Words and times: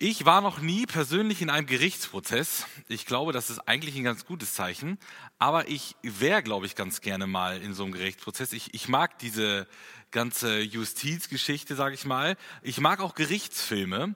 Ich 0.00 0.24
war 0.24 0.42
noch 0.42 0.60
nie 0.60 0.86
persönlich 0.86 1.42
in 1.42 1.50
einem 1.50 1.66
Gerichtsprozess. 1.66 2.66
Ich 2.86 3.04
glaube, 3.04 3.32
das 3.32 3.50
ist 3.50 3.58
eigentlich 3.66 3.96
ein 3.96 4.04
ganz 4.04 4.24
gutes 4.24 4.54
Zeichen. 4.54 4.96
Aber 5.40 5.66
ich 5.66 5.96
wäre, 6.02 6.44
glaube 6.44 6.66
ich, 6.66 6.76
ganz 6.76 7.00
gerne 7.00 7.26
mal 7.26 7.60
in 7.60 7.74
so 7.74 7.82
einem 7.82 7.94
Gerichtsprozess. 7.94 8.52
Ich, 8.52 8.72
ich 8.74 8.88
mag 8.88 9.18
diese 9.18 9.66
ganze 10.12 10.60
Justizgeschichte, 10.60 11.74
sage 11.74 11.96
ich 11.96 12.04
mal. 12.04 12.36
Ich 12.62 12.78
mag 12.78 13.00
auch 13.00 13.16
Gerichtsfilme. 13.16 14.14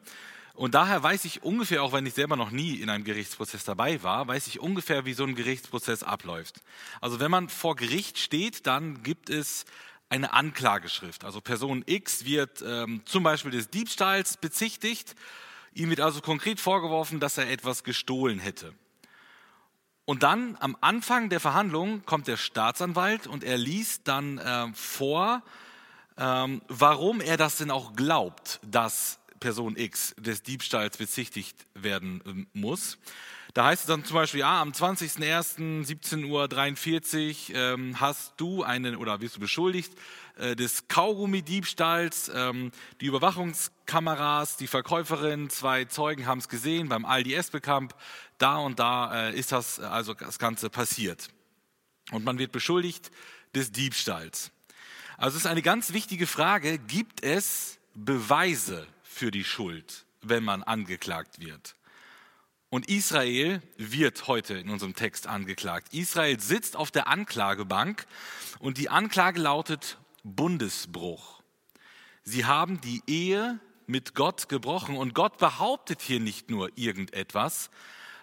Und 0.55 0.77
daher 0.77 1.03
weiß 1.03 1.25
ich 1.25 1.43
ungefähr, 1.43 1.83
auch 1.83 1.93
wenn 1.93 2.07
ich 2.07 2.15
selber 2.15 2.37
noch 2.37 2.53
nie 2.53 2.77
in 2.77 2.89
einem 2.89 3.03
Gerichtsprozess 3.03 3.65
dabei 3.65 4.05
war, 4.05 4.29
weiß 4.29 4.47
ich 4.47 4.61
ungefähr, 4.61 5.05
wie 5.05 5.15
so 5.15 5.25
ein 5.25 5.35
Gerichtsprozess 5.35 6.05
abläuft. 6.05 6.63
Also 7.01 7.19
wenn 7.19 7.33
man 7.33 7.49
vor 7.49 7.75
Gericht 7.75 8.19
steht, 8.21 8.69
dann 8.69 9.03
gibt 9.03 9.31
es 9.31 9.65
eine 10.11 10.33
Anklageschrift. 10.33 11.25
Also 11.25 11.41
Person 11.41 11.83
X 11.87 12.25
wird 12.25 12.63
ähm, 12.65 13.03
zum 13.05 13.25
Beispiel 13.25 13.51
des 13.51 13.69
Diebstahls 13.69 14.37
bezichtigt 14.37 15.17
Ihm 15.75 15.91
wird 15.91 16.01
also 16.01 16.21
konkret 16.21 16.61
vorgeworfen, 16.61 17.21
dass 17.21 17.39
er 17.39 17.51
etwas 17.51 17.85
gestohlen 17.85 18.39
hätte. 18.39 18.75
Und 20.05 20.23
dann 20.23 20.57
am 20.61 20.77
Anfang 20.81 21.29
der 21.29 21.41
Verhandlung 21.41 22.05
kommt 22.05 22.27
der 22.27 22.37
Staatsanwalt 22.37 23.27
und 23.27 23.45
er 23.45 23.57
liest 23.57 24.09
dann 24.09 24.39
äh, 24.39 24.67
vor, 24.75 25.43
ähm, 26.19 26.61
warum 26.69 27.21
er 27.21 27.37
das 27.37 27.57
denn 27.57 27.71
auch 27.71 27.95
glaubt, 27.95 28.61
dass 28.63 29.21
Person 29.39 29.77
X 29.77 30.15
des 30.19 30.43
Diebstahls 30.43 30.97
bezichtigt 30.97 31.67
werden 31.75 32.49
äh, 32.55 32.59
muss. 32.59 32.99
Da 33.55 33.67
heißt 33.67 33.83
es 33.83 33.87
dann 33.87 34.03
zum 34.05 34.15
Beispiel, 34.15 34.41
ja, 34.41 34.61
am 34.63 34.71
20.01.17.43 34.71 37.51
Uhr 37.51 37.57
ähm, 37.57 38.01
hast 38.01 38.33
du 38.39 38.63
einen 38.63 38.97
oder 38.97 39.21
wirst 39.21 39.37
du 39.37 39.41
beschuldigt 39.41 39.93
äh, 40.39 40.57
des 40.57 40.89
Kaugummi-Diebstahls. 40.89 42.33
Ähm, 42.35 42.73
die 43.03 43.07
Überwachungskameras, 43.07 44.57
die 44.57 44.67
Verkäuferin, 44.67 45.51
zwei 45.51 45.85
Zeugen 45.85 46.27
haben 46.27 46.39
es 46.39 46.49
gesehen 46.49 46.89
beim 46.89 47.05
Aldi 47.05 47.35
Esbekamp. 47.35 47.95
Da 48.39 48.57
und 48.57 48.79
da 48.79 49.29
äh, 49.29 49.39
ist 49.39 49.53
das 49.53 49.81
also 49.81 50.15
das 50.15 50.39
Ganze 50.39 50.71
passiert. 50.71 51.29
Und 52.11 52.25
man 52.25 52.39
wird 52.39 52.53
beschuldigt 52.53 53.11
des 53.55 53.71
Diebstahls. 53.71 54.51
Also 55.19 55.37
es 55.37 55.45
ist 55.45 55.51
eine 55.51 55.61
ganz 55.61 55.93
wichtige 55.93 56.27
Frage, 56.27 56.79
gibt 56.79 57.23
es 57.23 57.79
Beweise 57.95 58.87
für 59.03 59.31
die 59.31 59.45
Schuld, 59.45 60.07
wenn 60.23 60.43
man 60.43 60.63
angeklagt 60.63 61.39
wird? 61.39 61.75
Und 62.73 62.89
Israel 62.89 63.61
wird 63.77 64.29
heute 64.29 64.55
in 64.55 64.71
unserem 64.71 64.95
Text 64.95 65.27
angeklagt. 65.27 65.93
Israel 65.93 66.41
sitzt 66.41 66.75
auf 66.75 66.91
der 66.91 67.07
Anklagebank 67.07 68.07
und 68.61 68.79
die 68.79 68.89
Anklage 68.89 69.39
lautet 69.39 69.99
Bundesbruch. 70.25 71.43
Sie 72.23 72.47
haben 72.47 72.81
die 72.81 73.03
Ehe 73.07 73.61
mit 73.87 74.15
Gott 74.15 74.49
gebrochen 74.49 74.97
und 74.97 75.15
Gott 75.15 75.37
behauptet 75.37 76.01
hier 76.01 76.19
nicht 76.19 76.49
nur 76.49 76.71
irgendetwas, 76.75 77.69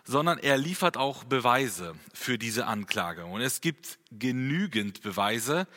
sondern 0.04 0.40
er 0.40 0.58
liefert 0.58 0.98
auch 0.98 1.26
Beweise 1.26 1.94
für 2.12 2.40
diese 2.40 2.66
Anklage. 2.66 3.26
Und 3.26 3.42
es 3.42 3.62
gibt 3.62 4.00
genügend 4.10 5.04
Beweise, 5.04 5.68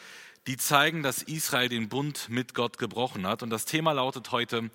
die 0.46 0.56
zeigen, 0.56 1.02
dass 1.02 1.22
Israel 1.22 1.68
den 1.68 1.90
Bund 1.90 2.30
mit 2.30 2.54
Gott 2.54 2.78
gebrochen 2.78 3.26
hat. 3.26 3.42
Und 3.42 3.50
das 3.50 3.66
Thema 3.66 3.92
lautet 3.92 4.32
heute 4.32 4.70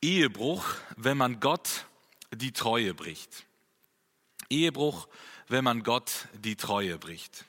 Ehebruch, 0.00 0.64
wenn 0.96 1.16
man 1.16 1.40
Gott 1.40 1.86
die 2.32 2.52
Treue 2.52 2.94
bricht. 2.94 3.44
Ehebruch, 4.48 5.08
wenn 5.48 5.64
man 5.64 5.82
Gott 5.82 6.28
die 6.34 6.56
Treue 6.56 6.98
bricht. 6.98 7.44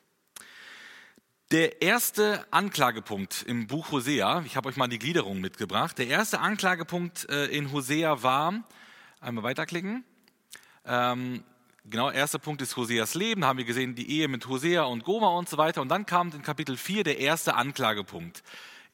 Der 1.52 1.82
erste 1.82 2.46
Anklagepunkt 2.52 3.44
im 3.44 3.68
Buch 3.68 3.92
Hosea, 3.92 4.42
ich 4.46 4.56
habe 4.56 4.70
euch 4.70 4.76
mal 4.76 4.88
die 4.88 5.00
Gliederung 5.00 5.40
mitgebracht, 5.40 5.98
der 5.98 6.08
erste 6.08 6.40
Anklagepunkt 6.40 7.30
äh, 7.30 7.46
in 7.46 7.72
Hosea 7.72 8.24
war, 8.24 8.64
einmal 9.20 9.44
weiterklicken, 9.44 10.04
ähm, 10.86 11.44
genau, 11.86 12.10
erster 12.10 12.40
Punkt 12.40 12.62
ist 12.62 12.76
Hoseas 12.76 13.14
Leben, 13.14 13.46
haben 13.46 13.58
wir 13.58 13.66
gesehen, 13.66 13.96
die 13.96 14.10
Ehe 14.10 14.28
mit 14.28 14.48
Hosea 14.48 14.84
und 14.84 15.04
Goma 15.04 15.28
und 15.30 15.48
so 15.48 15.58
weiter. 15.58 15.82
Und 15.82 15.90
dann 15.90 16.06
kam 16.06 16.32
in 16.32 16.42
Kapitel 16.42 16.76
4 16.76 17.04
der 17.04 17.20
erste 17.20 17.56
Anklagepunkt. 17.56 18.44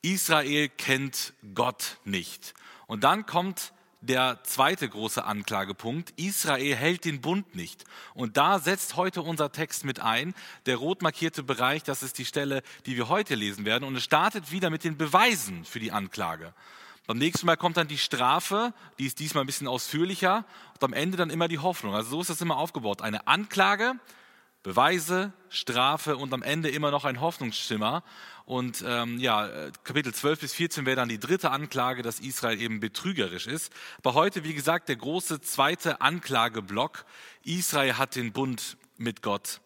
Israel 0.01 0.69
kennt 0.69 1.33
Gott 1.55 1.97
nicht. 2.03 2.53
Und 2.87 3.03
dann 3.03 3.25
kommt 3.25 3.73
der 4.01 4.39
zweite 4.43 4.87
große 4.87 5.23
Anklagepunkt. 5.23 6.13
Israel 6.17 6.75
hält 6.75 7.05
den 7.05 7.21
Bund 7.21 7.55
nicht. 7.55 7.83
Und 8.13 8.37
da 8.37 8.59
setzt 8.59 8.95
heute 8.95 9.21
unser 9.21 9.51
Text 9.51 9.83
mit 9.83 9.99
ein. 9.99 10.33
Der 10.65 10.77
rot 10.77 11.01
markierte 11.01 11.43
Bereich, 11.43 11.83
das 11.83 12.03
ist 12.03 12.17
die 12.17 12.25
Stelle, 12.25 12.61
die 12.85 12.95
wir 12.95 13.09
heute 13.09 13.35
lesen 13.35 13.65
werden. 13.65 13.83
Und 13.83 13.95
es 13.95 14.03
startet 14.03 14.51
wieder 14.51 14.69
mit 14.69 14.83
den 14.83 14.97
Beweisen 14.97 15.65
für 15.65 15.79
die 15.79 15.91
Anklage. 15.91 16.53
Beim 17.07 17.17
nächsten 17.17 17.45
Mal 17.45 17.57
kommt 17.57 17.75
dann 17.75 17.87
die 17.87 17.97
Strafe, 17.97 18.73
die 18.99 19.07
ist 19.07 19.19
diesmal 19.19 19.43
ein 19.43 19.47
bisschen 19.47 19.67
ausführlicher. 19.67 20.45
Und 20.75 20.83
am 20.83 20.93
Ende 20.93 21.17
dann 21.17 21.29
immer 21.29 21.47
die 21.47 21.59
Hoffnung. 21.59 21.93
Also 21.93 22.11
so 22.11 22.21
ist 22.21 22.29
das 22.29 22.41
immer 22.41 22.57
aufgebaut. 22.57 23.01
Eine 23.01 23.27
Anklage, 23.27 23.95
Beweise, 24.61 25.31
Strafe 25.47 26.17
und 26.17 26.33
am 26.33 26.43
Ende 26.43 26.69
immer 26.69 26.91
noch 26.91 27.05
ein 27.05 27.21
Hoffnungsschimmer. 27.21 28.03
Und 28.45 28.83
ähm, 28.85 29.19
ja, 29.19 29.69
Kapitel 29.83 30.13
12 30.13 30.39
bis 30.39 30.53
14 30.53 30.85
wäre 30.85 30.97
dann 30.97 31.07
die 31.07 31.19
dritte 31.19 31.51
Anklage, 31.51 32.01
dass 32.01 32.19
Israel 32.19 32.59
eben 32.59 32.79
betrügerisch 32.79 33.47
ist. 33.47 33.71
Aber 33.99 34.15
heute, 34.15 34.43
wie 34.43 34.53
gesagt, 34.53 34.89
der 34.89 34.97
große 34.97 35.39
zweite 35.41 36.01
Anklageblock. 36.01 37.05
Israel 37.43 37.97
hat 37.97 38.15
den 38.15 38.33
Bund 38.33 38.77
mit 38.97 39.21
Gott 39.21 39.61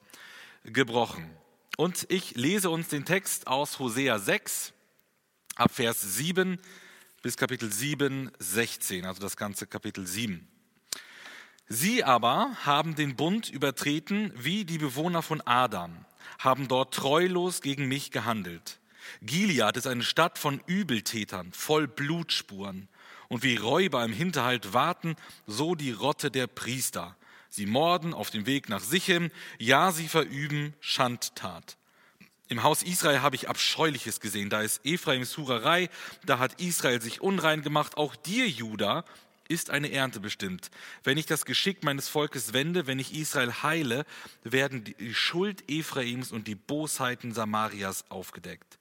gebrochen. 0.64 1.30
Und 1.76 2.06
ich 2.10 2.36
lese 2.36 2.70
uns 2.70 2.90
den 2.90 3.04
Text 3.04 3.48
aus 3.48 3.80
Hosea 3.80 4.20
6 4.20 4.74
ab 5.56 5.72
Vers 5.74 6.02
7 6.02 6.60
bis 7.24 7.38
Kapitel 7.38 7.72
7, 7.72 8.32
16, 8.38 9.06
also 9.06 9.22
das 9.22 9.38
ganze 9.38 9.66
Kapitel 9.66 10.06
7. 10.06 10.48
Sie 11.68 12.04
aber 12.04 12.52
haben 12.66 12.96
den 12.96 13.16
Bund 13.16 13.50
übertreten 13.50 14.34
wie 14.36 14.66
die 14.66 14.78
Bewohner 14.78 15.22
von 15.22 15.42
Adam, 15.42 16.06
haben 16.40 16.68
dort 16.68 16.94
treulos 16.94 17.62
gegen 17.62 17.88
mich 17.88 18.12
gehandelt. 18.12 18.80
Gilead 19.22 19.78
ist 19.78 19.88
eine 19.88 20.04
Stadt 20.04 20.38
von 20.38 20.62
Übeltätern, 20.66 21.52
voll 21.54 21.88
Blutspuren. 21.88 22.88
Und 23.30 23.42
wie 23.44 23.56
Räuber 23.56 24.04
im 24.04 24.14
Hinterhalt 24.14 24.74
warten, 24.74 25.16
so 25.48 25.76
die 25.76 25.92
Rotte 25.92 26.30
der 26.30 26.48
Priester. 26.48 27.16
Sie 27.50 27.66
morden 27.66 28.14
auf 28.14 28.30
dem 28.30 28.46
Weg 28.46 28.70
nach 28.70 28.82
Sichem, 28.82 29.32
ja, 29.58 29.92
sie 29.92 30.08
verüben 30.08 30.74
Schandtat. 30.80 31.78
Im 32.50 32.62
Haus 32.62 32.84
Israel 32.84 33.22
habe 33.22 33.36
ich 33.36 33.50
Abscheuliches 33.50 34.20
gesehen. 34.20 34.50
Da 34.50 34.62
ist 34.62 34.82
Ephraims 34.84 35.38
Hurerei, 35.38 35.90
da 36.26 36.38
hat 36.40 36.62
Israel 36.62 37.02
sich 37.02 37.22
unrein 37.22 37.62
gemacht. 37.62 37.98
Auch 37.98 38.16
dir, 38.16 38.48
Judah, 38.48 39.06
ist 39.48 39.70
eine 39.70 39.92
Ernte 39.92 40.20
bestimmt. 40.20 40.72
Wenn 41.04 41.18
ich 41.18 41.26
das 41.26 41.46
Geschick 41.46 41.84
meines 41.84 42.08
Volkes 42.08 42.54
wende, 42.54 42.88
wenn 42.88 43.00
ich 43.00 43.14
Israel 43.14 43.52
heile, 43.64 44.06
werden 44.44 44.84
die 44.84 45.14
Schuld 45.14 45.64
Ephraims 45.70 46.32
und 46.32 46.48
die 46.48 46.56
Bosheiten 46.56 47.34
Samarias 47.34 48.10
aufgedeckt. 48.10 48.80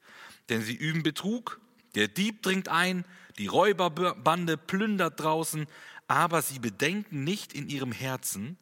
Denn 0.49 0.63
sie 0.63 0.75
üben 0.75 1.03
Betrug, 1.03 1.61
der 1.95 2.09
Dieb 2.09 2.43
dringt 2.43 2.69
ein, 2.69 3.05
die 3.39 3.47
Räuberbande 3.47 4.57
plündert 4.57 5.21
draußen, 5.21 5.67
aber 6.09 6.43
sie 6.43 6.59
bedenken 6.59 7.25
nicht 7.25 7.53
in 7.53 7.69
ihrem 7.69 7.93
Herzen, 7.93 8.59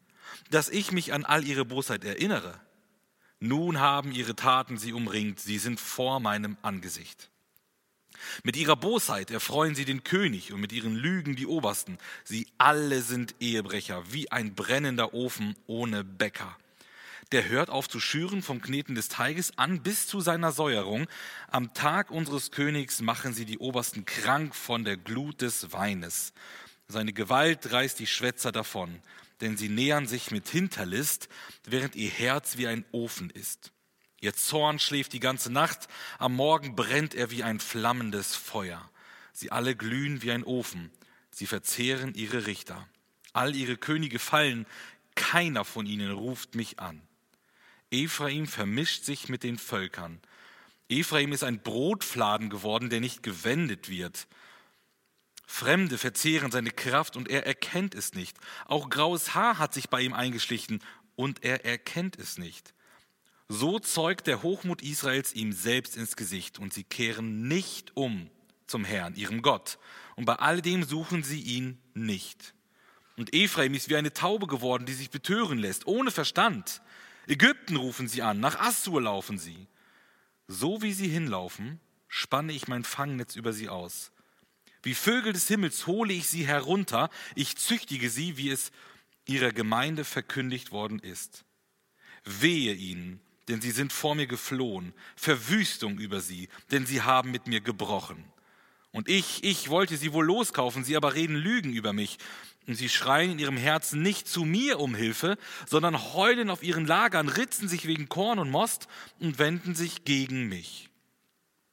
dass 0.51 0.69
ich 0.69 0.93
mich 0.93 1.13
an 1.13 1.25
all 1.25 1.45
ihre 1.45 1.65
Bosheit 1.65 2.05
erinnere. 2.05 2.61
Nun 3.41 3.81
haben 3.81 4.13
ihre 4.13 4.37
Taten 4.37 4.77
sie 4.77 4.93
umringt, 4.93 5.41
sie 5.41 5.59
sind 5.59 5.81
vor 5.81 6.21
meinem 6.21 6.57
Angesicht. 6.63 7.31
Mit 8.43 8.57
ihrer 8.57 8.77
Bosheit 8.77 9.31
erfreuen 9.31 9.75
sie 9.75 9.85
den 9.85 10.05
König 10.05 10.53
und 10.53 10.61
mit 10.61 10.73
ihren 10.73 10.95
Lügen 10.95 11.37
die 11.37 11.47
Obersten. 11.47 11.99
Sie 12.25 12.47
alle 12.59 13.03
sind 13.03 13.35
Ehebrecher, 13.41 14.05
wie 14.13 14.31
ein 14.31 14.55
brennender 14.55 15.15
Ofen 15.15 15.57
ohne 15.67 16.05
Bäcker. 16.05 16.57
Der 17.33 17.49
hört 17.49 17.71
auf 17.71 17.89
zu 17.89 18.01
schüren 18.01 18.43
vom 18.43 18.61
Kneten 18.61 18.97
des 18.97 19.09
Teiges 19.09 19.57
an 19.57 19.83
bis 19.83 20.09
zu 20.09 20.21
seiner 20.21 20.51
Säuerung. 20.51 21.07
Am 21.49 21.73
Tag 21.75 22.11
unseres 22.11 22.51
Königs 22.51 23.01
machen 23.03 23.35
sie 23.35 23.45
die 23.45 23.59
Obersten 23.59 24.05
krank 24.05 24.55
von 24.55 24.85
der 24.85 24.97
Glut 24.97 25.41
des 25.41 25.73
Weines. 25.73 26.33
Seine 26.89 27.13
Gewalt 27.13 27.71
reißt 27.71 28.01
die 28.01 28.09
Schwätzer 28.09 28.51
davon, 28.51 29.01
denn 29.41 29.57
sie 29.57 29.69
nähern 29.69 30.09
sich 30.09 30.33
mit 30.33 30.49
Hinterlist, 30.49 31.29
während 31.65 31.95
ihr 31.95 32.11
Herz 32.11 32.57
wie 32.57 32.67
ein 32.67 32.85
Ofen 32.91 33.31
ist. 33.31 33.71
Ihr 34.21 34.35
Zorn 34.35 34.79
schläft 34.79 35.15
die 35.15 35.21
ganze 35.21 35.51
Nacht, 35.51 35.89
am 36.19 36.35
Morgen 36.35 36.77
brennt 36.77 37.15
er 37.15 37.31
wie 37.31 37.43
ein 37.43 37.59
flammendes 37.59 38.37
Feuer. 38.37 38.91
Sie 39.33 39.51
alle 39.51 39.75
glühen 39.75 40.23
wie 40.23 40.31
ein 40.31 40.45
Ofen, 40.45 40.91
sie 41.31 41.47
verzehren 41.47 42.15
ihre 42.15 42.47
Richter. 42.47 42.87
All 43.33 43.57
ihre 43.57 43.79
Könige 43.79 44.19
fallen, 44.19 44.67
keiner 45.15 45.65
von 45.65 45.87
ihnen 45.87 46.11
ruft 46.11 46.55
mich 46.55 46.79
an. 46.81 47.01
Ephraim 47.91 48.47
vermischt 48.47 49.05
sich 49.05 49.29
mit 49.29 49.43
den 49.43 49.59
Völkern. 49.59 50.21
Ephraim 50.89 51.33
ist 51.33 51.45
ein 51.45 51.63
Brotfladen 51.63 52.51
geworden, 52.51 52.91
der 52.91 53.01
nicht 53.01 53.23
gewendet 53.23 53.89
wird. 53.89 54.27
Fremde 55.47 55.99
verzehren 55.99 56.51
seine 56.51 56.71
Kraft 56.71 57.17
und 57.17 57.29
er 57.29 57.47
erkennt 57.47 57.95
es 57.95 58.13
nicht. 58.15 58.37
Auch 58.67 58.91
graues 58.91 59.35
Haar 59.35 59.59
hat 59.59 59.73
sich 59.73 59.89
bei 59.89 60.03
ihm 60.03 60.13
eingeschlichen 60.13 60.83
und 61.17 61.43
er 61.43 61.65
erkennt 61.65 62.19
es 62.19 62.39
nicht. 62.39 62.75
So 63.53 63.81
zeugt 63.81 64.29
der 64.29 64.45
Hochmut 64.45 64.81
Israels 64.81 65.33
ihm 65.33 65.53
selbst 65.53 65.97
ins 65.97 66.15
Gesicht 66.15 66.61
und 66.61 66.73
sie 66.73 66.85
kehren 66.85 67.49
nicht 67.49 67.97
um 67.97 68.31
zum 68.69 68.85
Herrn, 68.85 69.17
ihrem 69.17 69.43
Gott, 69.43 69.81
und 70.15 70.25
bei 70.25 70.37
alledem 70.37 70.85
suchen 70.85 71.25
sie 71.25 71.41
ihn 71.41 71.77
nicht. 71.93 72.55
Und 73.17 73.35
Ephraim 73.35 73.75
ist 73.75 73.89
wie 73.89 73.97
eine 73.97 74.13
Taube 74.13 74.47
geworden, 74.47 74.87
die 74.87 74.93
sich 74.93 75.11
betören 75.11 75.59
lässt, 75.59 75.89
ohne 75.89 76.13
Verstand. 76.13 76.81
Ägypten 77.27 77.75
rufen 77.75 78.07
sie 78.07 78.23
an, 78.23 78.39
nach 78.39 78.61
Assur 78.61 79.03
laufen 79.03 79.37
sie. 79.37 79.67
So 80.47 80.81
wie 80.81 80.93
sie 80.93 81.09
hinlaufen, 81.09 81.81
spanne 82.07 82.53
ich 82.53 82.69
mein 82.69 82.85
Fangnetz 82.85 83.35
über 83.35 83.53
sie 83.53 83.69
aus. 83.69 84.13
Wie 84.85 84.95
Vögel 84.95 85.33
des 85.33 85.49
Himmels 85.49 85.89
hole 85.89 86.13
ich 86.13 86.29
sie 86.29 86.47
herunter, 86.47 87.11
ich 87.35 87.57
züchtige 87.57 88.11
sie, 88.11 88.37
wie 88.37 88.51
es 88.51 88.71
ihrer 89.27 89.51
Gemeinde 89.51 90.05
verkündigt 90.05 90.71
worden 90.71 91.01
ist. 91.01 91.45
Wehe 92.25 92.75
ihnen, 92.75 93.21
denn 93.51 93.61
sie 93.61 93.73
sind 93.73 93.93
vor 93.93 94.15
mir 94.15 94.27
geflohen, 94.27 94.95
Verwüstung 95.17 95.99
über 95.99 96.21
sie, 96.21 96.49
denn 96.71 96.87
sie 96.87 97.03
haben 97.03 97.31
mit 97.31 97.47
mir 97.47 97.61
gebrochen. 97.61 98.25
Und 98.93 99.09
ich, 99.09 99.45
ich 99.45 99.69
wollte 99.69 99.97
sie 99.97 100.13
wohl 100.13 100.25
loskaufen, 100.25 100.85
sie 100.85 100.97
aber 100.97 101.15
reden 101.15 101.37
Lügen 101.37 101.73
über 101.73 101.93
mich. 101.93 102.19
Und 102.67 102.75
sie 102.75 102.89
schreien 102.89 103.33
in 103.33 103.39
ihrem 103.39 103.57
Herzen 103.57 104.03
nicht 104.03 104.29
zu 104.29 104.45
mir 104.45 104.79
um 104.79 104.95
Hilfe, 104.95 105.37
sondern 105.67 106.13
heulen 106.13 106.51
auf 106.51 106.63
ihren 106.63 106.87
Lagern, 106.87 107.29
ritzen 107.29 107.69
sich 107.69 107.87
wegen 107.87 108.09
Korn 108.09 108.39
und 108.39 108.51
Most 108.51 108.87
und 109.19 109.39
wenden 109.39 109.75
sich 109.75 110.05
gegen 110.05 110.49
mich. 110.49 110.89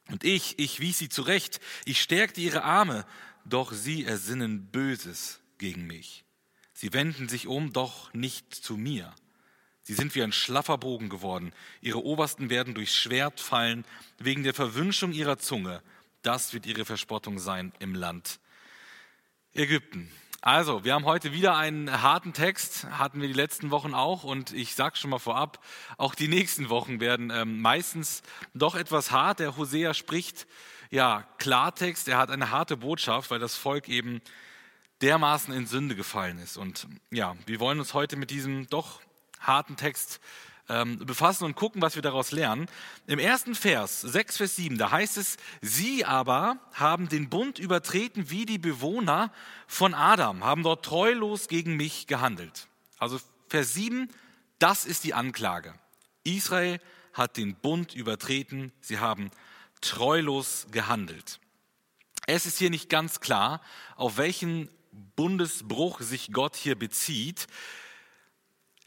Und 0.08 0.24
ich, 0.24 0.58
ich 0.58 0.80
wies 0.80 0.98
sie 0.98 1.08
zurecht, 1.08 1.60
ich 1.84 2.00
stärkte 2.00 2.40
ihre 2.40 2.64
Arme, 2.64 3.04
doch 3.44 3.72
sie 3.72 4.04
ersinnen 4.04 4.70
Böses 4.70 5.40
gegen 5.58 5.86
mich. 5.86 6.24
Sie 6.72 6.92
wenden 6.92 7.28
sich 7.28 7.46
um, 7.46 7.72
doch 7.72 8.12
nicht 8.14 8.54
zu 8.54 8.76
mir. 8.76 9.14
Sie 9.88 9.94
sind 9.94 10.14
wie 10.14 10.22
ein 10.22 10.32
schlaffer 10.32 10.76
Bogen 10.76 11.08
geworden. 11.08 11.54
Ihre 11.80 12.04
Obersten 12.04 12.50
werden 12.50 12.74
durchs 12.74 12.94
Schwert 12.94 13.40
fallen, 13.40 13.86
wegen 14.18 14.42
der 14.42 14.52
Verwünschung 14.52 15.12
ihrer 15.12 15.38
Zunge. 15.38 15.82
Das 16.20 16.52
wird 16.52 16.66
ihre 16.66 16.84
Verspottung 16.84 17.38
sein 17.38 17.72
im 17.78 17.94
Land 17.94 18.38
Ägypten. 19.54 20.12
Also, 20.42 20.84
wir 20.84 20.92
haben 20.92 21.06
heute 21.06 21.32
wieder 21.32 21.56
einen 21.56 22.02
harten 22.02 22.34
Text, 22.34 22.84
hatten 22.90 23.22
wir 23.22 23.28
die 23.28 23.34
letzten 23.34 23.70
Wochen 23.70 23.94
auch 23.94 24.24
und 24.24 24.52
ich 24.52 24.74
sage 24.74 24.96
schon 24.96 25.08
mal 25.08 25.18
vorab, 25.18 25.64
auch 25.96 26.14
die 26.14 26.28
nächsten 26.28 26.68
Wochen 26.68 27.00
werden 27.00 27.30
ähm, 27.30 27.62
meistens 27.62 28.22
doch 28.52 28.74
etwas 28.74 29.10
hart. 29.10 29.40
Der 29.40 29.56
Hosea 29.56 29.94
spricht 29.94 30.46
ja 30.90 31.26
Klartext, 31.38 32.08
er 32.08 32.18
hat 32.18 32.30
eine 32.30 32.50
harte 32.50 32.76
Botschaft, 32.76 33.30
weil 33.30 33.38
das 33.38 33.56
Volk 33.56 33.88
eben 33.88 34.20
dermaßen 35.00 35.54
in 35.54 35.66
Sünde 35.66 35.96
gefallen 35.96 36.38
ist. 36.40 36.58
Und 36.58 36.86
ja, 37.10 37.36
wir 37.46 37.58
wollen 37.58 37.78
uns 37.78 37.94
heute 37.94 38.16
mit 38.16 38.28
diesem 38.30 38.66
doch 38.66 39.00
harten 39.40 39.76
Text 39.76 40.20
ähm, 40.68 40.98
befassen 40.98 41.44
und 41.44 41.54
gucken, 41.54 41.80
was 41.80 41.94
wir 41.94 42.02
daraus 42.02 42.30
lernen. 42.30 42.66
Im 43.06 43.18
ersten 43.18 43.54
Vers, 43.54 44.02
6 44.02 44.36
Vers 44.36 44.56
7, 44.56 44.78
da 44.78 44.90
heißt 44.90 45.16
es, 45.16 45.36
sie 45.62 46.04
aber 46.04 46.58
haben 46.74 47.08
den 47.08 47.28
Bund 47.28 47.58
übertreten 47.58 48.30
wie 48.30 48.46
die 48.46 48.58
Bewohner 48.58 49.32
von 49.66 49.94
Adam, 49.94 50.44
haben 50.44 50.62
dort 50.62 50.84
treulos 50.84 51.48
gegen 51.48 51.76
mich 51.76 52.06
gehandelt. 52.06 52.68
Also 52.98 53.18
Vers 53.48 53.74
7, 53.74 54.10
das 54.58 54.84
ist 54.84 55.04
die 55.04 55.14
Anklage. 55.14 55.74
Israel 56.24 56.80
hat 57.14 57.36
den 57.36 57.54
Bund 57.54 57.94
übertreten, 57.94 58.72
sie 58.80 58.98
haben 58.98 59.30
treulos 59.80 60.66
gehandelt. 60.70 61.40
Es 62.26 62.44
ist 62.44 62.58
hier 62.58 62.70
nicht 62.70 62.90
ganz 62.90 63.20
klar, 63.20 63.62
auf 63.96 64.18
welchen 64.18 64.68
Bundesbruch 65.16 66.00
sich 66.00 66.32
Gott 66.32 66.56
hier 66.56 66.78
bezieht. 66.78 67.46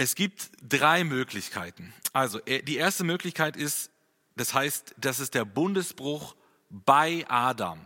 Es 0.01 0.15
gibt 0.15 0.49
drei 0.67 1.03
Möglichkeiten. 1.03 1.93
Also 2.11 2.39
äh, 2.47 2.63
die 2.63 2.77
erste 2.77 3.03
Möglichkeit 3.03 3.55
ist, 3.55 3.91
das 4.35 4.55
heißt, 4.55 4.95
das 4.97 5.19
ist 5.19 5.35
der 5.35 5.45
Bundesbruch 5.45 6.35
bei 6.71 7.23
Adam. 7.27 7.79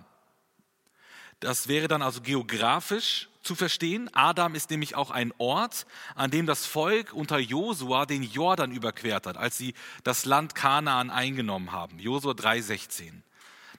Das 1.41 1.67
wäre 1.67 1.89
dann 1.89 2.01
also 2.01 2.21
geografisch 2.21 3.27
zu 3.43 3.53
verstehen. 3.53 4.09
Adam 4.13 4.55
ist 4.55 4.69
nämlich 4.69 4.95
auch 4.95 5.11
ein 5.11 5.33
Ort, 5.39 5.85
an 6.15 6.31
dem 6.31 6.45
das 6.45 6.65
Volk 6.65 7.11
unter 7.11 7.37
Josua 7.37 8.05
den 8.05 8.23
Jordan 8.23 8.71
überquert 8.71 9.27
hat, 9.27 9.35
als 9.35 9.57
sie 9.57 9.73
das 10.05 10.23
Land 10.23 10.55
Kanaan 10.55 11.09
eingenommen 11.09 11.73
haben. 11.73 11.99
Josua 11.99 12.31
3,16. 12.31 13.11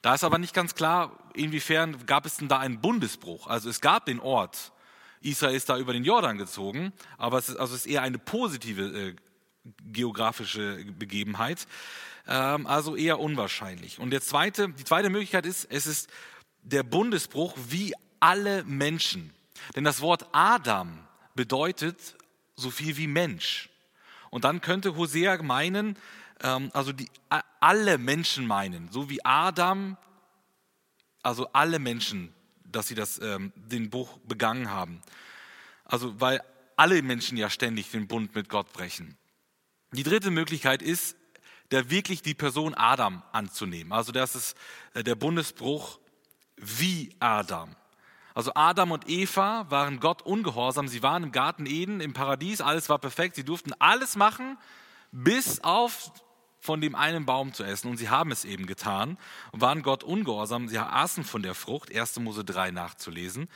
Da 0.03 0.13
ist 0.13 0.23
aber 0.23 0.37
nicht 0.37 0.53
ganz 0.53 0.75
klar, 0.75 1.17
inwiefern 1.33 2.05
gab 2.05 2.27
es 2.27 2.37
denn 2.37 2.49
da 2.49 2.59
einen 2.59 2.81
Bundesbruch. 2.81 3.47
Also 3.47 3.67
es 3.67 3.81
gab 3.81 4.05
den 4.05 4.19
Ort, 4.19 4.73
Israel 5.21 5.55
ist 5.55 5.69
da 5.69 5.77
über 5.77 5.93
den 5.93 6.03
Jordan 6.03 6.37
gezogen, 6.37 6.93
aber 7.17 7.37
es 7.37 7.49
ist, 7.49 7.57
also 7.57 7.75
es 7.75 7.85
ist 7.85 7.91
eher 7.91 8.01
eine 8.01 8.19
positive 8.19 9.09
äh, 9.09 9.15
geografische 9.85 10.85
Begebenheit, 10.97 11.67
ähm, 12.27 12.67
also 12.67 12.95
eher 12.95 13.19
unwahrscheinlich. 13.19 13.99
Und 13.99 14.11
der 14.11 14.21
zweite, 14.21 14.69
die 14.69 14.83
zweite 14.83 15.09
Möglichkeit 15.09 15.45
ist, 15.45 15.65
es 15.69 15.87
ist 15.87 16.09
der 16.63 16.83
Bundesbruch 16.83 17.53
wie 17.69 17.93
alle 18.19 18.63
Menschen. 18.63 19.33
Denn 19.75 19.83
das 19.83 20.01
Wort 20.01 20.27
Adam 20.31 20.99
bedeutet 21.35 22.15
so 22.55 22.69
viel 22.69 22.97
wie 22.97 23.07
Mensch. 23.07 23.69
Und 24.29 24.43
dann 24.43 24.61
könnte 24.61 24.95
Hosea 24.95 25.41
meinen, 25.41 25.97
ähm, 26.43 26.69
also 26.73 26.91
die, 26.91 27.09
alle 27.59 27.97
Menschen 27.97 28.45
meinen, 28.45 28.91
so 28.91 29.09
wie 29.09 29.23
Adam, 29.23 29.97
also 31.23 31.49
alle 31.53 31.79
Menschen 31.79 32.33
dass 32.71 32.87
sie 32.87 32.95
das, 32.95 33.19
ähm, 33.19 33.51
den 33.55 33.89
Bruch 33.89 34.17
begangen 34.19 34.69
haben. 34.69 35.01
Also 35.85 36.19
weil 36.19 36.41
alle 36.75 37.01
Menschen 37.01 37.37
ja 37.37 37.49
ständig 37.49 37.91
den 37.91 38.07
Bund 38.07 38.35
mit 38.35 38.49
Gott 38.49 38.71
brechen. 38.73 39.17
Die 39.91 40.03
dritte 40.03 40.31
Möglichkeit 40.31 40.81
ist, 40.81 41.15
da 41.69 41.89
wirklich 41.89 42.21
die 42.21 42.33
Person 42.33 42.73
Adam 42.75 43.23
anzunehmen. 43.31 43.91
Also 43.91 44.11
das 44.11 44.35
ist 44.35 44.57
äh, 44.93 45.03
der 45.03 45.15
Bundesbruch 45.15 45.99
wie 46.55 47.15
Adam. 47.19 47.75
Also 48.33 48.51
Adam 48.53 48.91
und 48.91 49.09
Eva 49.09 49.65
waren 49.69 49.99
Gott 49.99 50.21
ungehorsam. 50.21 50.87
Sie 50.87 51.01
waren 51.03 51.23
im 51.23 51.31
Garten 51.31 51.65
Eden, 51.65 52.01
im 52.01 52.13
Paradies, 52.13 52.61
alles 52.61 52.87
war 52.89 52.99
perfekt. 52.99 53.35
Sie 53.35 53.43
durften 53.43 53.73
alles 53.79 54.15
machen, 54.15 54.57
bis 55.11 55.63
auf 55.63 56.11
von 56.67 56.81
dem 56.81 56.95
einen 56.95 57.25
Baum 57.25 57.53
zu 57.53 57.63
essen. 57.63 57.89
Und 57.89 57.95
sie 57.95 58.09
haben 58.09 58.29
es 58.29 58.43
eben 58.43 58.67
getan 58.67 59.17
und 59.53 59.61
waren 59.61 59.83
Gott 59.83 60.03
ungehorsam. 60.03 60.67
Sie 60.67 60.77
aßen 60.77 61.23
von 61.23 61.41
der 61.41 61.55
Frucht, 61.55 61.95
1. 61.95 62.19
Mose 62.19 62.43
3 62.43 62.71
nachzulesen. 62.71 63.47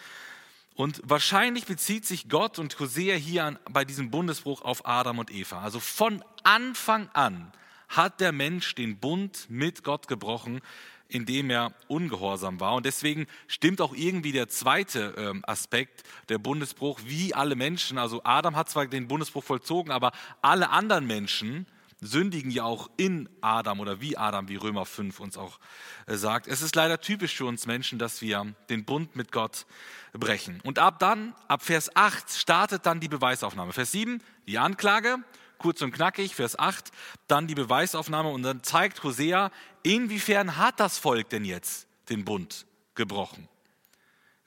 Und 0.75 1.01
wahrscheinlich 1.03 1.65
bezieht 1.65 2.05
sich 2.05 2.29
Gott 2.29 2.57
und 2.57 2.79
Hosea 2.79 3.17
hier 3.17 3.43
an, 3.43 3.59
bei 3.69 3.83
diesem 3.83 4.11
Bundesbruch 4.11 4.61
auf 4.61 4.87
Adam 4.87 5.19
und 5.19 5.29
Eva. 5.29 5.61
Also 5.61 5.81
von 5.81 6.23
Anfang 6.43 7.09
an 7.09 7.51
hat 7.89 8.21
der 8.21 8.31
Mensch 8.31 8.75
den 8.75 8.97
Bund 8.97 9.47
mit 9.49 9.83
Gott 9.83 10.07
gebrochen, 10.07 10.61
indem 11.09 11.49
er 11.49 11.73
ungehorsam 11.89 12.61
war. 12.61 12.75
Und 12.75 12.85
deswegen 12.85 13.27
stimmt 13.47 13.81
auch 13.81 13.93
irgendwie 13.93 14.31
der 14.31 14.47
zweite 14.47 15.13
ähm, 15.17 15.43
Aspekt, 15.45 16.03
der 16.29 16.37
Bundesbruch, 16.37 17.01
wie 17.03 17.35
alle 17.35 17.57
Menschen. 17.57 17.97
Also 17.97 18.21
Adam 18.23 18.55
hat 18.55 18.69
zwar 18.69 18.87
den 18.87 19.09
Bundesbruch 19.09 19.43
vollzogen, 19.43 19.91
aber 19.91 20.13
alle 20.41 20.69
anderen 20.69 21.05
Menschen 21.05 21.67
sündigen 22.01 22.49
ja 22.49 22.63
auch 22.63 22.89
in 22.97 23.29
Adam 23.41 23.79
oder 23.79 24.01
wie 24.01 24.17
Adam, 24.17 24.49
wie 24.49 24.55
Römer 24.55 24.85
5 24.85 25.19
uns 25.19 25.37
auch 25.37 25.59
äh, 26.07 26.15
sagt. 26.15 26.47
Es 26.47 26.63
ist 26.63 26.75
leider 26.75 26.99
typisch 26.99 27.35
für 27.35 27.45
uns 27.45 27.67
Menschen, 27.67 27.99
dass 27.99 28.21
wir 28.21 28.53
den 28.69 28.85
Bund 28.85 29.15
mit 29.15 29.31
Gott 29.31 29.67
brechen. 30.11 30.59
Und 30.63 30.79
ab 30.79 30.97
dann, 30.99 31.35
ab 31.47 31.63
Vers 31.63 31.95
8, 31.95 32.29
startet 32.31 32.87
dann 32.87 32.99
die 32.99 33.07
Beweisaufnahme. 33.07 33.71
Vers 33.71 33.91
7, 33.91 34.21
die 34.47 34.57
Anklage, 34.57 35.17
kurz 35.59 35.81
und 35.83 35.91
knackig. 35.91 36.35
Vers 36.35 36.57
8, 36.57 36.91
dann 37.27 37.45
die 37.45 37.55
Beweisaufnahme 37.55 38.29
und 38.29 38.41
dann 38.41 38.63
zeigt 38.63 39.03
Hosea, 39.03 39.51
inwiefern 39.83 40.57
hat 40.57 40.79
das 40.79 40.97
Volk 40.97 41.29
denn 41.29 41.45
jetzt 41.45 41.87
den 42.09 42.25
Bund 42.25 42.65
gebrochen? 42.95 43.47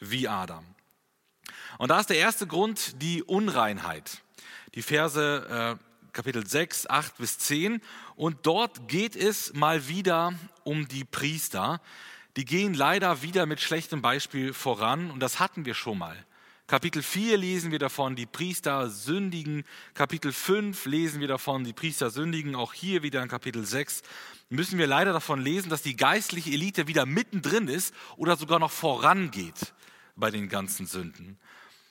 Wie 0.00 0.28
Adam. 0.28 0.64
Und 1.78 1.88
da 1.88 2.00
ist 2.00 2.10
der 2.10 2.18
erste 2.18 2.46
Grund 2.46 3.00
die 3.00 3.22
Unreinheit. 3.22 4.22
Die 4.74 4.82
Verse 4.82 5.78
äh, 5.80 5.93
Kapitel 6.14 6.46
6, 6.46 6.88
8 6.88 7.18
bis 7.18 7.38
10. 7.38 7.82
Und 8.16 8.38
dort 8.46 8.88
geht 8.88 9.16
es 9.16 9.52
mal 9.52 9.88
wieder 9.88 10.32
um 10.62 10.88
die 10.88 11.04
Priester. 11.04 11.80
Die 12.36 12.44
gehen 12.44 12.72
leider 12.72 13.20
wieder 13.22 13.46
mit 13.46 13.60
schlechtem 13.60 14.00
Beispiel 14.00 14.54
voran 14.54 15.10
und 15.10 15.20
das 15.20 15.40
hatten 15.40 15.66
wir 15.66 15.74
schon 15.74 15.98
mal. 15.98 16.16
Kapitel 16.66 17.02
4 17.02 17.36
lesen 17.36 17.72
wir 17.72 17.78
davon, 17.78 18.16
die 18.16 18.26
Priester 18.26 18.88
sündigen. 18.88 19.64
Kapitel 19.92 20.32
5 20.32 20.86
lesen 20.86 21.20
wir 21.20 21.28
davon, 21.28 21.62
die 21.64 21.74
Priester 21.74 22.10
sündigen. 22.10 22.54
Auch 22.54 22.72
hier 22.72 23.02
wieder 23.02 23.22
in 23.22 23.28
Kapitel 23.28 23.66
6 23.66 24.02
müssen 24.48 24.78
wir 24.78 24.86
leider 24.86 25.12
davon 25.12 25.42
lesen, 25.42 25.68
dass 25.68 25.82
die 25.82 25.96
geistliche 25.96 26.50
Elite 26.50 26.86
wieder 26.86 27.06
mittendrin 27.06 27.68
ist 27.68 27.92
oder 28.16 28.36
sogar 28.36 28.60
noch 28.60 28.70
vorangeht 28.70 29.74
bei 30.16 30.30
den 30.30 30.48
ganzen 30.48 30.86
Sünden. 30.86 31.38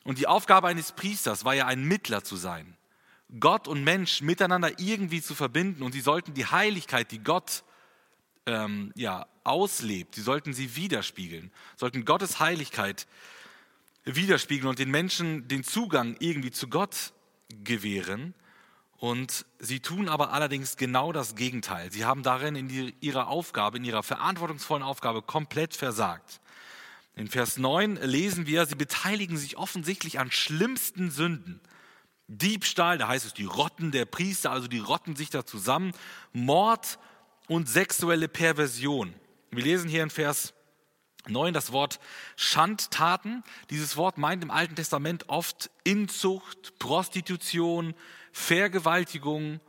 Und 0.03 0.17
die 0.17 0.27
Aufgabe 0.27 0.67
eines 0.67 0.93
Priesters 0.93 1.45
war 1.45 1.53
ja 1.53 1.67
ein 1.67 1.83
Mittler 1.83 2.23
zu 2.23 2.35
sein. 2.35 2.75
Gott 3.39 3.67
und 3.67 3.83
Mensch 3.83 4.21
miteinander 4.21 4.79
irgendwie 4.79 5.21
zu 5.21 5.35
verbinden 5.35 5.83
und 5.83 5.93
sie 5.93 6.01
sollten 6.01 6.33
die 6.33 6.45
Heiligkeit, 6.45 7.11
die 7.11 7.19
Gott 7.19 7.63
ähm, 8.45 8.91
ja, 8.95 9.25
auslebt, 9.43 10.15
sie 10.15 10.21
sollten 10.21 10.53
sie 10.53 10.75
widerspiegeln, 10.75 11.51
sollten 11.75 12.05
Gottes 12.05 12.39
Heiligkeit 12.39 13.07
widerspiegeln 14.05 14.69
und 14.69 14.79
den 14.79 14.91
Menschen 14.91 15.47
den 15.47 15.63
Zugang 15.63 16.15
irgendwie 16.19 16.51
zu 16.51 16.67
Gott 16.67 17.13
gewähren. 17.63 18.33
Und 18.97 19.45
sie 19.59 19.81
tun 19.81 20.07
aber 20.07 20.31
allerdings 20.31 20.77
genau 20.77 21.11
das 21.11 21.35
Gegenteil. 21.35 21.91
Sie 21.91 22.05
haben 22.05 22.23
darin 22.23 22.55
in 22.55 22.93
ihrer 23.01 23.27
Aufgabe, 23.27 23.77
in 23.77 23.83
ihrer 23.83 24.03
verantwortungsvollen 24.03 24.83
Aufgabe 24.83 25.21
komplett 25.21 25.73
versagt. 25.75 26.39
In 27.15 27.27
Vers 27.27 27.57
9 27.57 27.97
lesen 27.97 28.47
wir, 28.47 28.65
sie 28.65 28.75
beteiligen 28.75 29.37
sich 29.37 29.57
offensichtlich 29.57 30.19
an 30.19 30.31
schlimmsten 30.31 31.11
Sünden. 31.11 31.59
Diebstahl, 32.37 32.97
da 32.97 33.07
heißt 33.07 33.25
es 33.25 33.33
die 33.33 33.45
Rotten 33.45 33.91
der 33.91 34.05
Priester, 34.05 34.51
also 34.51 34.67
die 34.67 34.79
rotten 34.79 35.15
sich 35.15 35.29
da 35.29 35.45
zusammen. 35.45 35.93
Mord 36.31 36.99
und 37.47 37.69
sexuelle 37.69 38.27
Perversion. 38.27 39.13
Wir 39.51 39.63
lesen 39.63 39.89
hier 39.89 40.03
in 40.03 40.09
Vers 40.09 40.53
9 41.27 41.53
das 41.53 41.71
Wort 41.71 41.99
Schandtaten. 42.35 43.43
Dieses 43.69 43.95
Wort 43.97 44.17
meint 44.17 44.43
im 44.43 44.51
Alten 44.51 44.75
Testament 44.75 45.29
oft 45.29 45.69
Inzucht, 45.83 46.77
Prostitution, 46.79 47.93
Vergewaltigung 48.31 49.59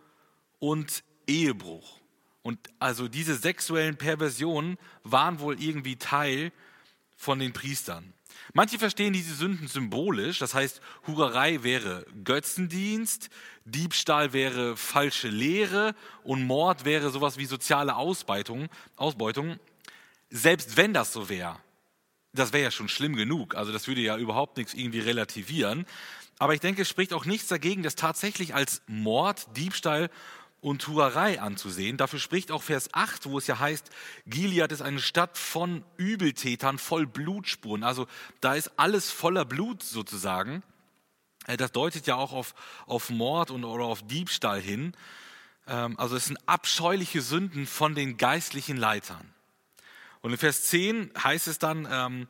und 0.59 1.04
Ehebruch. 1.26 2.00
Und 2.42 2.59
also 2.78 3.09
diese 3.09 3.37
sexuellen 3.37 3.97
Perversionen 3.97 4.78
waren 5.02 5.40
wohl 5.40 5.62
irgendwie 5.62 5.97
Teil 5.97 6.52
von 7.16 7.38
den 7.38 7.52
Priestern. 7.52 8.12
Manche 8.52 8.78
verstehen 8.78 9.12
diese 9.12 9.34
Sünden 9.34 9.68
symbolisch, 9.68 10.38
das 10.38 10.54
heißt, 10.54 10.80
Hurerei 11.06 11.62
wäre 11.62 12.04
Götzendienst, 12.24 13.30
Diebstahl 13.64 14.32
wäre 14.32 14.76
falsche 14.76 15.28
Lehre 15.28 15.94
und 16.22 16.46
Mord 16.46 16.84
wäre 16.84 17.10
sowas 17.10 17.38
wie 17.38 17.46
soziale 17.46 17.96
Ausbeutung. 17.96 18.68
Ausbeutung. 18.96 19.58
Selbst 20.30 20.76
wenn 20.76 20.92
das 20.92 21.12
so 21.12 21.28
wäre, 21.28 21.58
das 22.32 22.52
wäre 22.52 22.64
ja 22.64 22.70
schon 22.70 22.88
schlimm 22.88 23.16
genug, 23.16 23.54
also 23.54 23.72
das 23.72 23.86
würde 23.86 24.00
ja 24.00 24.16
überhaupt 24.18 24.56
nichts 24.56 24.74
irgendwie 24.74 25.00
relativieren. 25.00 25.86
Aber 26.38 26.52
ich 26.52 26.60
denke, 26.60 26.82
es 26.82 26.88
spricht 26.88 27.12
auch 27.12 27.24
nichts 27.24 27.48
dagegen, 27.48 27.82
das 27.82 27.94
tatsächlich 27.94 28.54
als 28.54 28.82
Mord, 28.86 29.46
Diebstahl 29.56 30.10
und 30.64 30.88
Hurerei 30.88 31.42
anzusehen. 31.42 31.99
Dafür 31.99 32.18
spricht 32.18 32.50
auch 32.50 32.62
Vers 32.62 32.88
8, 32.94 33.26
wo 33.26 33.37
es 33.37 33.47
ja 33.47 33.59
heißt, 33.59 33.90
Gilead 34.26 34.73
ist 34.73 34.80
eine 34.80 34.99
Stadt 34.99 35.37
von 35.37 35.85
Übeltätern, 35.99 36.78
voll 36.78 37.06
Blutspuren. 37.06 37.85
Also 37.85 38.06
da 38.40 38.54
ist 38.54 38.73
alles 38.78 39.11
voller 39.11 39.44
Blut 39.44 39.83
sozusagen. 39.83 40.62
Äh, 41.47 41.59
das 41.59 41.71
deutet 41.73 42.06
ja 42.06 42.14
auch 42.14 42.33
auf, 42.33 42.54
auf 42.87 43.11
Mord 43.11 43.50
und, 43.50 43.64
oder 43.64 43.85
auf 43.85 44.06
Diebstahl 44.06 44.59
hin. 44.59 44.97
Ähm, 45.66 45.99
also 45.99 46.16
es 46.16 46.25
sind 46.25 46.38
abscheuliche 46.47 47.21
Sünden 47.21 47.66
von 47.66 47.94
den 47.94 48.16
geistlichen 48.16 48.78
Leitern. 48.78 49.35
Und 50.23 50.30
in 50.30 50.38
Vers 50.38 50.62
10 50.62 51.11
heißt 51.23 51.47
es 51.47 51.59
dann, 51.59 51.87
ähm, 51.90 52.26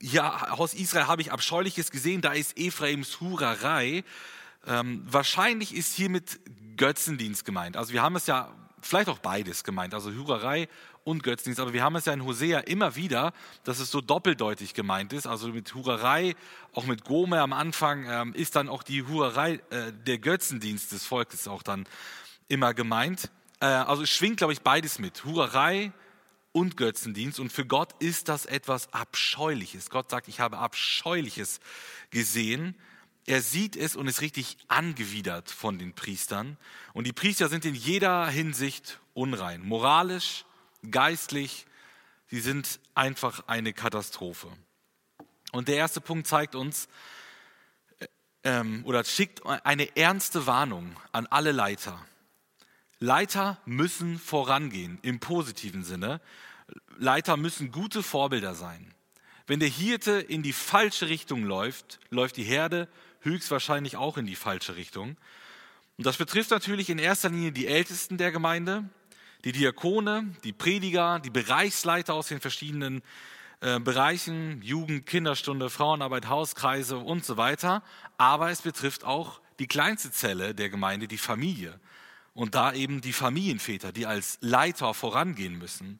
ja, 0.00 0.50
aus 0.50 0.74
Israel 0.74 1.06
habe 1.06 1.22
ich 1.22 1.30
Abscheuliches 1.30 1.92
gesehen, 1.92 2.22
da 2.22 2.32
ist 2.32 2.58
Ephraims 2.58 3.20
Hurerei. 3.20 4.02
Ähm, 4.66 5.02
wahrscheinlich 5.06 5.74
ist 5.74 5.94
hiermit 5.94 6.40
Götzendienst 6.76 7.44
gemeint. 7.44 7.76
Also 7.76 7.92
wir 7.92 8.02
haben 8.02 8.16
es 8.16 8.26
ja 8.26 8.52
vielleicht 8.80 9.08
auch 9.08 9.18
beides 9.18 9.64
gemeint, 9.64 9.94
also 9.94 10.12
Hurerei 10.12 10.68
und 11.04 11.22
Götzendienst, 11.22 11.60
aber 11.60 11.72
wir 11.72 11.82
haben 11.82 11.96
es 11.96 12.04
ja 12.04 12.12
in 12.12 12.24
Hosea 12.24 12.60
immer 12.60 12.94
wieder, 12.94 13.32
dass 13.64 13.78
es 13.78 13.90
so 13.90 14.00
doppeldeutig 14.00 14.74
gemeint 14.74 15.12
ist. 15.12 15.26
Also 15.26 15.48
mit 15.48 15.74
Hurerei, 15.74 16.34
auch 16.72 16.84
mit 16.84 17.04
Gomer 17.04 17.40
am 17.40 17.52
Anfang, 17.52 18.06
ähm, 18.08 18.34
ist 18.34 18.56
dann 18.56 18.68
auch 18.68 18.82
die 18.82 19.04
Hurerei, 19.04 19.60
äh, 19.70 19.92
der 20.06 20.18
Götzendienst 20.18 20.92
des 20.92 21.04
Volkes 21.04 21.48
auch 21.48 21.62
dann 21.62 21.86
immer 22.48 22.74
gemeint. 22.74 23.30
Äh, 23.60 23.66
also 23.66 24.02
es 24.02 24.10
schwingt, 24.10 24.38
glaube 24.38 24.52
ich, 24.52 24.60
beides 24.60 24.98
mit. 24.98 25.24
Hurerei 25.24 25.92
und 26.52 26.76
Götzendienst. 26.76 27.40
Und 27.40 27.52
für 27.52 27.64
Gott 27.64 27.94
ist 28.00 28.28
das 28.28 28.46
etwas 28.46 28.92
Abscheuliches. 28.92 29.90
Gott 29.90 30.10
sagt, 30.10 30.28
ich 30.28 30.40
habe 30.40 30.58
Abscheuliches 30.58 31.60
gesehen. 32.10 32.74
Er 33.28 33.42
sieht 33.42 33.76
es 33.76 33.94
und 33.94 34.06
ist 34.06 34.22
richtig 34.22 34.56
angewidert 34.68 35.50
von 35.50 35.78
den 35.78 35.92
Priestern. 35.92 36.56
Und 36.94 37.06
die 37.06 37.12
Priester 37.12 37.50
sind 37.50 37.66
in 37.66 37.74
jeder 37.74 38.26
Hinsicht 38.26 39.00
unrein. 39.12 39.60
Moralisch, 39.60 40.46
geistlich, 40.90 41.66
sie 42.28 42.40
sind 42.40 42.80
einfach 42.94 43.46
eine 43.46 43.74
Katastrophe. 43.74 44.48
Und 45.52 45.68
der 45.68 45.76
erste 45.76 46.00
Punkt 46.00 46.26
zeigt 46.26 46.54
uns 46.54 46.88
äh, 47.98 48.06
ähm, 48.44 48.82
oder 48.86 49.04
schickt 49.04 49.44
eine 49.44 49.94
ernste 49.94 50.46
Warnung 50.46 50.96
an 51.12 51.26
alle 51.26 51.52
Leiter. 51.52 52.02
Leiter 52.98 53.60
müssen 53.66 54.18
vorangehen 54.18 55.00
im 55.02 55.20
positiven 55.20 55.84
Sinne. 55.84 56.22
Leiter 56.96 57.36
müssen 57.36 57.72
gute 57.72 58.02
Vorbilder 58.02 58.54
sein. 58.54 58.94
Wenn 59.46 59.60
der 59.60 59.68
Hirte 59.68 60.12
in 60.12 60.42
die 60.42 60.54
falsche 60.54 61.10
Richtung 61.10 61.44
läuft, 61.44 62.00
läuft 62.08 62.38
die 62.38 62.44
Herde 62.44 62.88
höchstwahrscheinlich 63.20 63.96
auch 63.96 64.16
in 64.16 64.26
die 64.26 64.36
falsche 64.36 64.76
Richtung. 64.76 65.16
Und 65.96 66.06
das 66.06 66.16
betrifft 66.16 66.50
natürlich 66.50 66.90
in 66.90 66.98
erster 66.98 67.28
Linie 67.28 67.52
die 67.52 67.66
Ältesten 67.66 68.18
der 68.18 68.30
Gemeinde, 68.30 68.88
die 69.44 69.52
Diakone, 69.52 70.34
die 70.44 70.52
Prediger, 70.52 71.18
die 71.18 71.30
Bereichsleiter 71.30 72.14
aus 72.14 72.28
den 72.28 72.40
verschiedenen 72.40 73.02
äh, 73.60 73.80
Bereichen, 73.80 74.62
Jugend, 74.62 75.06
Kinderstunde, 75.06 75.70
Frauenarbeit, 75.70 76.28
Hauskreise 76.28 76.98
und 76.98 77.24
so 77.24 77.36
weiter. 77.36 77.82
Aber 78.16 78.50
es 78.50 78.62
betrifft 78.62 79.04
auch 79.04 79.40
die 79.58 79.66
kleinste 79.66 80.12
Zelle 80.12 80.54
der 80.54 80.70
Gemeinde, 80.70 81.08
die 81.08 81.18
Familie. 81.18 81.80
Und 82.34 82.54
da 82.54 82.72
eben 82.72 83.00
die 83.00 83.12
Familienväter, 83.12 83.90
die 83.90 84.06
als 84.06 84.38
Leiter 84.40 84.94
vorangehen 84.94 85.58
müssen. 85.58 85.98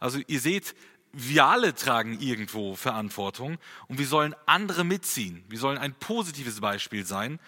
Also 0.00 0.18
ihr 0.26 0.40
seht, 0.40 0.74
wir 1.12 1.46
alle 1.46 1.74
tragen 1.74 2.20
irgendwo 2.20 2.76
Verantwortung 2.76 3.58
und 3.88 3.98
wir 3.98 4.06
sollen 4.06 4.34
andere 4.46 4.84
mitziehen. 4.84 5.44
Wir 5.48 5.58
sollen 5.58 5.78
ein 5.78 5.94
positives 5.94 6.60
Beispiel 6.60 7.06
sein, 7.06 7.40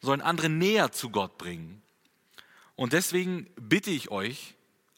sollen 0.00 0.20
andere 0.20 0.48
näher 0.48 0.92
zu 0.92 1.10
Gott 1.10 1.38
bringen. 1.38 1.82
Und 2.74 2.92
deswegen 2.92 3.48
bitte 3.56 3.90
ich 3.90 4.10
euch, 4.10 4.54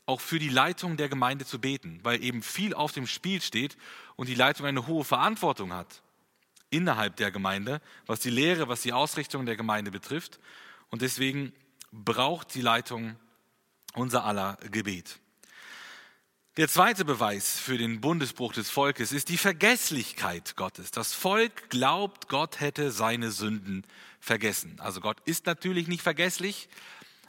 auch 0.06 0.20
für 0.20 0.38
die 0.38 0.48
Leitung 0.48 0.96
der 0.96 1.08
Gemeinde 1.08 1.46
zu 1.46 1.58
beten, 1.58 2.00
weil 2.02 2.22
eben 2.22 2.42
viel 2.42 2.74
auf 2.74 2.92
dem 2.92 3.06
Spiel 3.06 3.40
steht 3.40 3.76
und 4.16 4.28
die 4.28 4.34
Leitung 4.34 4.66
eine 4.66 4.86
hohe 4.86 5.04
Verantwortung 5.04 5.72
hat 5.72 6.02
innerhalb 6.70 7.16
der 7.16 7.30
Gemeinde, 7.30 7.80
was 8.06 8.20
die 8.20 8.30
Lehre, 8.30 8.68
was 8.68 8.82
die 8.82 8.92
Ausrichtung 8.92 9.46
der 9.46 9.56
Gemeinde 9.56 9.90
betrifft. 9.90 10.40
Und 10.90 11.02
deswegen 11.02 11.52
braucht 11.92 12.54
die 12.54 12.60
Leitung 12.60 13.16
unser 13.94 14.24
aller 14.24 14.58
Gebet. 14.70 15.20
Der 16.56 16.68
zweite 16.68 17.04
Beweis 17.04 17.58
für 17.58 17.78
den 17.78 18.00
Bundesbruch 18.00 18.52
des 18.52 18.70
Volkes 18.70 19.10
ist 19.10 19.28
die 19.28 19.38
Vergesslichkeit 19.38 20.54
Gottes. 20.54 20.92
Das 20.92 21.12
Volk 21.12 21.68
glaubt, 21.68 22.28
Gott 22.28 22.60
hätte 22.60 22.92
seine 22.92 23.32
Sünden 23.32 23.84
vergessen. 24.20 24.76
Also 24.78 25.00
Gott 25.00 25.16
ist 25.24 25.46
natürlich 25.46 25.88
nicht 25.88 26.02
vergesslich, 26.02 26.68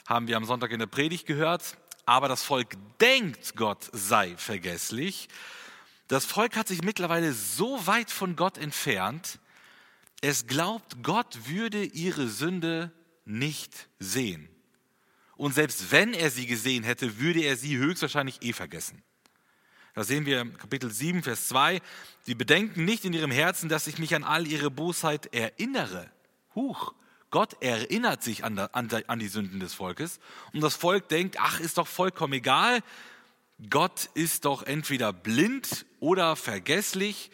haben 0.08 0.28
wir 0.28 0.38
am 0.38 0.46
Sonntag 0.46 0.70
in 0.70 0.78
der 0.78 0.86
Predigt 0.86 1.26
gehört, 1.26 1.76
aber 2.06 2.28
das 2.28 2.44
Volk 2.44 2.76
denkt, 3.02 3.56
Gott 3.56 3.90
sei 3.94 4.38
vergesslich. 4.38 5.28
Das 6.08 6.26
Volk 6.26 6.56
hat 6.56 6.68
sich 6.68 6.84
mittlerweile 6.84 7.34
so 7.34 7.88
weit 7.88 8.12
von 8.12 8.36
Gott 8.36 8.60
entfernt, 8.60 9.40
es 10.22 10.46
glaubt, 10.46 11.02
Gott 11.02 11.48
würde 11.48 11.84
ihre 11.84 12.28
Sünde 12.28 12.92
nicht 13.26 13.90
sehen. 13.98 14.50
Und 15.36 15.56
selbst 15.56 15.92
wenn 15.92 16.14
er 16.14 16.30
sie 16.30 16.46
gesehen 16.46 16.84
hätte, 16.84 17.18
würde 17.18 17.42
er 17.42 17.58
sie 17.58 17.78
höchstwahrscheinlich 17.78 18.44
eh 18.44 18.54
vergessen. 18.54 19.02
Da 19.96 20.04
sehen 20.04 20.26
wir 20.26 20.46
Kapitel 20.58 20.92
7, 20.92 21.24
Vers 21.24 21.48
2, 21.48 21.82
sie 22.22 22.36
bedenken 22.36 22.84
nicht 22.84 23.06
in 23.06 23.14
ihrem 23.14 23.32
Herzen, 23.32 23.70
dass 23.70 23.88
ich 23.88 23.98
mich 23.98 24.14
an 24.14 24.26
all 24.26 24.46
ihre 24.46 24.70
Bosheit 24.70 25.34
erinnere. 25.34 26.12
Huch, 26.54 26.94
Gott 27.32 27.62
erinnert 27.62 28.22
sich 28.22 28.44
an, 28.44 28.60
an, 28.60 28.90
an 29.08 29.20
die 29.20 29.30
Sünden 29.30 29.62
des 29.62 29.74
Volkes 29.74 30.20
und 30.52 30.60
das 30.60 30.76
Volk 30.76 31.08
denkt, 31.08 31.38
ach, 31.40 31.62
ist 31.62 31.78
doch 31.78 31.88
vollkommen 31.88 32.34
egal, 32.34 32.84
Gott 33.70 34.10
ist 34.16 34.44
doch 34.44 34.64
entweder 34.64 35.14
blind 35.14 35.86
oder 36.02 36.36
vergesslich. 36.36 37.32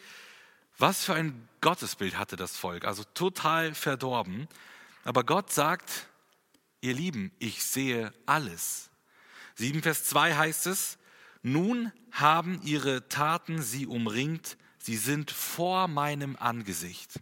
Was 0.78 1.04
für 1.04 1.14
ein 1.14 1.48
Gottesbild 1.60 2.16
hatte 2.16 2.36
das 2.36 2.56
Volk, 2.56 2.84
also 2.84 3.02
total 3.14 3.74
verdorben. 3.74 4.46
Aber 5.02 5.24
Gott 5.24 5.52
sagt, 5.52 6.06
ihr 6.80 6.94
Lieben, 6.94 7.32
ich 7.40 7.64
sehe 7.64 8.12
alles. 8.24 8.88
7 9.56 9.82
Vers 9.82 10.04
2 10.04 10.36
heißt 10.36 10.68
es, 10.68 10.98
nun 11.42 11.92
haben 12.10 12.60
ihre 12.62 13.08
Taten 13.08 13.62
sie 13.62 13.86
umringt, 13.86 14.56
sie 14.78 14.96
sind 14.96 15.30
vor 15.30 15.88
meinem 15.88 16.36
Angesicht. 16.38 17.20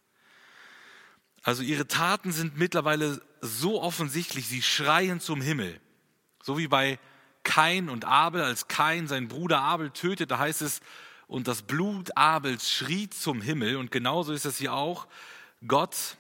Also 1.42 1.62
ihre 1.62 1.88
Taten 1.88 2.32
sind 2.32 2.58
mittlerweile 2.58 3.22
so 3.40 3.80
offensichtlich, 3.82 4.46
sie 4.46 4.62
schreien 4.62 5.20
zum 5.20 5.40
Himmel. 5.40 5.80
So 6.42 6.58
wie 6.58 6.68
bei 6.68 6.98
Kain 7.42 7.88
und 7.88 8.04
Abel, 8.04 8.42
als 8.42 8.68
Kain 8.68 9.08
seinen 9.08 9.28
Bruder 9.28 9.60
Abel 9.60 9.90
tötet, 9.90 10.30
da 10.30 10.38
heißt 10.38 10.62
es, 10.62 10.80
und 11.26 11.48
das 11.48 11.62
Blut 11.62 12.16
Abels 12.16 12.70
schrie 12.70 13.08
zum 13.08 13.40
Himmel. 13.40 13.76
Und 13.76 13.90
genauso 13.90 14.32
ist 14.32 14.44
es 14.44 14.58
hier 14.58 14.74
auch. 14.74 15.06
Gott 15.66 16.16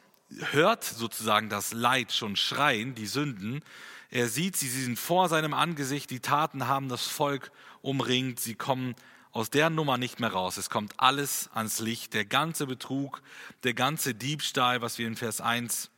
hört 0.52 0.84
sozusagen 0.84 1.48
das 1.48 1.72
Leid 1.72 2.12
schon 2.12 2.36
schreien, 2.36 2.94
die 2.94 3.06
Sünden. 3.06 3.62
Er 4.10 4.28
sieht 4.28 4.56
sie, 4.56 4.68
sie 4.68 4.82
sind 4.82 4.98
vor 4.98 5.28
seinem 5.28 5.54
Angesicht, 5.54 6.10
die 6.10 6.20
Taten 6.20 6.66
haben 6.66 6.88
das 6.88 7.06
Volk 7.06 7.52
umringt, 7.80 8.40
sie 8.40 8.54
kommen 8.54 8.94
aus 9.32 9.50
der 9.50 9.70
Nummer 9.70 9.98
nicht 9.98 10.18
mehr 10.18 10.32
raus. 10.32 10.56
Es 10.56 10.70
kommt 10.70 10.94
alles 10.98 11.48
ans 11.54 11.78
Licht, 11.78 12.14
der 12.14 12.24
ganze 12.24 12.66
Betrug, 12.66 13.22
der 13.62 13.74
ganze 13.74 14.14
Diebstahl, 14.14 14.82
was 14.82 14.98
wir 14.98 15.06
in 15.06 15.16
Vers 15.16 15.40
1 15.40 15.90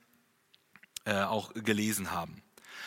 äh, 1.04 1.22
auch 1.22 1.54
gelesen 1.54 2.10
haben. 2.10 2.42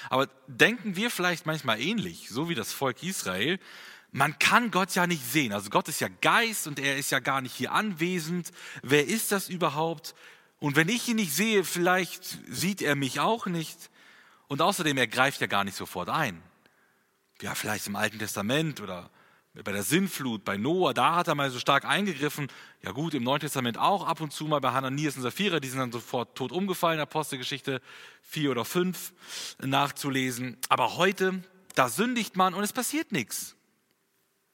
Aber 0.09 0.27
denken 0.47 0.95
wir 0.95 1.09
vielleicht 1.09 1.45
manchmal 1.45 1.81
ähnlich, 1.81 2.29
so 2.29 2.47
wie 2.47 2.55
das 2.55 2.71
Volk 2.71 3.01
Israel, 3.01 3.59
man 4.11 4.37
kann 4.39 4.71
Gott 4.71 4.95
ja 4.95 5.07
nicht 5.07 5.25
sehen. 5.29 5.51
Also 5.51 5.69
Gott 5.69 5.89
ist 5.89 5.99
ja 5.99 6.07
Geist 6.21 6.67
und 6.67 6.79
er 6.79 6.97
ist 6.97 7.11
ja 7.11 7.19
gar 7.19 7.41
nicht 7.41 7.53
hier 7.53 7.73
anwesend. 7.73 8.51
Wer 8.81 9.07
ist 9.07 9.31
das 9.31 9.49
überhaupt? 9.49 10.15
Und 10.59 10.75
wenn 10.75 10.87
ich 10.87 11.09
ihn 11.09 11.17
nicht 11.17 11.33
sehe, 11.33 11.63
vielleicht 11.63 12.39
sieht 12.47 12.81
er 12.81 12.95
mich 12.95 13.19
auch 13.19 13.45
nicht. 13.45 13.89
Und 14.47 14.61
außerdem, 14.61 14.97
er 14.97 15.07
greift 15.07 15.41
ja 15.41 15.47
gar 15.47 15.63
nicht 15.63 15.75
sofort 15.75 16.09
ein. 16.09 16.41
Ja, 17.41 17.55
vielleicht 17.55 17.87
im 17.87 17.95
Alten 17.95 18.19
Testament 18.19 18.79
oder 18.81 19.09
bei 19.63 19.71
der 19.71 19.83
Sinnflut, 19.83 20.43
bei 20.43 20.57
Noah, 20.57 20.93
da 20.93 21.15
hat 21.15 21.27
er 21.29 21.35
mal 21.35 21.49
so 21.49 21.59
stark 21.59 21.85
eingegriffen. 21.85 22.47
Ja 22.81 22.91
gut, 22.91 23.13
im 23.13 23.23
Neuen 23.23 23.39
Testament 23.39 23.77
auch 23.77 24.05
ab 24.05 24.19
und 24.19 24.33
zu 24.33 24.45
mal 24.45 24.59
bei 24.59 24.71
Hananias 24.71 25.15
und 25.15 25.21
Sapphira, 25.21 25.61
die 25.61 25.69
sind 25.69 25.79
dann 25.79 25.91
sofort 25.93 26.35
tot 26.37 26.51
umgefallen, 26.51 26.99
Apostelgeschichte 26.99 27.81
4 28.23 28.51
oder 28.51 28.65
5 28.65 29.13
nachzulesen. 29.63 30.57
Aber 30.67 30.97
heute, 30.97 31.41
da 31.73 31.87
sündigt 31.87 32.35
man 32.35 32.53
und 32.53 32.63
es 32.63 32.73
passiert 32.73 33.13
nichts. 33.13 33.55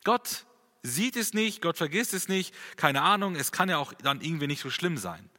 Gott 0.03 0.45
sieht 0.83 1.15
es 1.15 1.33
nicht, 1.33 1.61
Gott 1.63 1.77
vergisst 1.77 2.13
es 2.13 2.27
nicht, 2.27 2.53
keine 2.75 3.01
Ahnung, 3.01 3.35
es 3.35 3.51
kann 3.51 3.69
ja 3.69 3.77
auch 3.77 3.93
dann 3.93 4.21
irgendwie 4.21 4.47
nicht 4.47 4.61
so 4.61 4.69
schlimm 4.69 4.97
sein. 4.97 5.30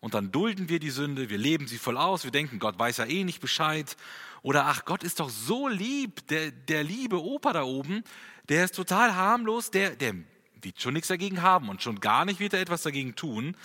Und 0.00 0.14
dann 0.14 0.30
dulden 0.30 0.68
wir 0.68 0.78
die 0.78 0.90
Sünde, 0.90 1.28
wir 1.28 1.38
leben 1.38 1.66
sie 1.66 1.78
voll 1.78 1.96
aus, 1.96 2.24
wir 2.24 2.30
denken, 2.30 2.58
Gott 2.58 2.78
weiß 2.78 2.98
ja 2.98 3.06
eh 3.06 3.24
nicht 3.24 3.40
Bescheid. 3.40 3.96
Oder 4.42 4.66
ach, 4.66 4.84
Gott 4.84 5.02
ist 5.02 5.18
doch 5.20 5.30
so 5.30 5.66
lieb, 5.66 6.26
der, 6.28 6.52
der 6.52 6.84
liebe 6.84 7.22
Opa 7.22 7.52
da 7.52 7.64
oben, 7.64 8.04
der 8.48 8.64
ist 8.64 8.74
total 8.74 9.14
harmlos, 9.14 9.70
der, 9.70 9.96
der 9.96 10.14
wird 10.62 10.80
schon 10.80 10.94
nichts 10.94 11.08
dagegen 11.08 11.42
haben 11.42 11.68
und 11.68 11.82
schon 11.82 12.00
gar 12.00 12.24
nicht 12.24 12.40
wird 12.40 12.54
er 12.54 12.60
etwas 12.60 12.82
dagegen 12.82 13.16
tun. 13.16 13.56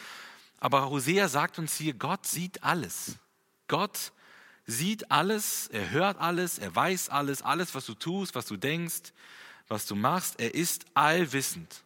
Aber 0.59 0.89
Hosea 0.89 1.27
sagt 1.27 1.59
uns 1.59 1.75
hier, 1.75 1.93
Gott 1.93 2.25
sieht 2.25 2.63
alles. 2.63 3.17
Gott 3.67 4.11
sieht 4.65 5.11
alles, 5.11 5.67
er 5.67 5.91
hört 5.91 6.19
alles, 6.19 6.57
er 6.57 6.75
weiß 6.75 7.09
alles, 7.09 7.41
alles, 7.41 7.75
was 7.75 7.85
du 7.85 7.93
tust, 7.93 8.33
was 8.33 8.45
du 8.45 8.57
denkst, 8.57 9.13
was 9.67 9.85
du 9.85 9.95
machst. 9.95 10.39
Er 10.39 10.55
ist 10.55 10.85
allwissend. 10.93 11.83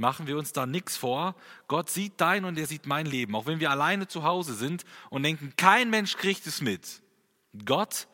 Machen 0.00 0.26
wir 0.26 0.38
uns 0.38 0.52
da 0.52 0.64
nichts 0.64 0.96
vor. 0.96 1.34
Gott 1.68 1.90
sieht 1.90 2.14
dein 2.16 2.46
und 2.46 2.58
er 2.58 2.66
sieht 2.66 2.86
mein 2.86 3.04
Leben. 3.04 3.36
Auch 3.36 3.44
wenn 3.44 3.60
wir 3.60 3.70
alleine 3.70 4.08
zu 4.08 4.24
Hause 4.24 4.54
sind 4.54 4.84
und 5.10 5.22
denken, 5.22 5.52
kein 5.56 5.90
Mensch 5.90 6.16
kriegt 6.16 6.46
es 6.46 6.62
mit. 6.62 7.02
Gott 7.66 8.08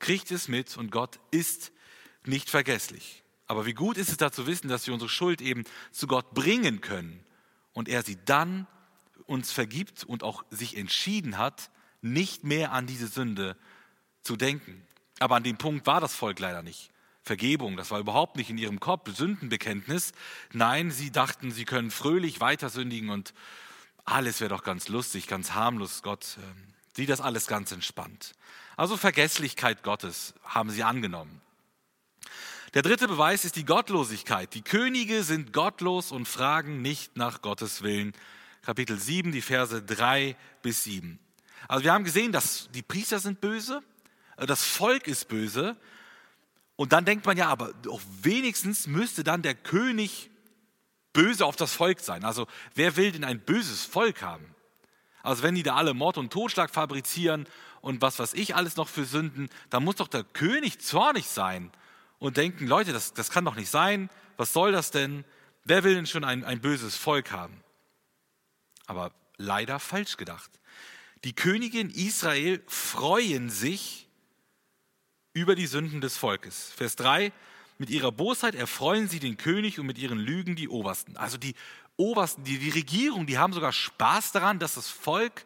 kriegt 0.00 0.30
es 0.30 0.48
mit 0.48 0.76
und 0.76 0.92
Gott 0.92 1.18
ist 1.30 1.72
nicht 2.26 2.50
vergesslich. 2.50 3.22
Aber 3.46 3.64
wie 3.64 3.72
gut 3.72 3.96
ist 3.96 4.10
es 4.10 4.18
da 4.18 4.30
zu 4.30 4.46
wissen, 4.46 4.68
dass 4.68 4.86
wir 4.86 4.92
unsere 4.92 5.08
Schuld 5.08 5.40
eben 5.40 5.64
zu 5.92 6.06
Gott 6.06 6.34
bringen 6.34 6.82
können 6.82 7.24
und 7.72 7.88
er 7.88 8.02
sie 8.02 8.18
dann 8.26 8.66
uns 9.24 9.50
vergibt 9.50 10.04
und 10.04 10.22
auch 10.22 10.44
sich 10.50 10.76
entschieden 10.76 11.38
hat, 11.38 11.70
nicht 12.02 12.44
mehr 12.44 12.72
an 12.72 12.86
diese 12.86 13.06
Sünde 13.06 13.56
zu 14.22 14.36
denken. 14.36 14.86
Aber 15.20 15.36
an 15.36 15.42
dem 15.42 15.56
Punkt 15.56 15.86
war 15.86 16.02
das 16.02 16.14
Volk 16.14 16.38
leider 16.38 16.62
nicht. 16.62 16.90
Vergebung, 17.30 17.76
das 17.76 17.92
war 17.92 18.00
überhaupt 18.00 18.34
nicht 18.34 18.50
in 18.50 18.58
ihrem 18.58 18.80
Kopf, 18.80 19.08
Sündenbekenntnis. 19.14 20.10
Nein, 20.52 20.90
sie 20.90 21.12
dachten, 21.12 21.52
sie 21.52 21.64
können 21.64 21.92
fröhlich 21.92 22.40
weiter 22.40 22.70
sündigen 22.70 23.08
und 23.08 23.34
alles 24.04 24.40
wäre 24.40 24.48
doch 24.48 24.64
ganz 24.64 24.88
lustig, 24.88 25.28
ganz 25.28 25.52
harmlos. 25.52 26.02
Gott 26.02 26.38
äh, 26.38 26.96
sieht 26.96 27.08
das 27.08 27.20
alles 27.20 27.46
ganz 27.46 27.70
entspannt. 27.70 28.32
Also 28.76 28.96
Vergesslichkeit 28.96 29.84
Gottes 29.84 30.34
haben 30.42 30.70
sie 30.70 30.82
angenommen. 30.82 31.40
Der 32.74 32.82
dritte 32.82 33.06
Beweis 33.06 33.44
ist 33.44 33.54
die 33.54 33.64
Gottlosigkeit. 33.64 34.52
Die 34.54 34.62
Könige 34.62 35.22
sind 35.22 35.52
gottlos 35.52 36.10
und 36.10 36.26
fragen 36.26 36.82
nicht 36.82 37.16
nach 37.16 37.42
Gottes 37.42 37.82
Willen. 37.82 38.12
Kapitel 38.62 38.98
7, 38.98 39.30
die 39.30 39.40
Verse 39.40 39.80
3 39.80 40.34
bis 40.62 40.82
7. 40.82 41.20
Also 41.68 41.84
wir 41.84 41.92
haben 41.92 42.02
gesehen, 42.02 42.32
dass 42.32 42.68
die 42.74 42.82
Priester 42.82 43.20
sind 43.20 43.40
böse, 43.40 43.84
äh, 44.36 44.46
das 44.46 44.64
Volk 44.64 45.06
ist 45.06 45.28
böse. 45.28 45.76
Und 46.80 46.94
dann 46.94 47.04
denkt 47.04 47.26
man 47.26 47.36
ja, 47.36 47.48
aber 47.48 47.74
auch 47.90 48.00
wenigstens 48.22 48.86
müsste 48.86 49.22
dann 49.22 49.42
der 49.42 49.54
König 49.54 50.30
böse 51.12 51.44
auf 51.44 51.54
das 51.54 51.74
Volk 51.74 52.00
sein. 52.00 52.24
Also 52.24 52.46
wer 52.74 52.96
will 52.96 53.12
denn 53.12 53.22
ein 53.22 53.38
böses 53.38 53.84
Volk 53.84 54.22
haben? 54.22 54.54
Also 55.22 55.42
wenn 55.42 55.54
die 55.54 55.62
da 55.62 55.74
alle 55.76 55.92
Mord 55.92 56.16
und 56.16 56.32
Totschlag 56.32 56.70
fabrizieren 56.70 57.46
und 57.82 58.00
was 58.00 58.18
weiß 58.18 58.32
ich 58.32 58.56
alles 58.56 58.76
noch 58.76 58.88
für 58.88 59.04
Sünden, 59.04 59.50
dann 59.68 59.84
muss 59.84 59.96
doch 59.96 60.08
der 60.08 60.24
König 60.24 60.80
zornig 60.80 61.28
sein 61.28 61.70
und 62.18 62.38
denken, 62.38 62.66
Leute, 62.66 62.94
das, 62.94 63.12
das 63.12 63.28
kann 63.28 63.44
doch 63.44 63.56
nicht 63.56 63.68
sein, 63.68 64.08
was 64.38 64.54
soll 64.54 64.72
das 64.72 64.90
denn? 64.90 65.26
Wer 65.64 65.84
will 65.84 65.94
denn 65.94 66.06
schon 66.06 66.24
ein, 66.24 66.44
ein 66.44 66.62
böses 66.62 66.96
Volk 66.96 67.30
haben? 67.30 67.62
Aber 68.86 69.12
leider 69.36 69.80
falsch 69.80 70.16
gedacht. 70.16 70.50
Die 71.24 71.34
Königin 71.34 71.90
Israel 71.90 72.62
freuen 72.68 73.50
sich 73.50 74.08
über 75.32 75.54
die 75.54 75.66
Sünden 75.66 76.00
des 76.00 76.16
Volkes. 76.16 76.72
Vers 76.76 76.96
3, 76.96 77.32
mit 77.78 77.90
ihrer 77.90 78.12
Bosheit 78.12 78.54
erfreuen 78.54 79.08
sie 79.08 79.20
den 79.20 79.36
König 79.36 79.78
und 79.78 79.86
mit 79.86 79.98
ihren 79.98 80.18
Lügen 80.18 80.56
die 80.56 80.68
Obersten. 80.68 81.16
Also 81.16 81.38
die 81.38 81.54
Obersten, 81.96 82.44
die, 82.44 82.58
die 82.58 82.70
Regierung, 82.70 83.26
die 83.26 83.38
haben 83.38 83.52
sogar 83.52 83.72
Spaß 83.72 84.32
daran, 84.32 84.58
dass 84.58 84.74
das 84.74 84.88
Volk 84.88 85.44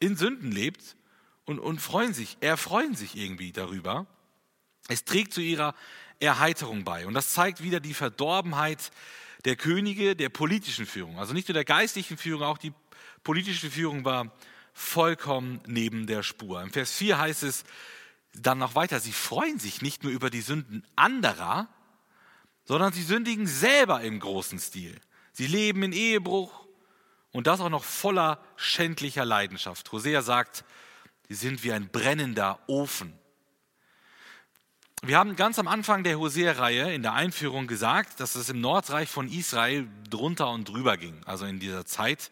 in 0.00 0.16
Sünden 0.16 0.52
lebt 0.52 0.96
und, 1.44 1.58
und 1.58 1.80
freuen 1.80 2.14
sich, 2.14 2.36
erfreuen 2.40 2.94
sich 2.94 3.16
irgendwie 3.16 3.52
darüber. 3.52 4.06
Es 4.88 5.04
trägt 5.04 5.32
zu 5.32 5.40
ihrer 5.40 5.74
Erheiterung 6.20 6.84
bei. 6.84 7.06
Und 7.06 7.14
das 7.14 7.32
zeigt 7.32 7.62
wieder 7.62 7.80
die 7.80 7.94
Verdorbenheit 7.94 8.90
der 9.44 9.56
Könige, 9.56 10.16
der 10.16 10.28
politischen 10.30 10.86
Führung. 10.86 11.18
Also 11.18 11.34
nicht 11.34 11.48
nur 11.48 11.54
der 11.54 11.64
geistlichen 11.64 12.16
Führung, 12.16 12.42
auch 12.42 12.58
die 12.58 12.72
politische 13.22 13.70
Führung 13.70 14.04
war 14.04 14.32
vollkommen 14.72 15.60
neben 15.66 16.06
der 16.06 16.22
Spur. 16.22 16.62
Im 16.62 16.72
Vers 16.72 16.92
4 16.92 17.18
heißt 17.18 17.42
es 17.42 17.64
dann 18.34 18.58
noch 18.58 18.74
weiter, 18.74 19.00
sie 19.00 19.12
freuen 19.12 19.58
sich 19.58 19.82
nicht 19.82 20.02
nur 20.02 20.12
über 20.12 20.30
die 20.30 20.40
Sünden 20.40 20.86
anderer, 20.96 21.68
sondern 22.64 22.92
sie 22.92 23.02
sündigen 23.02 23.46
selber 23.46 24.00
im 24.00 24.20
großen 24.20 24.58
Stil. 24.58 24.98
Sie 25.32 25.46
leben 25.46 25.82
in 25.82 25.92
Ehebruch 25.92 26.66
und 27.32 27.46
das 27.46 27.60
auch 27.60 27.68
noch 27.68 27.84
voller 27.84 28.42
schändlicher 28.56 29.24
Leidenschaft. 29.24 29.90
Hosea 29.92 30.22
sagt, 30.22 30.64
sie 31.28 31.34
sind 31.34 31.64
wie 31.64 31.72
ein 31.72 31.88
brennender 31.88 32.58
Ofen. 32.66 33.12
Wir 35.02 35.18
haben 35.18 35.36
ganz 35.36 35.58
am 35.58 35.68
Anfang 35.68 36.02
der 36.02 36.18
Hosea-Reihe 36.18 36.94
in 36.94 37.02
der 37.02 37.12
Einführung 37.12 37.66
gesagt, 37.66 38.20
dass 38.20 38.36
es 38.36 38.48
im 38.48 38.60
Nordreich 38.62 39.10
von 39.10 39.28
Israel 39.28 39.86
drunter 40.08 40.48
und 40.48 40.68
drüber 40.68 40.96
ging, 40.96 41.20
also 41.26 41.44
in 41.44 41.60
dieser 41.60 41.84
Zeit. 41.84 42.30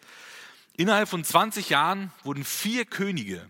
Innerhalb 0.74 1.08
von 1.08 1.22
20 1.22 1.68
Jahren 1.68 2.10
wurden 2.22 2.44
vier 2.44 2.86
Könige 2.86 3.46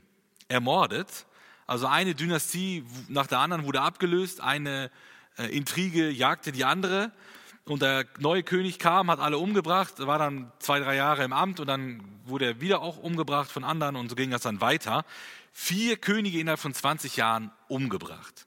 ermordet. 0.48 1.26
Also 1.66 1.86
eine 1.86 2.14
Dynastie 2.14 2.84
nach 3.08 3.26
der 3.26 3.38
anderen 3.38 3.64
wurde 3.64 3.80
abgelöst, 3.80 4.40
eine 4.40 4.90
äh, 5.38 5.46
Intrige 5.46 6.10
jagte 6.10 6.52
die 6.52 6.64
andere. 6.64 7.12
Und 7.64 7.82
der 7.82 8.06
neue 8.18 8.42
König 8.42 8.80
kam, 8.80 9.10
hat 9.10 9.20
alle 9.20 9.38
umgebracht, 9.38 9.94
war 10.00 10.18
dann 10.18 10.50
zwei, 10.58 10.80
drei 10.80 10.96
Jahre 10.96 11.22
im 11.22 11.32
Amt 11.32 11.60
und 11.60 11.68
dann 11.68 12.02
wurde 12.24 12.46
er 12.46 12.60
wieder 12.60 12.82
auch 12.82 12.98
umgebracht 12.98 13.50
von 13.50 13.62
anderen 13.62 13.94
und 13.94 14.08
so 14.08 14.16
ging 14.16 14.30
das 14.30 14.42
dann 14.42 14.60
weiter. 14.60 15.04
Vier 15.52 15.96
Könige 15.96 16.40
innerhalb 16.40 16.58
von 16.58 16.74
20 16.74 17.16
Jahren 17.16 17.52
umgebracht. 17.68 18.46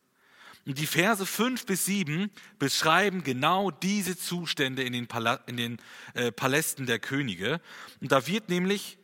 Und 0.65 0.79
die 0.79 0.87
Verse 0.87 1.25
5 1.25 1.65
bis 1.65 1.85
7 1.85 2.31
beschreiben 2.57 3.23
genau 3.23 3.69
diese 3.69 4.17
Zustände 4.17 4.83
in 4.83 4.93
den, 4.93 5.77
äh, 6.15 6.31
Palästen 6.31 6.85
der 6.87 6.99
Könige. 6.99 7.61
Und 8.01 8.11
da 8.11 8.25
wird 8.27 8.49
nämlich 8.49 8.97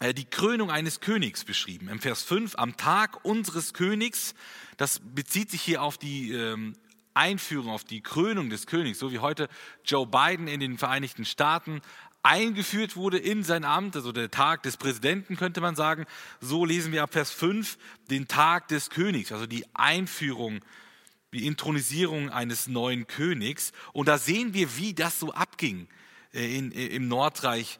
die 0.00 0.24
Krönung 0.24 0.70
eines 0.70 1.00
Königs 1.00 1.44
beschrieben. 1.44 1.88
Im 1.88 2.00
Vers 2.00 2.22
5, 2.22 2.56
am 2.56 2.76
Tag 2.76 3.24
unseres 3.24 3.74
Königs, 3.74 4.34
das 4.76 5.00
bezieht 5.02 5.50
sich 5.50 5.62
hier 5.62 5.82
auf 5.82 5.98
die 5.98 6.32
ähm, 6.32 6.74
Einführung, 7.14 7.70
auf 7.70 7.84
die 7.84 8.00
Krönung 8.00 8.50
des 8.50 8.66
Königs, 8.66 8.98
so 8.98 9.12
wie 9.12 9.20
heute 9.20 9.48
Joe 9.84 10.06
Biden 10.06 10.48
in 10.48 10.60
den 10.60 10.78
Vereinigten 10.78 11.24
Staaten 11.24 11.80
eingeführt 12.24 12.96
wurde 12.96 13.18
in 13.18 13.44
sein 13.44 13.64
Amt, 13.64 13.94
also 13.96 14.10
der 14.10 14.30
Tag 14.30 14.62
des 14.62 14.78
Präsidenten 14.78 15.36
könnte 15.36 15.60
man 15.60 15.76
sagen. 15.76 16.06
So 16.40 16.64
lesen 16.64 16.90
wir 16.90 17.02
ab 17.02 17.12
Vers 17.12 17.30
5 17.30 17.78
den 18.10 18.26
Tag 18.26 18.68
des 18.68 18.90
Königs, 18.90 19.30
also 19.30 19.46
die 19.46 19.64
Einführung, 19.74 20.60
die 21.32 21.46
Intronisierung 21.46 22.30
eines 22.30 22.66
neuen 22.66 23.06
Königs. 23.06 23.72
Und 23.92 24.08
da 24.08 24.18
sehen 24.18 24.54
wir, 24.54 24.76
wie 24.76 24.94
das 24.94 25.20
so 25.20 25.32
abging 25.32 25.86
äh, 26.32 26.56
in, 26.56 26.72
äh, 26.72 26.86
im 26.86 27.08
Nordreich 27.08 27.78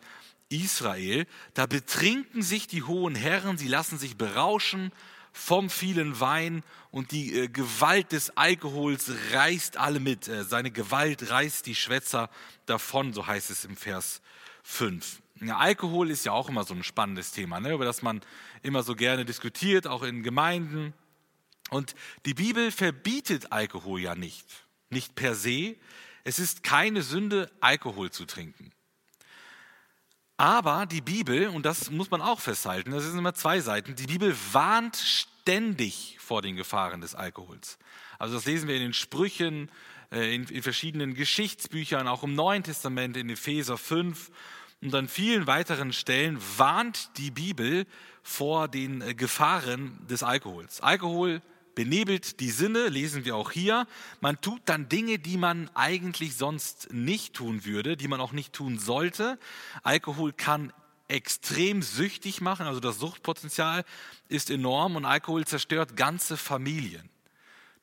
Israel. 0.62 1.26
Da 1.54 1.66
betrinken 1.66 2.42
sich 2.42 2.66
die 2.66 2.82
hohen 2.82 3.14
Herren, 3.14 3.58
sie 3.58 3.68
lassen 3.68 3.98
sich 3.98 4.16
berauschen 4.16 4.92
vom 5.32 5.68
vielen 5.68 6.20
Wein 6.20 6.62
und 6.92 7.10
die 7.10 7.34
äh, 7.34 7.48
Gewalt 7.48 8.12
des 8.12 8.36
Alkohols 8.36 9.10
reißt 9.32 9.76
alle 9.76 9.98
mit. 9.98 10.28
Äh, 10.28 10.44
seine 10.44 10.70
Gewalt 10.70 11.28
reißt 11.28 11.66
die 11.66 11.74
Schwätzer 11.74 12.30
davon, 12.66 13.12
so 13.12 13.26
heißt 13.26 13.50
es 13.50 13.64
im 13.64 13.76
Vers 13.76 14.22
5. 14.62 15.20
Ja, 15.40 15.58
Alkohol 15.58 16.10
ist 16.10 16.24
ja 16.24 16.32
auch 16.32 16.48
immer 16.48 16.62
so 16.62 16.72
ein 16.72 16.84
spannendes 16.84 17.32
Thema, 17.32 17.58
ne, 17.58 17.72
über 17.72 17.84
das 17.84 18.00
man 18.00 18.20
immer 18.62 18.84
so 18.84 18.94
gerne 18.94 19.24
diskutiert, 19.24 19.88
auch 19.88 20.04
in 20.04 20.22
Gemeinden. 20.22 20.94
Und 21.70 21.96
die 22.26 22.34
Bibel 22.34 22.70
verbietet 22.70 23.50
Alkohol 23.50 24.00
ja 24.00 24.14
nicht, 24.14 24.46
nicht 24.90 25.16
per 25.16 25.34
se. 25.34 25.74
Es 26.22 26.38
ist 26.38 26.62
keine 26.62 27.02
Sünde, 27.02 27.50
Alkohol 27.60 28.12
zu 28.12 28.24
trinken. 28.24 28.70
Aber 30.36 30.86
die 30.86 31.00
Bibel, 31.00 31.48
und 31.48 31.64
das 31.64 31.90
muss 31.90 32.10
man 32.10 32.20
auch 32.20 32.40
festhalten, 32.40 32.90
das 32.90 33.04
sind 33.04 33.18
immer 33.18 33.34
zwei 33.34 33.60
Seiten, 33.60 33.94
die 33.94 34.06
Bibel 34.06 34.36
warnt 34.52 34.96
ständig 34.96 36.16
vor 36.20 36.42
den 36.42 36.56
Gefahren 36.56 37.00
des 37.00 37.14
Alkohols. 37.14 37.78
Also 38.18 38.34
das 38.34 38.44
lesen 38.44 38.68
wir 38.68 38.74
in 38.74 38.82
den 38.82 38.94
Sprüchen, 38.94 39.70
äh, 40.10 40.34
in, 40.34 40.44
in 40.44 40.62
verschiedenen 40.62 41.14
Geschichtsbüchern, 41.14 42.08
auch 42.08 42.24
im 42.24 42.34
Neuen 42.34 42.64
Testament, 42.64 43.16
in 43.16 43.30
Epheser 43.30 43.78
5 43.78 44.30
und 44.82 44.94
an 44.94 45.08
vielen 45.08 45.46
weiteren 45.46 45.92
Stellen 45.92 46.38
warnt 46.56 47.16
die 47.16 47.30
Bibel 47.30 47.86
vor 48.22 48.66
den 48.66 49.02
äh, 49.02 49.14
Gefahren 49.14 49.98
des 50.08 50.22
Alkohols. 50.22 50.80
Alkohol 50.80 51.42
benebelt 51.74 52.40
die 52.40 52.50
Sinne, 52.50 52.88
lesen 52.88 53.24
wir 53.24 53.36
auch 53.36 53.50
hier. 53.50 53.86
Man 54.20 54.40
tut 54.40 54.62
dann 54.66 54.88
Dinge, 54.88 55.18
die 55.18 55.36
man 55.36 55.70
eigentlich 55.74 56.36
sonst 56.36 56.92
nicht 56.92 57.34
tun 57.34 57.64
würde, 57.64 57.96
die 57.96 58.08
man 58.08 58.20
auch 58.20 58.32
nicht 58.32 58.52
tun 58.52 58.78
sollte. 58.78 59.38
Alkohol 59.82 60.32
kann 60.32 60.72
extrem 61.08 61.82
süchtig 61.82 62.40
machen, 62.40 62.66
also 62.66 62.80
das 62.80 62.98
Suchtpotenzial 62.98 63.84
ist 64.28 64.50
enorm 64.50 64.96
und 64.96 65.04
Alkohol 65.04 65.44
zerstört 65.44 65.96
ganze 65.96 66.36
Familien 66.36 67.10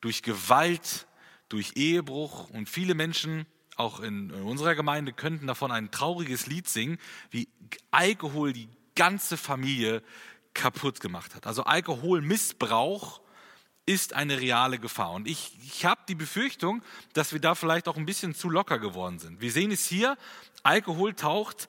durch 0.00 0.22
Gewalt, 0.22 1.06
durch 1.48 1.72
Ehebruch 1.76 2.50
und 2.50 2.68
viele 2.68 2.94
Menschen, 2.94 3.46
auch 3.76 4.00
in 4.00 4.30
unserer 4.30 4.74
Gemeinde, 4.74 5.12
könnten 5.12 5.46
davon 5.46 5.70
ein 5.70 5.90
trauriges 5.90 6.46
Lied 6.46 6.68
singen, 6.68 6.98
wie 7.30 7.48
Alkohol 7.90 8.52
die 8.52 8.68
ganze 8.94 9.36
Familie 9.36 10.02
kaputt 10.52 11.00
gemacht 11.00 11.34
hat. 11.34 11.46
Also 11.46 11.64
Alkoholmissbrauch 11.64 13.21
ist 13.86 14.12
eine 14.14 14.40
reale 14.40 14.78
Gefahr. 14.78 15.12
Und 15.12 15.26
ich, 15.26 15.56
ich 15.64 15.84
habe 15.84 16.00
die 16.08 16.14
Befürchtung, 16.14 16.82
dass 17.14 17.32
wir 17.32 17.40
da 17.40 17.54
vielleicht 17.54 17.88
auch 17.88 17.96
ein 17.96 18.06
bisschen 18.06 18.34
zu 18.34 18.48
locker 18.48 18.78
geworden 18.78 19.18
sind. 19.18 19.40
Wir 19.40 19.50
sehen 19.50 19.72
es 19.72 19.86
hier, 19.86 20.16
Alkohol 20.62 21.14
taucht 21.14 21.68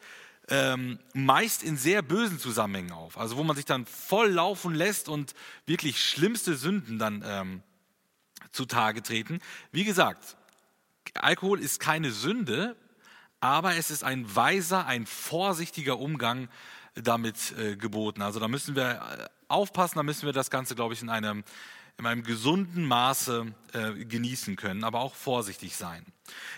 ähm, 0.49 0.99
meist 1.13 1.63
in 1.63 1.77
sehr 1.77 2.01
bösen 2.01 2.39
Zusammenhängen 2.39 2.91
auf. 2.91 3.17
Also 3.17 3.37
wo 3.37 3.43
man 3.43 3.55
sich 3.55 3.65
dann 3.65 3.85
voll 3.85 4.29
laufen 4.29 4.73
lässt 4.73 5.07
und 5.09 5.33
wirklich 5.65 6.03
schlimmste 6.03 6.55
Sünden 6.55 6.99
dann 6.99 7.23
ähm, 7.25 7.63
zutage 8.51 9.01
treten. 9.01 9.39
Wie 9.71 9.83
gesagt, 9.83 10.37
Alkohol 11.15 11.59
ist 11.59 11.79
keine 11.79 12.11
Sünde, 12.11 12.75
aber 13.39 13.75
es 13.75 13.89
ist 13.89 14.03
ein 14.03 14.35
weiser, 14.35 14.85
ein 14.85 15.05
vorsichtiger 15.05 15.99
Umgang 15.99 16.49
damit 16.95 17.53
äh, 17.57 17.75
geboten. 17.75 18.21
Also 18.21 18.39
da 18.39 18.47
müssen 18.47 18.75
wir 18.75 19.01
äh, 19.01 19.25
aufpassen, 19.47 19.95
da 19.95 20.03
müssen 20.03 20.25
wir 20.25 20.33
das 20.33 20.49
Ganze, 20.49 20.75
glaube 20.75 20.93
ich, 20.93 21.01
in 21.01 21.09
einem 21.09 21.43
in 21.97 22.05
einem 22.05 22.23
gesunden 22.23 22.85
Maße 22.85 23.53
äh, 23.73 24.05
genießen 24.05 24.55
können, 24.55 24.83
aber 24.83 24.99
auch 25.01 25.15
vorsichtig 25.15 25.75
sein. 25.75 26.05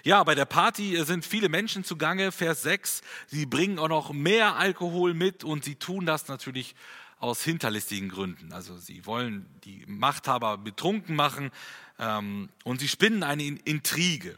Ja, 0.04 0.24
bei 0.24 0.36
der 0.36 0.45
Party 0.45 0.95
äh, 0.95 1.04
sind 1.04 1.26
viele 1.26 1.50
Menschen 1.50 1.84
zugange, 1.84 2.32
Vers 2.32 2.63
6. 2.63 3.02
Sie 3.28 3.45
bringen 3.45 3.80
auch 3.80 3.89
noch 3.89 4.13
mehr 4.13 4.56
Alkohol 4.56 5.13
mit 5.13 5.43
und 5.43 5.63
sie 5.63 5.76
tun 5.76 6.06
das 6.06 6.28
natürlich 6.28 6.76
aus 7.19 7.43
hinterlistigen 7.43 8.10
Gründen. 8.10 8.54
Also 8.54 8.78
sie 8.78 9.06
wollen 9.06 9.45
die 9.63 9.84
Machthaber 9.88 10.58
betrunken 10.58 11.15
machen 11.15 11.52
ähm, 12.00 12.50
und 12.63 12.80
sie 12.80 12.88
spinnen 12.88 13.24
eine 13.24 13.43
Intrige. 13.43 14.38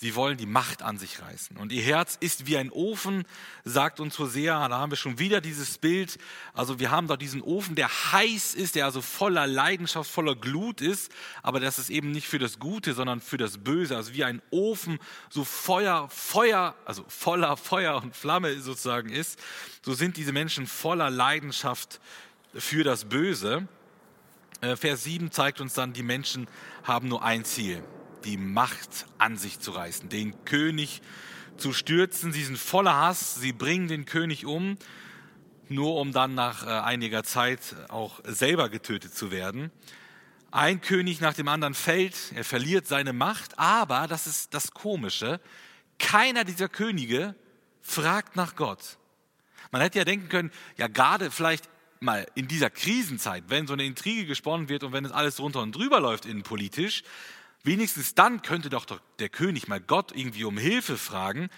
Sie 0.00 0.14
wollen 0.14 0.38
die 0.38 0.46
Macht 0.46 0.80
an 0.80 0.96
sich 0.96 1.20
reißen. 1.20 1.58
Und 1.58 1.72
ihr 1.72 1.82
Herz 1.82 2.16
ist 2.18 2.46
wie 2.46 2.56
ein 2.56 2.72
Ofen, 2.72 3.26
sagt 3.66 4.00
uns 4.00 4.18
Hosea. 4.18 4.66
Da 4.66 4.78
haben 4.78 4.90
wir 4.90 4.96
schon 4.96 5.18
wieder 5.18 5.42
dieses 5.42 5.76
Bild. 5.76 6.16
Also 6.54 6.78
wir 6.78 6.90
haben 6.90 7.06
da 7.06 7.18
diesen 7.18 7.42
Ofen, 7.42 7.74
der 7.74 7.90
heiß 7.90 8.54
ist, 8.54 8.76
der 8.76 8.86
also 8.86 9.02
voller 9.02 9.46
Leidenschaft, 9.46 10.10
voller 10.10 10.36
Glut 10.36 10.80
ist. 10.80 11.12
Aber 11.42 11.60
das 11.60 11.78
ist 11.78 11.90
eben 11.90 12.12
nicht 12.12 12.26
für 12.26 12.38
das 12.38 12.58
Gute, 12.58 12.94
sondern 12.94 13.20
für 13.20 13.36
das 13.36 13.58
Böse. 13.58 13.94
Also 13.94 14.14
wie 14.14 14.24
ein 14.24 14.40
Ofen, 14.50 14.98
so 15.28 15.44
Feuer, 15.44 16.08
Feuer, 16.08 16.74
also 16.86 17.04
voller 17.06 17.58
Feuer 17.58 18.02
und 18.02 18.16
Flamme 18.16 18.58
sozusagen 18.58 19.10
ist. 19.10 19.38
So 19.84 19.92
sind 19.92 20.16
diese 20.16 20.32
Menschen 20.32 20.66
voller 20.66 21.10
Leidenschaft 21.10 22.00
für 22.54 22.84
das 22.84 23.04
Böse. 23.04 23.68
Äh, 24.62 24.76
Vers 24.76 25.04
7 25.04 25.30
zeigt 25.30 25.60
uns 25.60 25.74
dann, 25.74 25.92
die 25.92 26.02
Menschen 26.02 26.48
haben 26.84 27.08
nur 27.08 27.22
ein 27.22 27.44
Ziel 27.44 27.84
die 28.24 28.36
Macht 28.36 29.06
an 29.18 29.36
sich 29.36 29.60
zu 29.60 29.72
reißen, 29.72 30.08
den 30.08 30.44
König 30.44 31.02
zu 31.56 31.72
stürzen. 31.72 32.32
Sie 32.32 32.44
sind 32.44 32.58
voller 32.58 32.94
Hass, 32.94 33.36
sie 33.36 33.52
bringen 33.52 33.88
den 33.88 34.04
König 34.04 34.46
um, 34.46 34.76
nur 35.68 35.96
um 35.96 36.12
dann 36.12 36.34
nach 36.34 36.66
äh, 36.66 36.70
einiger 36.70 37.22
Zeit 37.22 37.60
auch 37.88 38.20
selber 38.24 38.68
getötet 38.68 39.14
zu 39.14 39.30
werden. 39.30 39.70
Ein 40.50 40.80
König 40.80 41.20
nach 41.20 41.34
dem 41.34 41.46
anderen 41.46 41.74
fällt, 41.74 42.16
er 42.34 42.44
verliert 42.44 42.88
seine 42.88 43.12
Macht, 43.12 43.58
aber 43.58 44.08
das 44.08 44.26
ist 44.26 44.52
das 44.52 44.72
Komische, 44.72 45.40
keiner 45.98 46.44
dieser 46.44 46.68
Könige 46.68 47.36
fragt 47.82 48.34
nach 48.34 48.56
Gott. 48.56 48.98
Man 49.70 49.80
hätte 49.80 49.98
ja 49.98 50.04
denken 50.04 50.28
können, 50.28 50.50
ja 50.76 50.88
gerade 50.88 51.30
vielleicht 51.30 51.68
mal 52.00 52.26
in 52.34 52.48
dieser 52.48 52.70
Krisenzeit, 52.70 53.44
wenn 53.48 53.66
so 53.66 53.74
eine 53.74 53.84
Intrige 53.84 54.26
gesponnen 54.26 54.68
wird 54.68 54.82
und 54.82 54.92
wenn 54.92 55.04
es 55.04 55.12
alles 55.12 55.36
drunter 55.36 55.60
und 55.60 55.76
drüber 55.76 56.00
läuft 56.00 56.24
innenpolitisch, 56.24 57.04
Wenigstens 57.62 58.14
dann 58.14 58.42
könnte 58.42 58.70
doch 58.70 58.86
der 59.18 59.28
König 59.28 59.68
mal 59.68 59.80
Gott 59.80 60.12
irgendwie 60.12 60.44
um 60.44 60.56
Hilfe 60.56 60.96
fragen. 60.96 61.50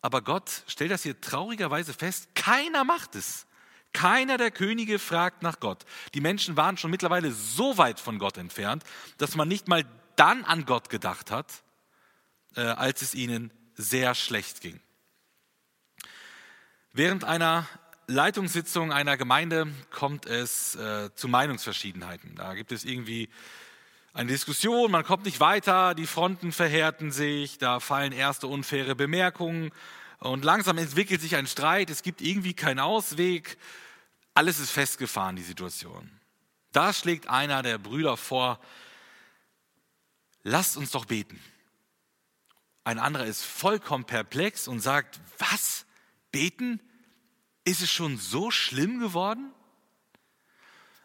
Aber 0.00 0.22
Gott 0.22 0.62
stellt 0.66 0.90
das 0.90 1.02
hier 1.02 1.20
traurigerweise 1.20 1.92
fest, 1.94 2.34
keiner 2.34 2.84
macht 2.84 3.14
es. 3.14 3.46
Keiner 3.92 4.36
der 4.36 4.50
Könige 4.50 4.98
fragt 4.98 5.42
nach 5.42 5.60
Gott. 5.60 5.84
Die 6.14 6.20
Menschen 6.20 6.56
waren 6.56 6.76
schon 6.76 6.90
mittlerweile 6.90 7.32
so 7.32 7.78
weit 7.78 7.98
von 7.98 8.18
Gott 8.18 8.36
entfernt, 8.36 8.84
dass 9.16 9.34
man 9.34 9.48
nicht 9.48 9.66
mal 9.66 9.84
dann 10.16 10.44
an 10.44 10.66
Gott 10.66 10.90
gedacht 10.90 11.30
hat, 11.30 11.62
äh, 12.54 12.60
als 12.60 13.02
es 13.02 13.14
ihnen 13.14 13.50
sehr 13.74 14.14
schlecht 14.14 14.60
ging. 14.60 14.80
Während 16.92 17.24
einer 17.24 17.66
Leitungssitzung 18.08 18.92
einer 18.92 19.16
Gemeinde 19.16 19.68
kommt 19.90 20.26
es 20.26 20.74
äh, 20.74 21.14
zu 21.14 21.28
Meinungsverschiedenheiten. 21.28 22.34
Da 22.36 22.54
gibt 22.54 22.72
es 22.72 22.84
irgendwie 22.84 23.28
eine 24.18 24.32
Diskussion, 24.32 24.90
man 24.90 25.04
kommt 25.04 25.26
nicht 25.26 25.38
weiter, 25.38 25.94
die 25.94 26.08
Fronten 26.08 26.50
verhärten 26.50 27.12
sich, 27.12 27.58
da 27.58 27.78
fallen 27.78 28.10
erste 28.10 28.48
unfaire 28.48 28.96
Bemerkungen 28.96 29.70
und 30.18 30.44
langsam 30.44 30.76
entwickelt 30.76 31.20
sich 31.20 31.36
ein 31.36 31.46
Streit, 31.46 31.88
es 31.88 32.02
gibt 32.02 32.20
irgendwie 32.20 32.52
keinen 32.52 32.80
Ausweg, 32.80 33.58
alles 34.34 34.58
ist 34.58 34.72
festgefahren, 34.72 35.36
die 35.36 35.44
Situation. 35.44 36.10
Da 36.72 36.92
schlägt 36.92 37.28
einer 37.28 37.62
der 37.62 37.78
Brüder 37.78 38.16
vor, 38.16 38.58
lasst 40.42 40.76
uns 40.76 40.90
doch 40.90 41.04
beten. 41.04 41.40
Ein 42.82 42.98
anderer 42.98 43.26
ist 43.26 43.44
vollkommen 43.44 44.04
perplex 44.04 44.66
und 44.66 44.80
sagt, 44.80 45.20
was? 45.38 45.86
Beten? 46.32 46.80
Ist 47.64 47.82
es 47.82 47.90
schon 47.92 48.18
so 48.18 48.50
schlimm 48.50 48.98
geworden? 48.98 49.52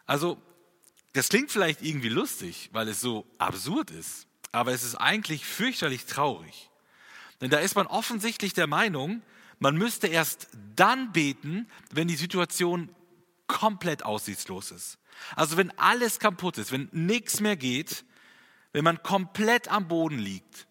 Also 0.08 0.41
das 1.13 1.30
klingt 1.30 1.52
vielleicht 1.52 1.82
irgendwie 1.82 2.10
lustig, 2.10 2.69
weil 2.73 2.88
es 2.88 3.02
so 3.02 3.26
absurd 3.38 3.91
ist, 3.91 4.28
aber 4.52 4.71
es 4.71 4.84
ist 4.84 4.95
eigentlich 4.95 5.45
fürchterlich 5.45 6.06
traurig. 6.06 6.69
Denn 7.41 7.49
da 7.49 7.58
ist 7.60 7.76
man 7.76 7.88
offensichtlich 7.88 8.54
der 8.54 8.67
Meinung, 8.67 9.21
man 9.60 9.76
müsste 9.76 10.08
erst 10.08 10.47
dann 10.76 11.12
beten, 11.12 11.67
wenn 11.91 12.08
die 12.08 12.15
Situation 12.15 12.89
komplett 13.47 14.04
aussichtslos 14.04 14.71
ist. 14.71 14.97
Also 15.36 15.58
wenn 15.58 15.78
alles 15.78 16.19
kaputt 16.19 16.58
ist, 16.58 16.71
wenn 16.71 16.89
nichts 16.91 17.39
mehr 17.39 17.56
geht, 17.56 18.06
wenn 18.71 18.84
man 18.84 19.02
komplett 19.04 19.69
am 19.69 19.88
Boden 19.88 20.17
liegt, 20.17 20.67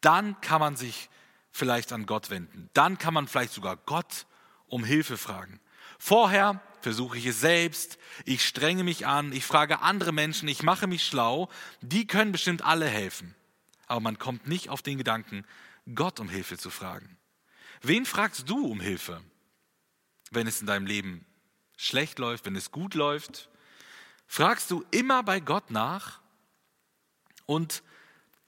dann 0.00 0.40
kann 0.40 0.60
man 0.60 0.76
sich 0.76 1.08
vielleicht 1.52 1.92
an 1.92 2.06
Gott 2.06 2.30
wenden. 2.30 2.68
Dann 2.74 2.98
kann 2.98 3.14
man 3.14 3.28
vielleicht 3.28 3.52
sogar 3.52 3.76
Gott 3.76 4.26
um 4.66 4.84
Hilfe 4.84 5.16
fragen. 5.16 5.60
Vorher 5.98 6.60
versuche 6.82 7.18
ich 7.18 7.26
es 7.26 7.40
selbst, 7.40 7.98
ich 8.24 8.46
strenge 8.46 8.84
mich 8.84 9.06
an, 9.06 9.32
ich 9.32 9.44
frage 9.44 9.80
andere 9.80 10.12
Menschen, 10.12 10.48
ich 10.48 10.62
mache 10.62 10.86
mich 10.86 11.04
schlau, 11.04 11.48
die 11.80 12.06
können 12.06 12.32
bestimmt 12.32 12.62
alle 12.62 12.86
helfen. 12.86 13.34
Aber 13.86 14.00
man 14.00 14.18
kommt 14.18 14.46
nicht 14.46 14.68
auf 14.68 14.82
den 14.82 14.98
Gedanken, 14.98 15.44
Gott 15.94 16.20
um 16.20 16.28
Hilfe 16.28 16.58
zu 16.58 16.70
fragen. 16.70 17.16
Wen 17.82 18.06
fragst 18.06 18.48
du 18.48 18.66
um 18.66 18.80
Hilfe, 18.80 19.20
wenn 20.30 20.46
es 20.46 20.60
in 20.60 20.66
deinem 20.66 20.86
Leben 20.86 21.26
schlecht 21.76 22.18
läuft, 22.18 22.46
wenn 22.46 22.56
es 22.56 22.70
gut 22.70 22.94
läuft? 22.94 23.48
Fragst 24.26 24.70
du 24.70 24.84
immer 24.90 25.22
bei 25.22 25.40
Gott 25.40 25.70
nach? 25.70 26.20
Und 27.46 27.82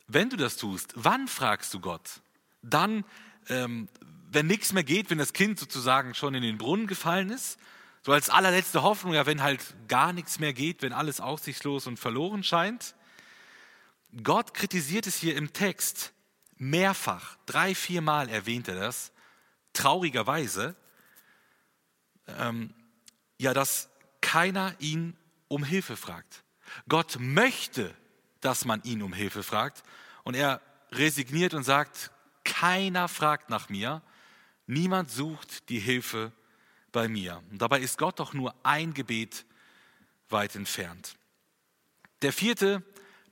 wenn 0.07 0.31
du 0.31 0.37
das 0.37 0.57
tust, 0.57 0.93
wann 0.97 1.29
fragst 1.29 1.75
du 1.75 1.81
Gott? 1.81 2.21
Dann, 2.63 3.05
ähm, 3.49 3.89
wenn 4.31 4.47
nichts 4.47 4.73
mehr 4.73 4.85
geht, 4.85 5.11
wenn 5.11 5.19
das 5.19 5.33
Kind 5.33 5.59
sozusagen 5.59 6.15
schon 6.15 6.35
in 6.35 6.43
den 6.43 6.59
Brunnen 6.59 6.87
gefallen 6.87 7.31
ist? 7.31 7.59
So 8.05 8.13
als 8.13 8.29
allerletzte 8.29 8.83
Hoffnung, 8.83 9.15
ja, 9.15 9.25
wenn 9.25 9.43
halt 9.43 9.75
gar 9.89 10.13
nichts 10.13 10.39
mehr 10.39 10.53
geht, 10.53 10.83
wenn 10.83 10.93
alles 10.93 11.23
aussichtslos 11.23 11.87
und 11.87 11.99
verloren 11.99 12.45
scheint. 12.45 12.95
Gott 14.23 14.53
kritisiert 14.53 15.07
es 15.07 15.17
hier 15.17 15.37
im 15.37 15.55
Text 15.55 16.13
mehrfach, 16.59 17.39
drei, 17.47 17.75
viermal 17.75 18.29
erwähnt 18.29 18.69
er 18.69 18.75
das, 18.75 19.11
traurigerweise, 19.73 20.77
ähm, 22.27 22.75
ja, 23.39 23.55
dass 23.55 23.89
keiner 24.21 24.75
ihn 24.81 25.17
um 25.49 25.65
Hilfe 25.65 25.97
fragt. 25.97 26.45
Gott 26.91 27.17
möchte, 27.19 27.95
dass 28.43 28.67
man 28.67 28.83
ihn 28.83 29.01
um 29.01 29.15
Hilfe 29.15 29.43
fragt 29.43 29.83
und 30.25 30.35
er 30.35 30.61
resigniert 30.93 31.55
und 31.55 31.65
sagt, 31.65 32.11
keiner 32.45 33.09
fragt 33.09 33.49
nach 33.49 33.71
mir, 33.71 34.03
niemand 34.67 35.11
sucht 35.11 35.71
die 35.71 35.81
Hilfe 35.81 36.33
bei 36.95 37.09
mir. 37.09 37.43
Und 37.51 37.61
dabei 37.61 37.81
ist 37.81 37.99
Gott 37.99 38.19
doch 38.19 38.33
nur 38.33 38.55
ein 38.63 38.95
Gebet 38.95 39.45
weit 40.31 40.55
entfernt. 40.55 41.17
Der 42.23 42.33
vierte 42.33 42.83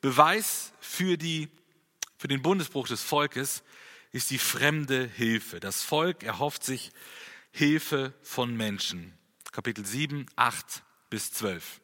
Beweis 0.02 0.72
für 0.80 1.16
die 1.16 1.48
für 2.18 2.28
den 2.28 2.42
Bundesbruch 2.42 2.86
des 2.86 3.02
Volkes 3.02 3.62
ist 4.12 4.30
die 4.30 4.38
fremde 4.38 5.06
Hilfe. 5.06 5.58
Das 5.58 5.82
Volk 5.82 6.22
erhofft 6.22 6.62
sich 6.62 6.92
Hilfe 7.50 8.12
von 8.22 8.56
Menschen. 8.56 9.12
Kapitel 9.50 9.84
7, 9.84 10.26
8 10.36 10.82
bis 11.10 11.32
12. 11.32 11.80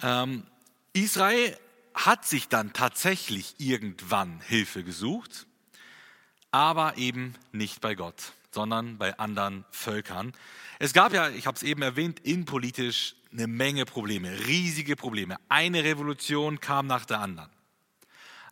Ähm, 0.00 0.46
Israel 0.92 1.58
hat 1.94 2.26
sich 2.26 2.48
dann 2.48 2.72
tatsächlich 2.72 3.54
irgendwann 3.58 4.40
Hilfe 4.40 4.82
gesucht, 4.82 5.46
aber 6.50 6.96
eben 6.96 7.34
nicht 7.52 7.80
bei 7.80 7.94
Gott, 7.94 8.32
sondern 8.52 8.98
bei 8.98 9.18
anderen 9.18 9.64
Völkern. 9.70 10.32
Es 10.78 10.92
gab 10.92 11.12
ja, 11.12 11.28
ich 11.30 11.46
habe 11.46 11.56
es 11.56 11.62
eben 11.62 11.82
erwähnt, 11.82 12.20
innenpolitisch 12.20 13.16
eine 13.32 13.46
Menge 13.46 13.86
Probleme, 13.86 14.46
riesige 14.46 14.94
Probleme. 14.94 15.36
Eine 15.48 15.84
Revolution 15.84 16.60
kam 16.60 16.86
nach 16.86 17.06
der 17.06 17.20
anderen. 17.20 17.50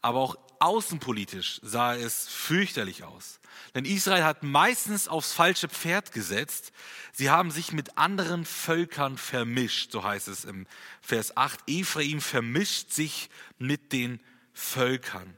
Aber 0.02 0.20
auch 0.20 0.36
außenpolitisch 0.58 1.60
sah 1.62 1.94
es 1.94 2.28
fürchterlich 2.28 3.04
aus. 3.04 3.40
Denn 3.74 3.84
Israel 3.84 4.24
hat 4.24 4.42
meistens 4.42 5.06
aufs 5.06 5.32
falsche 5.32 5.68
Pferd 5.68 6.12
gesetzt. 6.12 6.72
Sie 7.12 7.30
haben 7.30 7.50
sich 7.50 7.72
mit 7.72 7.98
anderen 7.98 8.44
Völkern 8.44 9.18
vermischt, 9.18 9.92
so 9.92 10.02
heißt 10.02 10.28
es 10.28 10.44
im 10.44 10.66
Vers 11.02 11.36
8. 11.36 11.60
Ephraim 11.66 12.20
vermischt 12.20 12.90
sich 12.90 13.28
mit 13.58 13.92
den 13.92 14.20
Völkern. 14.52 15.36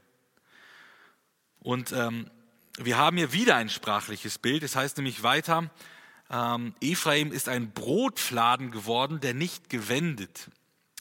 Und 1.59 1.91
ähm, 1.91 2.29
wir 2.77 2.97
haben 2.97 3.17
hier 3.17 3.33
wieder 3.33 3.55
ein 3.55 3.69
sprachliches 3.69 4.39
Bild. 4.39 4.63
Es 4.63 4.71
das 4.71 4.81
heißt 4.81 4.97
nämlich 4.97 5.23
weiter, 5.23 5.69
ähm, 6.29 6.73
Ephraim 6.81 7.31
ist 7.31 7.49
ein 7.49 7.71
Brotfladen 7.71 8.71
geworden, 8.71 9.19
der 9.19 9.33
nicht 9.33 9.69
gewendet 9.69 10.49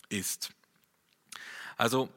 ist. 0.09 0.51
Also 1.77 2.11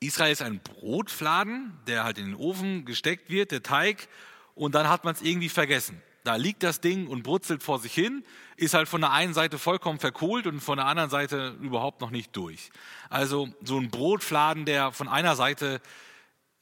Israel 0.00 0.32
ist 0.32 0.42
ein 0.42 0.60
Brotfladen, 0.60 1.78
der 1.86 2.04
halt 2.04 2.18
in 2.18 2.26
den 2.26 2.34
Ofen 2.34 2.84
gesteckt 2.84 3.30
wird, 3.30 3.50
der 3.50 3.62
Teig, 3.62 4.08
und 4.54 4.74
dann 4.74 4.88
hat 4.88 5.04
man 5.04 5.14
es 5.14 5.22
irgendwie 5.22 5.48
vergessen. 5.48 6.02
Da 6.22 6.36
liegt 6.36 6.62
das 6.62 6.80
Ding 6.82 7.06
und 7.06 7.22
brutzelt 7.22 7.62
vor 7.62 7.78
sich 7.78 7.94
hin, 7.94 8.24
ist 8.56 8.74
halt 8.74 8.88
von 8.88 9.00
der 9.00 9.10
einen 9.10 9.32
Seite 9.32 9.58
vollkommen 9.58 9.98
verkohlt 9.98 10.46
und 10.46 10.60
von 10.60 10.76
der 10.76 10.86
anderen 10.86 11.08
Seite 11.08 11.56
überhaupt 11.62 12.02
noch 12.02 12.10
nicht 12.10 12.36
durch. 12.36 12.70
Also 13.08 13.48
so 13.62 13.78
ein 13.78 13.90
Brotfladen, 13.90 14.66
der 14.66 14.92
von 14.92 15.08
einer 15.08 15.34
Seite 15.34 15.80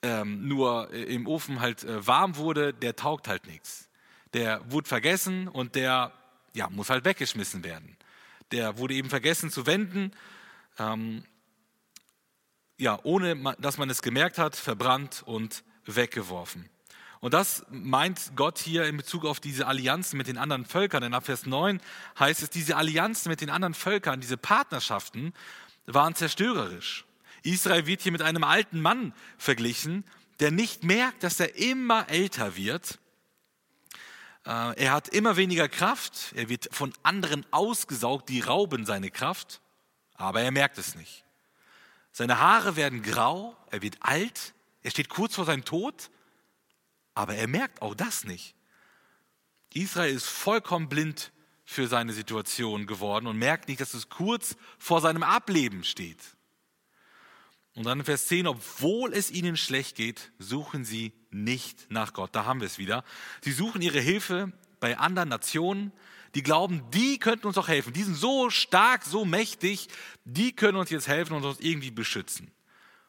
ähm, 0.02 0.46
nur 0.46 0.92
im 0.92 1.26
Ofen 1.26 1.60
halt 1.60 1.84
äh, 1.84 2.06
warm 2.06 2.36
wurde, 2.36 2.72
der 2.72 2.96
taugt 2.96 3.28
halt 3.28 3.46
nichts. 3.46 3.88
Der 4.32 4.60
wurde 4.70 4.88
vergessen 4.88 5.48
und 5.48 5.74
der 5.74 6.12
ja, 6.54 6.68
muss 6.70 6.90
halt 6.90 7.04
weggeschmissen 7.04 7.64
werden. 7.64 7.96
Der 8.52 8.78
wurde 8.78 8.94
eben 8.94 9.10
vergessen 9.10 9.50
zu 9.50 9.66
wenden. 9.66 10.12
Ähm, 10.78 11.24
ja, 12.76 12.98
ohne 13.02 13.56
dass 13.58 13.78
man 13.78 13.90
es 13.90 14.02
gemerkt 14.02 14.38
hat, 14.38 14.54
verbrannt 14.54 15.22
und 15.26 15.64
weggeworfen. 15.84 16.68
Und 17.20 17.34
das 17.34 17.66
meint 17.70 18.32
Gott 18.36 18.58
hier 18.58 18.84
in 18.84 18.96
Bezug 18.96 19.24
auf 19.24 19.40
diese 19.40 19.66
Allianzen 19.66 20.16
mit 20.16 20.28
den 20.28 20.38
anderen 20.38 20.64
Völkern. 20.64 21.02
Denn 21.02 21.14
ab 21.14 21.26
Vers 21.26 21.46
9 21.46 21.80
heißt 22.18 22.42
es, 22.42 22.50
diese 22.50 22.76
Allianzen 22.76 23.30
mit 23.30 23.40
den 23.40 23.50
anderen 23.50 23.74
Völkern, 23.74 24.20
diese 24.20 24.36
Partnerschaften 24.36 25.34
waren 25.86 26.14
zerstörerisch. 26.14 27.07
Israel 27.42 27.86
wird 27.86 28.02
hier 28.02 28.12
mit 28.12 28.22
einem 28.22 28.44
alten 28.44 28.80
Mann 28.80 29.14
verglichen, 29.36 30.04
der 30.40 30.50
nicht 30.50 30.84
merkt, 30.84 31.22
dass 31.22 31.40
er 31.40 31.56
immer 31.56 32.08
älter 32.08 32.56
wird. 32.56 32.98
Äh, 34.44 34.84
er 34.84 34.92
hat 34.92 35.08
immer 35.08 35.36
weniger 35.36 35.68
Kraft, 35.68 36.32
er 36.34 36.48
wird 36.48 36.68
von 36.72 36.92
anderen 37.02 37.44
ausgesaugt, 37.50 38.28
die 38.28 38.40
rauben 38.40 38.86
seine 38.86 39.10
Kraft, 39.10 39.60
aber 40.14 40.42
er 40.42 40.50
merkt 40.50 40.78
es 40.78 40.94
nicht. 40.94 41.24
Seine 42.12 42.40
Haare 42.40 42.76
werden 42.76 43.02
grau, 43.02 43.56
er 43.70 43.82
wird 43.82 43.96
alt, 44.00 44.54
er 44.82 44.90
steht 44.90 45.08
kurz 45.08 45.34
vor 45.34 45.44
seinem 45.44 45.64
Tod, 45.64 46.10
aber 47.14 47.34
er 47.34 47.48
merkt 47.48 47.82
auch 47.82 47.94
das 47.94 48.24
nicht. 48.24 48.54
Israel 49.74 50.14
ist 50.14 50.26
vollkommen 50.26 50.88
blind 50.88 51.32
für 51.64 51.86
seine 51.86 52.12
Situation 52.12 52.86
geworden 52.86 53.26
und 53.26 53.36
merkt 53.36 53.68
nicht, 53.68 53.80
dass 53.80 53.92
es 53.92 54.08
kurz 54.08 54.56
vor 54.78 55.00
seinem 55.00 55.22
Ableben 55.22 55.84
steht. 55.84 56.37
Und 57.78 57.84
dann 57.84 58.00
in 58.00 58.04
Vers 58.04 58.26
10, 58.26 58.48
obwohl 58.48 59.12
es 59.12 59.30
ihnen 59.30 59.56
schlecht 59.56 59.94
geht, 59.96 60.32
suchen 60.40 60.84
sie 60.84 61.12
nicht 61.30 61.92
nach 61.92 62.12
Gott. 62.12 62.34
Da 62.34 62.44
haben 62.44 62.60
wir 62.60 62.66
es 62.66 62.76
wieder. 62.76 63.04
Sie 63.40 63.52
suchen 63.52 63.82
ihre 63.82 64.00
Hilfe 64.00 64.52
bei 64.80 64.98
anderen 64.98 65.28
Nationen, 65.28 65.92
die 66.34 66.42
glauben, 66.42 66.82
die 66.92 67.20
könnten 67.20 67.46
uns 67.46 67.56
auch 67.56 67.68
helfen. 67.68 67.92
Die 67.92 68.02
sind 68.02 68.16
so 68.16 68.50
stark, 68.50 69.04
so 69.04 69.24
mächtig, 69.24 69.86
die 70.24 70.50
können 70.50 70.76
uns 70.76 70.90
jetzt 70.90 71.06
helfen 71.06 71.34
und 71.34 71.44
uns 71.44 71.60
irgendwie 71.60 71.92
beschützen. 71.92 72.50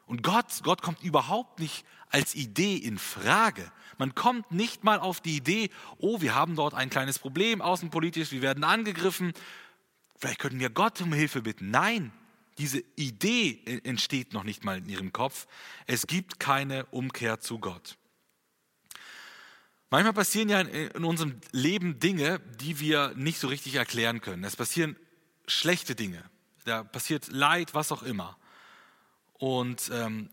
Und 0.06 0.22
Gott, 0.22 0.46
Gott 0.62 0.82
kommt 0.82 1.02
überhaupt 1.02 1.58
nicht 1.58 1.84
als 2.08 2.36
Idee 2.36 2.76
in 2.76 2.96
Frage. 2.96 3.72
Man 3.98 4.14
kommt 4.14 4.52
nicht 4.52 4.84
mal 4.84 5.00
auf 5.00 5.20
die 5.20 5.34
Idee, 5.34 5.70
oh, 5.98 6.20
wir 6.20 6.36
haben 6.36 6.54
dort 6.54 6.74
ein 6.74 6.90
kleines 6.90 7.18
Problem 7.18 7.60
außenpolitisch, 7.60 8.30
wir 8.30 8.40
werden 8.40 8.62
angegriffen, 8.62 9.32
vielleicht 10.16 10.38
könnten 10.38 10.60
wir 10.60 10.70
Gott 10.70 11.00
um 11.00 11.12
Hilfe 11.12 11.42
bitten. 11.42 11.72
Nein, 11.72 12.12
diese 12.60 12.84
Idee 12.96 13.80
entsteht 13.84 14.32
noch 14.32 14.44
nicht 14.44 14.64
mal 14.64 14.78
in 14.78 14.88
ihrem 14.88 15.12
Kopf. 15.12 15.46
Es 15.86 16.06
gibt 16.06 16.38
keine 16.38 16.86
Umkehr 16.86 17.40
zu 17.40 17.58
Gott. 17.58 17.96
Manchmal 19.88 20.12
passieren 20.12 20.48
ja 20.48 20.60
in 20.60 21.04
unserem 21.04 21.40
Leben 21.50 21.98
Dinge, 21.98 22.38
die 22.60 22.78
wir 22.78 23.12
nicht 23.16 23.40
so 23.40 23.48
richtig 23.48 23.74
erklären 23.74 24.20
können. 24.20 24.44
Es 24.44 24.54
passieren 24.54 24.96
schlechte 25.48 25.96
Dinge, 25.96 26.22
da 26.64 26.84
passiert 26.84 27.28
Leid, 27.28 27.74
was 27.74 27.90
auch 27.90 28.04
immer. 28.04 28.36
Und 29.32 29.90
ähm, 29.92 30.28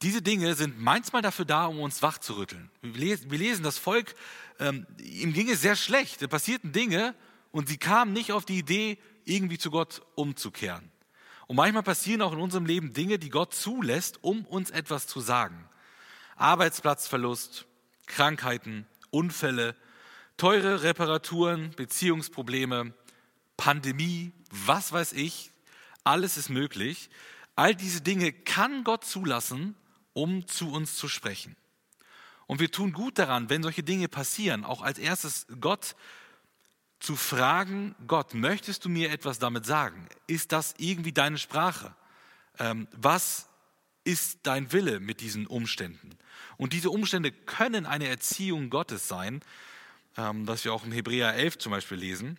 diese 0.00 0.22
Dinge 0.22 0.54
sind 0.54 0.80
manchmal 0.80 1.22
dafür 1.22 1.44
da, 1.44 1.66
um 1.66 1.80
uns 1.80 2.00
wach 2.02 2.18
zu 2.18 2.36
rütteln. 2.38 2.70
Wir 2.80 2.92
lesen, 2.92 3.30
wir 3.30 3.38
lesen 3.38 3.62
das 3.62 3.78
Volk, 3.78 4.14
ähm, 4.58 4.86
ihm 5.02 5.32
ging 5.32 5.50
es 5.50 5.60
sehr 5.60 5.76
schlecht. 5.76 6.22
Da 6.22 6.28
passierten 6.28 6.72
Dinge 6.72 7.14
und 7.50 7.68
sie 7.68 7.76
kamen 7.76 8.12
nicht 8.12 8.32
auf 8.32 8.44
die 8.44 8.58
Idee, 8.58 8.98
irgendwie 9.24 9.58
zu 9.58 9.70
Gott 9.70 10.02
umzukehren. 10.14 10.93
Und 11.46 11.56
manchmal 11.56 11.82
passieren 11.82 12.22
auch 12.22 12.32
in 12.32 12.40
unserem 12.40 12.66
Leben 12.66 12.92
Dinge, 12.92 13.18
die 13.18 13.30
Gott 13.30 13.54
zulässt, 13.54 14.22
um 14.22 14.44
uns 14.46 14.70
etwas 14.70 15.06
zu 15.06 15.20
sagen. 15.20 15.68
Arbeitsplatzverlust, 16.36 17.66
Krankheiten, 18.06 18.86
Unfälle, 19.10 19.76
teure 20.36 20.82
Reparaturen, 20.82 21.70
Beziehungsprobleme, 21.76 22.94
Pandemie, 23.56 24.32
was 24.50 24.92
weiß 24.92 25.12
ich, 25.12 25.52
alles 26.02 26.36
ist 26.36 26.48
möglich. 26.48 27.08
All 27.56 27.74
diese 27.74 28.00
Dinge 28.00 28.32
kann 28.32 28.84
Gott 28.84 29.04
zulassen, 29.04 29.76
um 30.12 30.46
zu 30.46 30.70
uns 30.70 30.96
zu 30.96 31.08
sprechen. 31.08 31.56
Und 32.46 32.60
wir 32.60 32.70
tun 32.70 32.92
gut 32.92 33.18
daran, 33.18 33.48
wenn 33.48 33.62
solche 33.62 33.82
Dinge 33.82 34.08
passieren, 34.08 34.64
auch 34.64 34.82
als 34.82 34.98
erstes 34.98 35.46
Gott 35.60 35.96
zu 37.04 37.16
fragen, 37.16 37.94
Gott, 38.06 38.34
möchtest 38.34 38.84
du 38.84 38.88
mir 38.88 39.10
etwas 39.10 39.38
damit 39.38 39.66
sagen? 39.66 40.08
Ist 40.26 40.52
das 40.52 40.74
irgendwie 40.78 41.12
deine 41.12 41.38
Sprache? 41.38 41.94
Ähm, 42.58 42.88
was 42.92 43.48
ist 44.04 44.40
dein 44.44 44.72
Wille 44.72 45.00
mit 45.00 45.20
diesen 45.20 45.46
Umständen? 45.46 46.10
Und 46.56 46.72
diese 46.72 46.90
Umstände 46.90 47.32
können 47.32 47.86
eine 47.86 48.08
Erziehung 48.08 48.70
Gottes 48.70 49.06
sein, 49.08 49.42
ähm, 50.16 50.46
was 50.46 50.64
wir 50.64 50.72
auch 50.72 50.84
im 50.84 50.92
Hebräer 50.92 51.34
11 51.34 51.58
zum 51.58 51.72
Beispiel 51.72 51.98
lesen, 51.98 52.38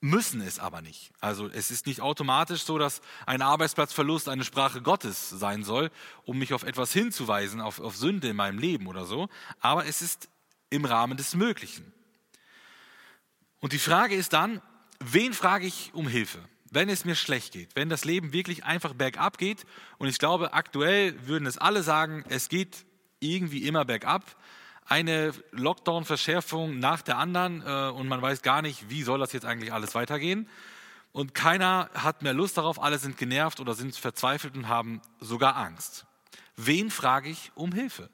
müssen 0.00 0.40
es 0.40 0.58
aber 0.58 0.80
nicht. 0.80 1.10
Also 1.20 1.48
es 1.48 1.70
ist 1.70 1.86
nicht 1.86 2.00
automatisch 2.00 2.62
so, 2.62 2.78
dass 2.78 3.00
ein 3.26 3.42
Arbeitsplatzverlust 3.42 4.28
eine 4.28 4.44
Sprache 4.44 4.82
Gottes 4.82 5.30
sein 5.30 5.64
soll, 5.64 5.90
um 6.24 6.38
mich 6.38 6.52
auf 6.54 6.62
etwas 6.62 6.92
hinzuweisen, 6.92 7.60
auf, 7.60 7.80
auf 7.80 7.96
Sünde 7.96 8.28
in 8.28 8.36
meinem 8.36 8.58
Leben 8.58 8.86
oder 8.86 9.06
so, 9.06 9.28
aber 9.60 9.86
es 9.86 10.02
ist 10.02 10.28
im 10.70 10.84
Rahmen 10.84 11.16
des 11.16 11.34
Möglichen. 11.34 11.92
Und 13.60 13.72
die 13.72 13.78
Frage 13.78 14.14
ist 14.14 14.32
dann, 14.32 14.62
wen 15.00 15.32
frage 15.32 15.66
ich 15.66 15.90
um 15.94 16.08
Hilfe? 16.08 16.40
wenn 16.70 16.88
es 16.88 17.04
mir 17.04 17.14
schlecht 17.14 17.52
geht, 17.52 17.70
wenn 17.74 17.88
das 17.88 18.04
Leben 18.04 18.32
wirklich 18.32 18.64
einfach 18.64 18.94
bergab 18.94 19.38
geht, 19.38 19.64
und 19.98 20.08
ich 20.08 20.18
glaube, 20.18 20.52
aktuell 20.52 21.14
würden 21.26 21.46
es 21.46 21.58
alle 21.58 21.82
sagen, 21.82 22.24
es 22.28 22.48
geht 22.48 22.84
irgendwie 23.20 23.66
immer 23.66 23.84
bergab, 23.84 24.36
eine 24.86 25.32
Lockdown-Verschärfung 25.52 26.78
nach 26.78 27.02
der 27.02 27.18
anderen 27.18 27.62
äh, 27.62 27.90
und 27.90 28.08
man 28.08 28.22
weiß 28.22 28.42
gar 28.42 28.62
nicht, 28.62 28.88
wie 28.88 29.02
soll 29.02 29.18
das 29.18 29.32
jetzt 29.32 29.44
eigentlich 29.44 29.72
alles 29.72 29.94
weitergehen. 29.94 30.48
Und 31.12 31.34
keiner 31.34 31.90
hat 31.94 32.22
mehr 32.22 32.32
Lust 32.32 32.56
darauf, 32.56 32.82
alle 32.82 32.98
sind 32.98 33.18
genervt 33.18 33.60
oder 33.60 33.74
sind 33.74 33.96
verzweifelt 33.96 34.56
und 34.56 34.68
haben 34.68 35.02
sogar 35.20 35.56
Angst. 35.56 36.06
Wen 36.56 36.90
frage 36.90 37.28
ich 37.28 37.52
um 37.54 37.72
Hilfe? 37.72 38.08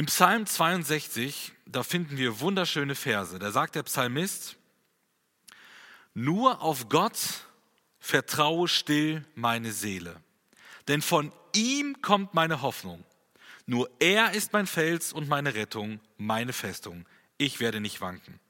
Im 0.00 0.06
Psalm 0.06 0.46
62, 0.46 1.52
da 1.66 1.82
finden 1.82 2.16
wir 2.16 2.40
wunderschöne 2.40 2.94
Verse. 2.94 3.38
Da 3.38 3.50
sagt 3.50 3.74
der 3.74 3.82
Psalmist, 3.82 4.56
nur 6.14 6.62
auf 6.62 6.88
Gott 6.88 7.18
vertraue 7.98 8.66
still 8.66 9.26
meine 9.34 9.72
Seele, 9.72 10.16
denn 10.88 11.02
von 11.02 11.34
ihm 11.54 12.00
kommt 12.00 12.32
meine 12.32 12.62
Hoffnung. 12.62 13.04
Nur 13.66 13.90
er 13.98 14.32
ist 14.32 14.54
mein 14.54 14.66
Fels 14.66 15.12
und 15.12 15.28
meine 15.28 15.54
Rettung, 15.54 16.00
meine 16.16 16.54
Festung. 16.54 17.04
Ich 17.36 17.60
werde 17.60 17.82
nicht 17.82 18.00
wanken. 18.00 18.40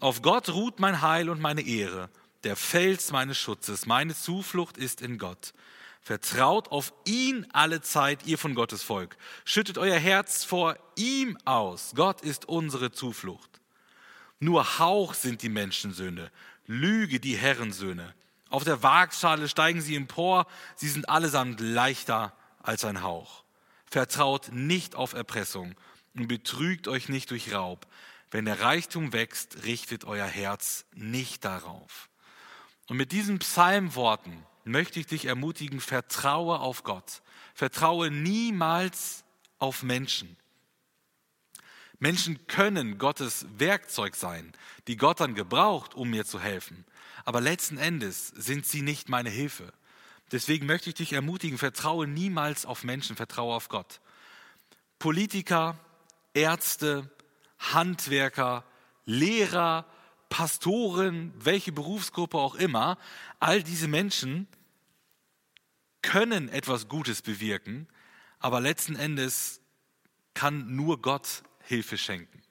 Auf 0.00 0.20
Gott 0.20 0.50
ruht 0.50 0.80
mein 0.80 1.00
Heil 1.00 1.30
und 1.30 1.40
meine 1.40 1.62
Ehre, 1.62 2.10
der 2.42 2.56
Fels 2.56 3.10
meines 3.10 3.38
Schutzes. 3.38 3.86
Meine 3.86 4.14
Zuflucht 4.14 4.76
ist 4.76 5.00
in 5.00 5.16
Gott. 5.16 5.54
Vertraut 6.04 6.68
auf 6.68 6.92
ihn 7.06 7.46
alle 7.54 7.80
Zeit, 7.80 8.26
ihr 8.26 8.36
von 8.36 8.54
Gottes 8.54 8.82
Volk. 8.82 9.16
Schüttet 9.46 9.78
euer 9.78 9.98
Herz 9.98 10.44
vor 10.44 10.76
ihm 10.96 11.38
aus. 11.46 11.92
Gott 11.94 12.20
ist 12.20 12.46
unsere 12.46 12.92
Zuflucht. 12.92 13.62
Nur 14.38 14.78
Hauch 14.78 15.14
sind 15.14 15.40
die 15.40 15.48
Menschensöhne, 15.48 16.30
Lüge 16.66 17.20
die 17.20 17.38
Herrensöhne. 17.38 18.14
Auf 18.50 18.64
der 18.64 18.82
Waagschale 18.82 19.48
steigen 19.48 19.80
sie 19.80 19.96
empor, 19.96 20.46
sie 20.76 20.90
sind 20.90 21.08
allesamt 21.08 21.60
leichter 21.60 22.36
als 22.62 22.84
ein 22.84 23.02
Hauch. 23.02 23.42
Vertraut 23.86 24.52
nicht 24.52 24.96
auf 24.96 25.14
Erpressung 25.14 25.74
und 26.14 26.28
betrügt 26.28 26.86
euch 26.86 27.08
nicht 27.08 27.30
durch 27.30 27.54
Raub. 27.54 27.86
Wenn 28.30 28.44
der 28.44 28.60
Reichtum 28.60 29.14
wächst, 29.14 29.64
richtet 29.64 30.04
euer 30.04 30.26
Herz 30.26 30.84
nicht 30.92 31.46
darauf. 31.46 32.10
Und 32.88 32.98
mit 32.98 33.12
diesen 33.12 33.38
Psalmworten 33.38 34.44
möchte 34.64 35.00
ich 35.00 35.06
dich 35.06 35.26
ermutigen, 35.26 35.80
vertraue 35.80 36.60
auf 36.60 36.82
Gott. 36.82 37.22
Vertraue 37.54 38.10
niemals 38.10 39.24
auf 39.58 39.82
Menschen. 39.82 40.36
Menschen 41.98 42.46
können 42.48 42.98
Gottes 42.98 43.46
Werkzeug 43.56 44.16
sein, 44.16 44.52
die 44.88 44.96
Gott 44.96 45.20
dann 45.20 45.34
gebraucht, 45.34 45.94
um 45.94 46.10
mir 46.10 46.24
zu 46.24 46.40
helfen. 46.40 46.84
Aber 47.24 47.40
letzten 47.40 47.78
Endes 47.78 48.28
sind 48.28 48.66
sie 48.66 48.82
nicht 48.82 49.08
meine 49.08 49.30
Hilfe. 49.30 49.72
Deswegen 50.32 50.66
möchte 50.66 50.90
ich 50.90 50.96
dich 50.96 51.12
ermutigen, 51.12 51.58
vertraue 51.58 52.06
niemals 52.06 52.66
auf 52.66 52.82
Menschen, 52.84 53.16
vertraue 53.16 53.54
auf 53.54 53.68
Gott. 53.68 54.00
Politiker, 54.98 55.78
Ärzte, 56.34 57.08
Handwerker, 57.58 58.64
Lehrer, 59.04 59.86
Pastoren, 60.34 61.32
welche 61.38 61.70
Berufsgruppe 61.70 62.38
auch 62.38 62.56
immer, 62.56 62.98
all 63.38 63.62
diese 63.62 63.86
Menschen 63.86 64.48
können 66.02 66.48
etwas 66.48 66.88
Gutes 66.88 67.22
bewirken, 67.22 67.86
aber 68.40 68.60
letzten 68.60 68.96
Endes 68.96 69.60
kann 70.34 70.74
nur 70.74 71.00
Gott 71.00 71.44
Hilfe 71.60 71.96
schenken. 71.96 72.42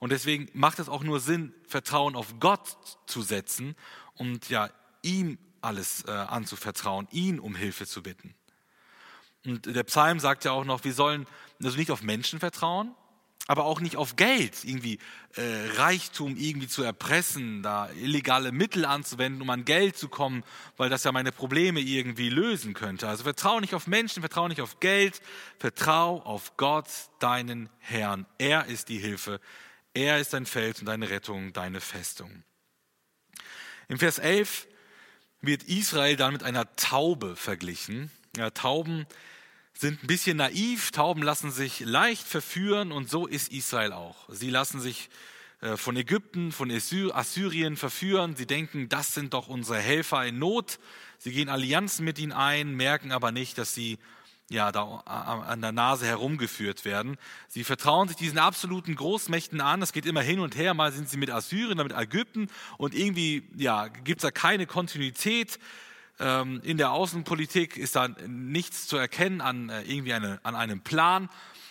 Und 0.00 0.10
deswegen 0.10 0.48
macht 0.52 0.80
es 0.80 0.88
auch 0.88 1.04
nur 1.04 1.20
Sinn, 1.20 1.54
Vertrauen 1.64 2.16
auf 2.16 2.40
Gott 2.40 2.76
zu 3.06 3.22
setzen 3.22 3.76
und 4.14 4.48
ja, 4.48 4.68
ihm 5.02 5.38
alles 5.60 6.04
äh, 6.08 6.10
anzuvertrauen, 6.10 7.06
ihn 7.12 7.38
um 7.38 7.54
Hilfe 7.54 7.86
zu 7.86 8.02
bitten. 8.02 8.34
Und 9.46 9.66
der 9.66 9.84
Psalm 9.84 10.18
sagt 10.18 10.44
ja 10.44 10.50
auch 10.50 10.64
noch, 10.64 10.82
wir 10.82 10.92
sollen 10.92 11.24
also 11.62 11.76
nicht 11.76 11.92
auf 11.92 12.02
Menschen 12.02 12.40
vertrauen, 12.40 12.96
aber 13.48 13.64
auch 13.64 13.80
nicht 13.80 13.96
auf 13.96 14.14
Geld, 14.14 14.62
irgendwie 14.62 14.98
äh, 15.34 15.70
Reichtum 15.76 16.36
irgendwie 16.36 16.68
zu 16.68 16.82
erpressen, 16.82 17.62
da 17.62 17.90
illegale 17.92 18.52
Mittel 18.52 18.84
anzuwenden, 18.84 19.40
um 19.40 19.48
an 19.48 19.64
Geld 19.64 19.96
zu 19.96 20.08
kommen, 20.08 20.44
weil 20.76 20.90
das 20.90 21.02
ja 21.02 21.12
meine 21.12 21.32
Probleme 21.32 21.80
irgendwie 21.80 22.28
lösen 22.28 22.74
könnte. 22.74 23.08
Also 23.08 23.24
vertraue 23.24 23.62
nicht 23.62 23.74
auf 23.74 23.86
Menschen, 23.86 24.20
vertraue 24.20 24.50
nicht 24.50 24.60
auf 24.60 24.80
Geld, 24.80 25.22
vertraue 25.58 26.24
auf 26.26 26.58
Gott, 26.58 26.88
deinen 27.20 27.70
Herrn. 27.78 28.26
Er 28.36 28.66
ist 28.66 28.90
die 28.90 28.98
Hilfe, 28.98 29.40
er 29.94 30.20
ist 30.20 30.34
dein 30.34 30.44
Fels 30.44 30.80
und 30.80 30.86
deine 30.86 31.08
Rettung, 31.08 31.54
deine 31.54 31.80
Festung. 31.80 32.44
Im 33.88 33.98
Vers 33.98 34.18
11 34.18 34.68
wird 35.40 35.62
Israel 35.62 36.16
dann 36.16 36.34
mit 36.34 36.42
einer 36.42 36.76
Taube 36.76 37.34
verglichen. 37.34 38.10
Ja, 38.36 38.50
Tauben 38.50 39.06
sind 39.78 40.02
ein 40.02 40.08
bisschen 40.08 40.38
naiv, 40.38 40.90
Tauben 40.90 41.22
lassen 41.22 41.52
sich 41.52 41.80
leicht 41.80 42.26
verführen 42.26 42.90
und 42.90 43.08
so 43.08 43.28
ist 43.28 43.52
Israel 43.52 43.92
auch. 43.92 44.16
Sie 44.28 44.50
lassen 44.50 44.80
sich 44.80 45.08
äh, 45.60 45.76
von 45.76 45.96
Ägypten, 45.96 46.50
von 46.50 46.68
Assyrien 46.68 47.76
verführen. 47.76 48.34
Sie 48.34 48.46
denken, 48.46 48.88
das 48.88 49.14
sind 49.14 49.34
doch 49.34 49.46
unsere 49.46 49.78
Helfer 49.78 50.26
in 50.26 50.40
Not. 50.40 50.80
Sie 51.18 51.30
gehen 51.30 51.48
Allianzen 51.48 52.04
mit 52.04 52.18
ihnen 52.18 52.32
ein, 52.32 52.74
merken 52.74 53.12
aber 53.12 53.30
nicht, 53.30 53.56
dass 53.56 53.72
sie 53.72 53.98
ja, 54.50 54.72
da 54.72 54.82
an 55.04 55.60
der 55.60 55.72
Nase 55.72 56.06
herumgeführt 56.06 56.84
werden. 56.84 57.16
Sie 57.46 57.62
vertrauen 57.62 58.08
sich 58.08 58.16
diesen 58.16 58.38
absoluten 58.38 58.96
Großmächten 58.96 59.60
an. 59.60 59.80
Es 59.82 59.92
geht 59.92 60.06
immer 60.06 60.22
hin 60.22 60.40
und 60.40 60.56
her. 60.56 60.74
Mal 60.74 60.90
sind 60.90 61.08
sie 61.08 61.18
mit 61.18 61.30
Assyrien, 61.30 61.76
dann 61.76 61.86
mit 61.86 61.96
Ägypten 61.96 62.48
und 62.78 62.94
irgendwie 62.94 63.48
ja, 63.56 63.86
gibt 63.86 64.20
es 64.20 64.22
da 64.22 64.32
keine 64.32 64.66
Kontinuität. 64.66 65.60
Ähm, 66.20 66.60
in 66.64 66.78
der 66.78 66.92
Außenpolitik 66.92 67.76
ist 67.76 67.96
da 67.96 68.08
nichts 68.26 68.86
zu 68.86 68.96
erkennen 68.96 69.40
an, 69.40 69.68
äh, 69.68 69.82
irgendwie 69.82 70.12
eine, 70.12 70.40
an 70.42 70.54
einem 70.54 70.80
Plan. 70.80 71.28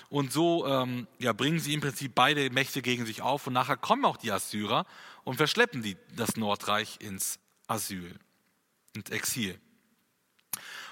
Und 0.10 0.32
so 0.32 0.66
ähm, 0.66 1.08
ja, 1.20 1.34
bringen 1.34 1.60
sie 1.60 1.74
im 1.74 1.82
Prinzip 1.82 2.14
beide 2.16 2.50
Mächte 2.50 2.82
gegen 2.82 3.06
sich 3.06 3.22
auf. 3.22 3.48
Und 3.48 3.54
nachher 3.54 3.78
kommen 3.78 4.06
auch 4.06 4.18
die 4.18 4.32
Assyrer 4.32 4.86
und 5.24 5.36
verschleppen 5.36 5.82
die, 5.82 5.98
das 6.16 6.38
Nordreich 6.38 7.00
ins 7.02 7.40
Asyl, 7.68 8.16
ins 8.94 9.10
Exil. 9.10 9.60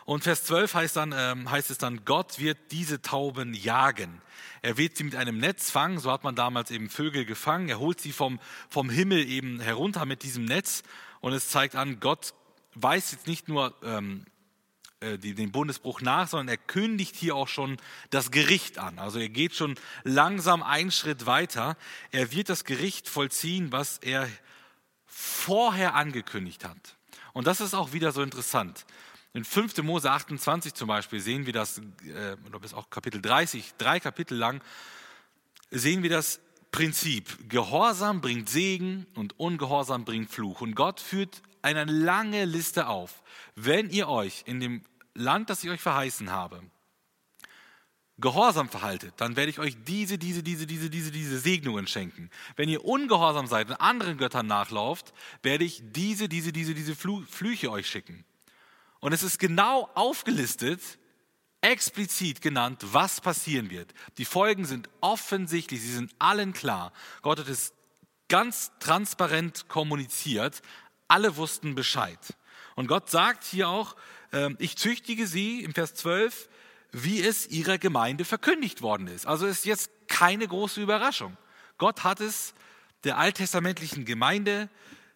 Und 0.04 0.24
Vers 0.24 0.44
12 0.44 0.74
heißt, 0.76 0.96
dann, 0.98 1.16
ähm, 1.18 1.50
heißt 1.50 1.72
es 1.72 1.80
dann, 1.80 2.06
Gott 2.06 2.40
wird 2.40 2.58
diese 2.72 3.02
Tauben 3.02 3.54
jagen. 3.56 4.22
Er 4.62 4.78
wird 4.78 4.98
sie 4.98 5.04
mit 5.04 5.16
einem 5.16 5.40
Netz 5.40 5.72
fangen, 5.72 5.98
so 5.98 6.12
hat 6.12 6.24
man 6.24 6.36
damals 6.36 6.70
eben 6.70 6.90
Vögel 6.90 7.26
gefangen. 7.26 7.70
Er 7.70 7.80
holt 7.80 8.00
sie 8.00 8.12
vom, 8.12 8.40
vom 8.70 8.90
Himmel 8.90 9.28
eben 9.28 9.60
herunter 9.60 10.06
mit 10.06 10.22
diesem 10.22 10.46
Netz. 10.46 10.84
Und 11.22 11.34
es 11.34 11.50
zeigt 11.50 11.76
an, 11.76 12.00
Gott 12.00 12.36
weist 12.76 13.12
jetzt 13.12 13.28
nicht 13.28 13.48
nur 13.48 13.74
ähm, 13.84 14.26
äh, 15.00 15.18
die, 15.18 15.34
den 15.34 15.52
Bundesbruch 15.52 16.02
nach, 16.02 16.28
sondern 16.28 16.50
er 16.50 16.58
kündigt 16.58 17.16
hier 17.16 17.36
auch 17.36 17.48
schon 17.48 17.78
das 18.10 18.32
Gericht 18.32 18.78
an. 18.78 19.00
Also 19.00 19.20
er 19.20 19.30
geht 19.30 19.54
schon 19.54 19.76
langsam 20.04 20.64
einen 20.64 20.92
Schritt 20.92 21.26
weiter. 21.26 21.78
Er 22.12 22.32
wird 22.32 22.50
das 22.50 22.64
Gericht 22.64 23.10
vollziehen, 23.10 23.72
was 23.72 23.98
er 24.00 24.30
vorher 25.06 25.96
angekündigt 25.96 26.66
hat. 26.66 26.96
Und 27.34 27.48
das 27.48 27.62
ist 27.62 27.74
auch 27.74 27.94
wieder 27.94 28.12
so 28.12 28.22
interessant. 28.22 28.86
In 29.34 29.44
5. 29.44 29.84
Mose 29.84 30.10
28 30.10 30.74
zum 30.74 30.88
Beispiel 30.88 31.20
sehen 31.20 31.46
wir 31.46 31.52
das, 31.52 31.80
äh, 31.80 32.38
oder 32.48 32.60
bis 32.60 32.74
auch 32.74 32.90
Kapitel 32.90 33.22
30, 33.22 33.74
drei 33.78 34.00
Kapitel 34.00 34.38
lang, 34.38 34.62
sehen 35.72 36.04
wir 36.04 36.10
das 36.10 36.40
Prinzip. 36.72 37.50
Gehorsam 37.50 38.22
bringt 38.22 38.50
Segen 38.50 39.06
und 39.16 39.38
Ungehorsam 39.38 40.06
bringt 40.06 40.30
Fluch. 40.30 40.62
Und 40.62 40.76
Gott 40.76 41.02
führt 41.02 41.42
eine 41.66 41.92
lange 41.92 42.46
Liste 42.46 42.88
auf. 42.88 43.24
Wenn 43.56 43.90
ihr 43.90 44.08
euch 44.08 44.44
in 44.46 44.60
dem 44.60 44.84
Land, 45.14 45.50
das 45.50 45.64
ich 45.64 45.70
euch 45.70 45.82
verheißen 45.82 46.32
habe, 46.32 46.62
gehorsam 48.18 48.70
verhaltet, 48.70 49.14
dann 49.18 49.36
werde 49.36 49.50
ich 49.50 49.60
euch 49.60 49.76
diese, 49.84 50.18
diese, 50.18 50.42
diese, 50.42 50.66
diese, 50.66 50.90
diese, 50.90 51.12
diese 51.12 51.40
Segnungen 51.40 51.88
schenken. 51.88 52.30
Wenn 52.56 52.70
ihr 52.70 52.86
ungehorsam 52.86 53.48
seid 53.48 53.70
und 53.70 53.76
anderen 53.76 54.18
Göttern 54.18 54.48
nachlauft, 54.48 55.14
werde 55.44 55.66
ich 55.66 55.82
diese, 55.84 56.30
diese, 56.30 56.54
diese, 56.54 56.74
diese 56.74 56.96
Flüche 56.96 57.72
euch 57.72 57.88
schicken. 57.88 58.24
Und 59.00 59.12
es 59.12 59.24
ist 59.24 59.40
genau 59.40 59.90
aufgelistet, 59.96 60.82
explizit 61.62 62.42
genannt, 62.42 62.82
was 62.92 63.22
passieren 63.22 63.70
wird. 63.70 63.94
Die 64.18 64.26
Folgen 64.26 64.66
sind 64.66 64.90
offensichtlich, 65.02 65.82
sie 65.82 65.94
sind 65.94 66.14
allen 66.20 66.54
klar. 66.54 66.94
Gott 67.22 67.40
hat 67.40 67.50
es 67.50 67.74
ganz 68.28 68.72
transparent 68.80 69.68
kommuniziert, 69.68 70.62
alle 71.08 71.38
wussten 71.38 71.76
Bescheid. 71.76 72.20
Und 72.76 72.88
Gott 72.88 73.10
sagt 73.10 73.44
hier 73.44 73.70
auch, 73.70 73.96
ähm, 74.32 74.56
ich 74.60 74.78
züchtige 74.78 75.28
sie 75.28 75.64
im 75.64 75.74
Vers 75.74 75.96
12, 75.96 76.50
wie 76.92 77.22
es 77.22 77.48
ihrer 77.48 77.78
Gemeinde 77.78 78.26
verkündigt 78.26 78.82
worden 78.82 79.08
ist. 79.08 79.26
Also 79.26 79.46
ist 79.46 79.66
jetzt 79.66 79.92
keine 80.08 80.48
große 80.48 80.82
Überraschung. 80.82 81.38
Gott 81.78 82.04
hat 82.04 82.22
es 82.22 82.54
der 83.04 83.18
alttestamentlichen 83.18 84.06
Gemeinde 84.06 84.70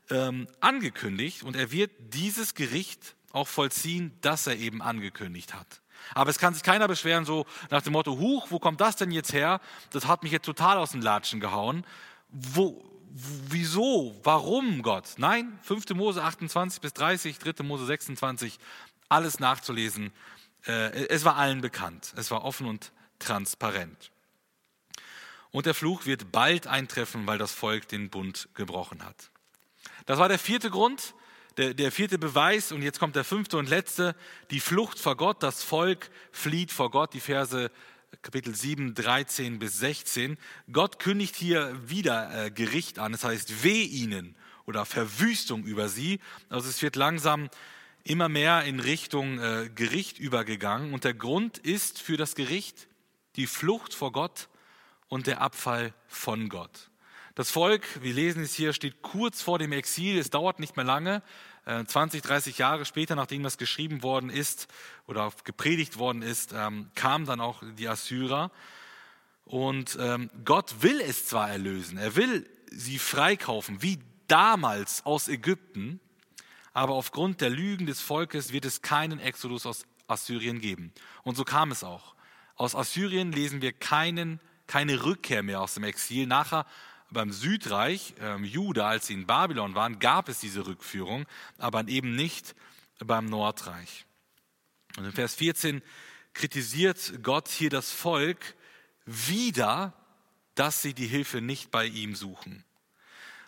ähm, 0.10 0.48
angekündigt 0.60 1.44
und 1.44 1.56
er 1.56 1.72
wird 1.72 1.92
dieses 2.00 2.54
Gericht 2.54 3.16
auch 3.32 3.48
vollziehen, 3.48 4.18
das 4.22 4.48
er 4.48 4.58
eben 4.58 4.82
angekündigt 4.82 5.54
hat. 5.54 5.82
Aber 6.14 6.30
es 6.30 6.40
kann 6.40 6.54
sich 6.54 6.64
keiner 6.64 6.88
beschweren, 6.88 7.26
so 7.26 7.46
nach 7.70 7.82
dem 7.82 7.94
Motto, 7.94 8.18
Huch, 8.18 8.48
wo 8.50 8.60
kommt 8.60 8.82
das 8.82 8.96
denn 8.96 9.12
jetzt 9.12 9.34
her? 9.34 9.60
Das 9.92 10.08
hat 10.08 10.24
mich 10.24 10.32
jetzt 10.32 10.46
total 10.46 10.78
aus 10.78 10.92
den 10.92 11.02
Latschen 11.02 11.40
gehauen. 11.40 11.86
Wo, 12.30 12.84
wieso, 13.10 14.20
warum 14.24 14.82
Gott? 14.82 15.16
Nein, 15.18 15.58
5. 15.64 15.90
Mose 15.96 16.24
28 16.24 16.82
bis 16.82 16.94
30, 16.94 17.40
3. 17.40 17.64
Mose 17.64 17.86
26, 17.86 18.60
alles 19.10 19.40
nachzulesen. 19.40 20.12
Äh, 20.66 21.08
es 21.08 21.26
war 21.26 21.36
allen 21.36 21.62
bekannt. 21.62 22.14
Es 22.16 22.32
war 22.32 22.44
offen 22.44 22.68
und 22.68 22.92
transparent. 23.18 24.12
Und 25.52 25.66
der 25.66 25.74
Fluch 25.74 26.06
wird 26.06 26.32
bald 26.32 26.68
eintreffen, 26.68 27.26
weil 27.26 27.38
das 27.38 27.52
Volk 27.52 27.88
den 27.88 28.10
Bund 28.10 28.50
gebrochen 28.54 29.04
hat. 29.04 29.32
Das 30.06 30.20
war 30.20 30.30
der 30.30 30.40
vierte 30.40 30.70
Grund, 30.70 31.16
der, 31.58 31.74
der 31.74 31.92
vierte 31.92 32.20
Beweis. 32.20 32.72
Und 32.72 32.82
jetzt 32.84 33.00
kommt 33.00 33.16
der 33.16 33.24
fünfte 33.24 33.58
und 33.58 33.70
letzte, 33.70 34.16
die 34.52 34.60
Flucht 34.60 35.00
vor 35.00 35.18
Gott. 35.18 35.42
Das 35.42 35.64
Volk 35.64 36.12
flieht 36.32 36.72
vor 36.72 36.92
Gott. 36.92 37.14
Die 37.14 37.20
Verse 37.20 37.72
Kapitel 38.22 38.54
7, 38.54 38.96
13 38.96 39.60
bis 39.60 39.80
16. 39.80 40.38
Gott 40.74 41.00
kündigt 41.00 41.38
hier 41.38 41.80
wieder 41.90 42.48
äh, 42.48 42.52
Gericht 42.52 43.00
an. 43.00 43.14
Das 43.14 43.24
heißt, 43.24 43.64
weh 43.64 43.84
ihnen 43.84 44.36
oder 44.66 44.86
Verwüstung 44.86 45.64
über 45.64 45.88
sie. 45.88 46.20
Also 46.50 46.68
es 46.68 46.82
wird 46.82 46.98
langsam 46.98 47.50
immer 48.04 48.28
mehr 48.28 48.66
in 48.66 48.82
Richtung 48.82 49.40
äh, 49.40 49.70
Gericht 49.74 50.20
übergegangen. 50.20 50.94
Und 50.94 51.06
der 51.06 51.14
Grund 51.14 51.60
ist 51.60 52.02
für 52.02 52.18
das 52.18 52.36
Gericht 52.36 52.90
die 53.38 53.48
Flucht 53.48 53.94
vor 53.94 54.12
Gott 54.12 54.50
und 55.08 55.26
der 55.26 55.40
Abfall 55.40 55.94
von 56.08 56.50
Gott. 56.50 56.90
Das 57.36 57.52
Volk, 57.52 57.84
wir 58.02 58.14
lesen 58.14 58.44
es 58.44 58.54
hier, 58.54 58.74
steht 58.74 59.02
kurz 59.02 59.42
vor 59.42 59.60
dem 59.60 59.72
Exil. 59.72 60.18
Es 60.18 60.30
dauert 60.30 60.60
nicht 60.60 60.76
mehr 60.76 60.84
lange. 60.84 61.24
20, 61.86 62.24
äh, 62.24 62.28
30 62.28 62.58
Jahre 62.58 62.86
später, 62.86 63.16
nachdem 63.16 63.44
das 63.44 63.58
geschrieben 63.58 64.04
worden 64.04 64.30
ist 64.30 64.68
oder 65.08 65.32
gepredigt 65.44 65.98
worden 65.98 66.22
ist, 66.22 66.54
ähm, 66.54 66.90
kamen 66.96 67.26
dann 67.26 67.42
auch 67.42 67.62
die 67.78 67.88
Assyrer. 67.88 68.52
Und 69.46 69.98
ähm, 70.00 70.30
Gott 70.46 70.82
will 70.82 71.02
es 71.02 71.28
zwar 71.28 71.50
erlösen, 71.50 71.98
er 71.98 72.16
will 72.16 72.50
sie 72.72 73.00
freikaufen, 73.00 73.82
wie 73.82 74.00
damals 74.28 75.06
aus 75.06 75.28
Ägypten, 75.28 76.00
aber 76.74 76.94
aufgrund 76.94 77.42
der 77.42 77.50
Lügen 77.50 77.88
des 77.88 78.00
Volkes 78.00 78.54
wird 78.54 78.66
es 78.66 78.82
keinen 78.82 79.20
Exodus 79.20 79.66
aus 79.66 79.86
Assyrien 80.08 80.60
geben. 80.60 80.94
Und 81.24 81.36
so 81.36 81.44
kam 81.44 81.72
es 81.72 81.84
auch. 81.84 82.16
Aus 82.56 82.76
Assyrien 82.76 83.32
lesen 83.32 83.62
wir 83.62 83.74
keinen, 83.74 84.40
keine 84.68 85.04
Rückkehr 85.04 85.44
mehr 85.44 85.62
aus 85.62 85.74
dem 85.74 85.84
Exil. 85.84 86.28
Nachher 86.28 86.66
beim 87.12 87.32
Südreich, 87.32 88.14
ähm, 88.20 88.44
Juda, 88.44 88.88
als 88.88 89.08
sie 89.08 89.14
in 89.14 89.26
Babylon 89.26 89.76
waren, 89.76 90.00
gab 90.00 90.30
es 90.30 90.40
diese 90.40 90.66
Rückführung, 90.66 91.26
aber 91.58 91.88
eben 91.88 92.16
nicht 92.16 92.56
beim 93.00 93.26
Nordreich. 93.26 94.06
Und 94.98 95.06
in 95.06 95.12
Vers 95.12 95.36
14 95.36 95.82
kritisiert 96.34 97.24
Gott 97.24 97.48
hier 97.48 97.70
das 97.70 97.92
Volk 97.92 98.56
wieder, 99.06 99.94
dass 100.56 100.82
sie 100.82 100.94
die 100.94 101.08
Hilfe 101.08 101.42
nicht 101.42 101.72
bei 101.72 101.86
ihm 101.86 102.16
suchen. 102.16 102.64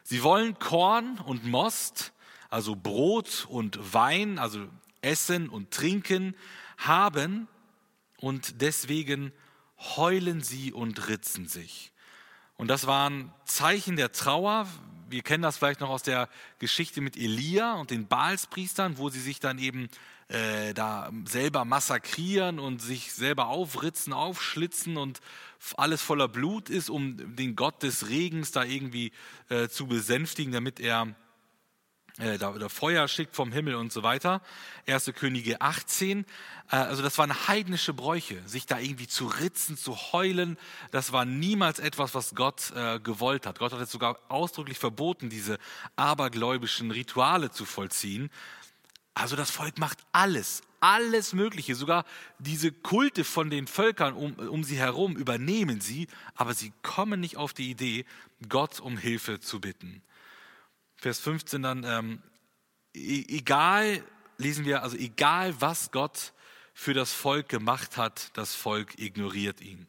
Sie 0.03 0.23
wollen 0.23 0.57
Korn 0.59 1.19
und 1.19 1.45
Most, 1.45 2.13
also 2.49 2.75
Brot 2.75 3.45
und 3.49 3.93
Wein, 3.93 4.39
also 4.39 4.67
Essen 5.01 5.49
und 5.49 5.71
Trinken 5.71 6.35
haben 6.77 7.47
und 8.17 8.61
deswegen 8.61 9.31
heulen 9.77 10.41
sie 10.41 10.73
und 10.73 11.07
ritzen 11.07 11.47
sich. 11.47 11.90
Und 12.61 12.67
das 12.67 12.85
waren 12.85 13.33
Zeichen 13.43 13.95
der 13.95 14.11
Trauer. 14.11 14.67
Wir 15.09 15.23
kennen 15.23 15.41
das 15.41 15.57
vielleicht 15.57 15.79
noch 15.79 15.89
aus 15.89 16.03
der 16.03 16.29
Geschichte 16.59 17.01
mit 17.01 17.17
Elia 17.17 17.73
und 17.73 17.89
den 17.89 18.05
Baalspriestern, 18.05 18.99
wo 18.99 19.09
sie 19.09 19.19
sich 19.19 19.39
dann 19.39 19.57
eben 19.57 19.89
äh, 20.27 20.75
da 20.75 21.09
selber 21.25 21.65
massakrieren 21.65 22.59
und 22.59 22.79
sich 22.79 23.13
selber 23.13 23.47
aufritzen, 23.47 24.13
aufschlitzen 24.13 24.97
und 24.97 25.21
alles 25.75 26.03
voller 26.03 26.27
Blut 26.27 26.69
ist, 26.69 26.91
um 26.91 27.35
den 27.35 27.55
Gott 27.55 27.81
des 27.81 28.09
Regens 28.09 28.51
da 28.51 28.63
irgendwie 28.63 29.11
äh, 29.49 29.67
zu 29.67 29.87
besänftigen, 29.87 30.53
damit 30.53 30.79
er 30.79 31.15
äh, 32.17 32.37
da 32.37 32.53
Feuer 32.69 33.07
schickt 33.07 33.35
vom 33.35 33.51
Himmel 33.51 33.75
und 33.75 33.91
so 33.91 34.03
weiter. 34.03 34.41
1. 34.87 35.11
Könige 35.15 35.61
18. 35.61 36.25
Äh, 36.71 36.75
also 36.75 37.01
das 37.01 37.17
waren 37.17 37.47
heidnische 37.47 37.93
Bräuche, 37.93 38.41
sich 38.45 38.65
da 38.65 38.79
irgendwie 38.79 39.07
zu 39.07 39.27
ritzen, 39.27 39.77
zu 39.77 39.95
heulen. 39.95 40.57
Das 40.91 41.11
war 41.11 41.25
niemals 41.25 41.79
etwas, 41.79 42.13
was 42.13 42.35
Gott 42.35 42.71
äh, 42.75 42.99
gewollt 42.99 43.45
hat. 43.45 43.59
Gott 43.59 43.73
hat 43.73 43.81
es 43.81 43.91
sogar 43.91 44.19
ausdrücklich 44.27 44.77
verboten, 44.77 45.29
diese 45.29 45.57
abergläubischen 45.95 46.91
Rituale 46.91 47.51
zu 47.51 47.65
vollziehen. 47.65 48.29
Also 49.13 49.35
das 49.35 49.51
Volk 49.51 49.77
macht 49.77 49.99
alles, 50.11 50.61
alles 50.79 51.33
Mögliche. 51.33 51.75
Sogar 51.75 52.05
diese 52.39 52.71
Kulte 52.71 53.23
von 53.23 53.49
den 53.49 53.67
Völkern 53.67 54.13
um, 54.13 54.33
um 54.33 54.63
sie 54.63 54.77
herum 54.77 55.15
übernehmen 55.15 55.81
sie, 55.81 56.07
aber 56.35 56.53
sie 56.53 56.73
kommen 56.81 57.19
nicht 57.19 57.37
auf 57.37 57.53
die 57.53 57.69
Idee, 57.69 58.05
Gott 58.47 58.79
um 58.79 58.97
Hilfe 58.97 59.39
zu 59.39 59.59
bitten. 59.59 60.01
Vers 61.01 61.19
15 61.19 61.63
dann, 61.63 61.83
ähm, 61.83 62.21
e-, 62.93 63.25
egal, 63.27 64.03
lesen 64.37 64.65
wir, 64.65 64.83
also 64.83 64.95
egal 64.95 65.59
was 65.59 65.89
Gott 65.89 66.31
für 66.75 66.93
das 66.93 67.11
Volk 67.11 67.49
gemacht 67.49 67.97
hat, 67.97 68.29
das 68.37 68.53
Volk 68.53 68.99
ignoriert 68.99 69.61
ihn. 69.61 69.87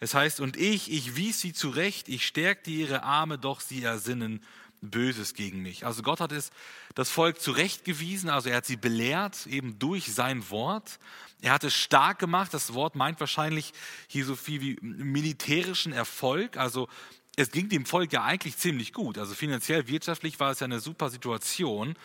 Es 0.00 0.12
heißt, 0.12 0.40
und 0.40 0.58
ich, 0.58 0.92
ich 0.92 1.16
wies 1.16 1.40
sie 1.40 1.54
zurecht, 1.54 2.10
ich 2.10 2.26
stärkte 2.26 2.70
ihre 2.70 3.04
Arme, 3.04 3.38
doch 3.38 3.62
sie 3.62 3.82
ersinnen 3.82 4.44
Böses 4.82 5.32
gegen 5.32 5.62
mich. 5.62 5.86
Also 5.86 6.02
Gott 6.02 6.20
hat 6.20 6.30
es 6.30 6.50
das 6.94 7.08
Volk 7.08 7.40
zurechtgewiesen, 7.40 8.28
also 8.28 8.50
er 8.50 8.56
hat 8.58 8.66
sie 8.66 8.76
belehrt, 8.76 9.46
eben 9.46 9.78
durch 9.78 10.12
sein 10.12 10.50
Wort. 10.50 10.98
Er 11.40 11.52
hat 11.52 11.64
es 11.64 11.72
stark 11.72 12.18
gemacht. 12.18 12.52
Das 12.52 12.74
Wort 12.74 12.96
meint 12.96 13.18
wahrscheinlich 13.18 13.72
hier 14.08 14.26
so 14.26 14.36
viel 14.36 14.60
wie 14.60 14.78
militärischen 14.82 15.94
Erfolg. 15.94 16.58
Also 16.58 16.88
es 17.36 17.50
ging 17.50 17.68
dem 17.68 17.86
Volk 17.86 18.12
ja 18.12 18.22
eigentlich 18.24 18.56
ziemlich 18.56 18.92
gut. 18.92 19.18
Also 19.18 19.34
finanziell, 19.34 19.88
wirtschaftlich 19.88 20.38
war 20.40 20.50
es 20.50 20.60
ja 20.60 20.66
eine 20.66 20.80
super 20.80 21.10
Situation. 21.10 21.96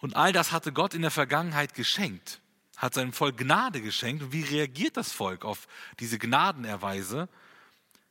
Und 0.00 0.16
all 0.16 0.32
das 0.32 0.52
hatte 0.52 0.72
Gott 0.72 0.94
in 0.94 1.02
der 1.02 1.10
Vergangenheit 1.10 1.74
geschenkt, 1.74 2.40
hat 2.76 2.94
seinem 2.94 3.12
Volk 3.12 3.38
Gnade 3.38 3.80
geschenkt. 3.80 4.22
Und 4.22 4.32
wie 4.32 4.42
reagiert 4.42 4.96
das 4.96 5.12
Volk 5.12 5.44
auf 5.44 5.66
diese 5.98 6.18
Gnadenerweise? 6.18 7.28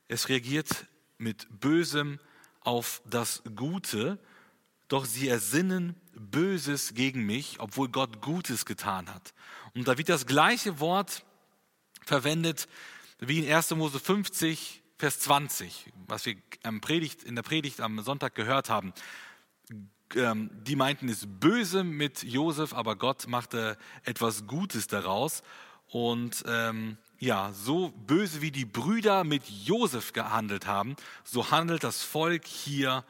Es 0.08 0.28
reagiert 0.28 0.86
mit 1.18 1.46
bösem 1.60 2.18
auf 2.60 3.00
das 3.04 3.42
Gute, 3.54 4.18
doch 4.88 5.04
sie 5.04 5.28
ersinnen 5.28 5.94
Böses 6.16 6.94
gegen 6.94 7.26
mich, 7.26 7.60
obwohl 7.60 7.88
Gott 7.88 8.20
Gutes 8.20 8.64
getan 8.64 9.12
hat. 9.12 9.34
Und 9.74 9.88
da 9.88 9.98
wird 9.98 10.08
das 10.08 10.26
gleiche 10.26 10.80
Wort 10.80 11.24
verwendet 12.04 12.68
wie 13.18 13.40
in 13.40 13.52
1. 13.52 13.70
Mose 13.72 13.98
50, 13.98 14.83
Vers 15.04 15.18
20, 15.18 15.92
was 16.08 16.24
wir 16.24 16.34
Predigt, 16.80 17.24
in 17.24 17.34
der 17.34 17.42
Predigt 17.42 17.82
am 17.82 18.00
Sonntag 18.00 18.34
gehört 18.34 18.70
haben. 18.70 18.94
Ähm, 20.14 20.48
die 20.62 20.76
meinten 20.76 21.10
es 21.10 21.26
böse 21.26 21.84
mit 21.84 22.22
Josef, 22.22 22.72
aber 22.72 22.96
Gott 22.96 23.26
machte 23.26 23.76
etwas 24.04 24.46
Gutes 24.46 24.86
daraus. 24.86 25.42
Und 25.88 26.42
ähm, 26.46 26.96
ja, 27.18 27.52
so 27.52 27.90
böse 27.90 28.40
wie 28.40 28.50
die 28.50 28.64
Brüder 28.64 29.24
mit 29.24 29.42
Josef 29.46 30.14
gehandelt 30.14 30.66
haben, 30.66 30.96
so 31.22 31.50
handelt 31.50 31.84
das 31.84 32.02
Volk 32.02 32.46
hier 32.46 33.04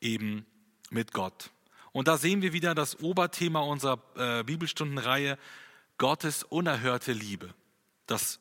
eben 0.00 0.46
mit 0.90 1.12
Gott. 1.12 1.50
Und 1.90 2.06
da 2.06 2.18
sehen 2.18 2.40
wir 2.40 2.52
wieder 2.52 2.76
das 2.76 3.00
Oberthema 3.00 3.62
unserer 3.62 3.98
äh, 4.14 4.44
Bibelstundenreihe, 4.44 5.36
Gottes 5.98 6.44
unerhörte 6.44 7.12
Liebe. 7.12 7.52
Das 8.06 8.38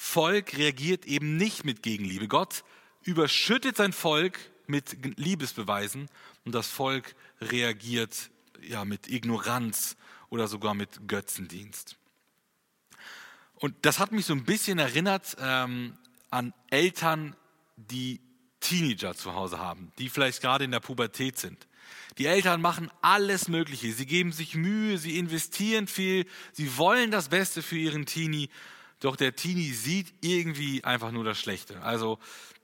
Volk 0.00 0.56
reagiert 0.56 1.06
eben 1.06 1.36
nicht 1.36 1.64
mit 1.64 1.82
Gegenliebe. 1.82 2.28
Gott 2.28 2.62
überschüttet 3.02 3.76
sein 3.76 3.92
Volk 3.92 4.38
mit 4.68 4.96
Liebesbeweisen 5.18 6.08
und 6.44 6.54
das 6.54 6.68
Volk 6.68 7.16
reagiert 7.40 8.30
ja 8.62 8.84
mit 8.84 9.08
Ignoranz 9.08 9.96
oder 10.30 10.46
sogar 10.46 10.74
mit 10.74 11.08
Götzendienst. 11.08 11.96
Und 13.56 13.74
das 13.82 13.98
hat 13.98 14.12
mich 14.12 14.24
so 14.24 14.34
ein 14.34 14.44
bisschen 14.44 14.78
erinnert 14.78 15.36
ähm, 15.40 15.98
an 16.30 16.54
Eltern, 16.70 17.34
die 17.74 18.20
Teenager 18.60 19.16
zu 19.16 19.34
Hause 19.34 19.58
haben, 19.58 19.90
die 19.98 20.08
vielleicht 20.10 20.40
gerade 20.40 20.64
in 20.64 20.70
der 20.70 20.80
Pubertät 20.80 21.38
sind. 21.38 21.66
Die 22.18 22.26
Eltern 22.26 22.60
machen 22.60 22.88
alles 23.02 23.48
Mögliche. 23.48 23.92
Sie 23.92 24.06
geben 24.06 24.30
sich 24.30 24.54
Mühe, 24.54 24.96
sie 24.96 25.18
investieren 25.18 25.88
viel, 25.88 26.24
sie 26.52 26.76
wollen 26.76 27.10
das 27.10 27.30
Beste 27.30 27.62
für 27.62 27.76
ihren 27.76 28.06
Teenie. 28.06 28.48
Doch 29.00 29.16
der 29.16 29.36
Teenie 29.36 29.72
sieht 29.72 30.12
irgendwie 30.20 30.82
einfach 30.84 31.12
nur 31.12 31.24
das 31.24 31.38
Schlechte. 31.38 31.82
Also 31.82 32.18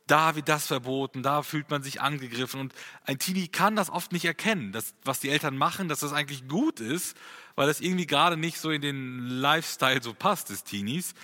da 0.07 0.37
wird 0.37 0.49
das 0.49 0.66
verboten, 0.66 1.22
da 1.22 1.43
fühlt 1.43 1.70
man 1.70 1.82
sich 1.82 2.01
angegriffen. 2.01 2.61
Und 2.61 2.74
ein 3.05 3.18
Teenie 3.18 3.49
kann 3.49 3.76
das 3.76 3.89
oft 3.89 4.12
nicht 4.12 4.24
erkennen, 4.24 4.72
dass, 4.72 4.95
was 5.05 5.20
die 5.20 5.30
Eltern 5.30 5.57
machen, 5.57 5.89
dass 5.89 6.01
das 6.01 6.12
eigentlich 6.12 6.47
gut 6.49 6.80
ist, 6.80 7.16
weil 7.55 7.66
das 7.66 7.80
irgendwie 7.80 8.07
gerade 8.07 8.37
nicht 8.37 8.59
so 8.59 8.70
in 8.70 8.82
den 8.82 9.28
Lifestyle 9.28 10.03
so 10.03 10.12
passt 10.12 10.51
des 10.51 10.64
Teenies. 10.64 11.14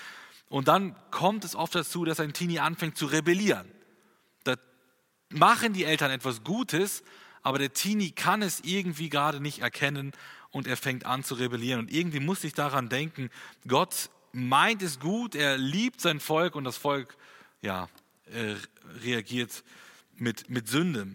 Und 0.48 0.68
dann 0.68 0.96
kommt 1.10 1.44
es 1.44 1.54
oft 1.54 1.74
dazu, 1.74 2.04
dass 2.04 2.20
ein 2.20 2.32
Teenie 2.32 2.60
anfängt 2.60 2.96
zu 2.96 3.06
rebellieren. 3.06 3.70
Da 4.44 4.56
machen 5.28 5.72
die 5.72 5.84
Eltern 5.84 6.10
etwas 6.10 6.42
Gutes, 6.42 7.02
aber 7.42 7.58
der 7.58 7.72
Teenie 7.72 8.12
kann 8.12 8.42
es 8.42 8.60
irgendwie 8.60 9.10
gerade 9.10 9.40
nicht 9.40 9.60
erkennen 9.60 10.12
und 10.50 10.66
er 10.66 10.76
fängt 10.76 11.04
an 11.04 11.22
zu 11.22 11.34
rebellieren. 11.34 11.80
Und 11.80 11.92
irgendwie 11.92 12.20
muss 12.20 12.44
ich 12.44 12.54
daran 12.54 12.88
denken, 12.88 13.30
Gott 13.66 14.10
meint 14.32 14.82
es 14.82 15.00
gut, 15.00 15.34
er 15.34 15.58
liebt 15.58 16.00
sein 16.00 16.20
Volk 16.20 16.54
und 16.54 16.64
das 16.64 16.76
Volk 16.76 17.16
ja, 17.62 17.88
äh, 18.26 18.54
reagiert 19.02 19.64
mit, 20.16 20.50
mit 20.50 20.68
Sünde 20.68 21.08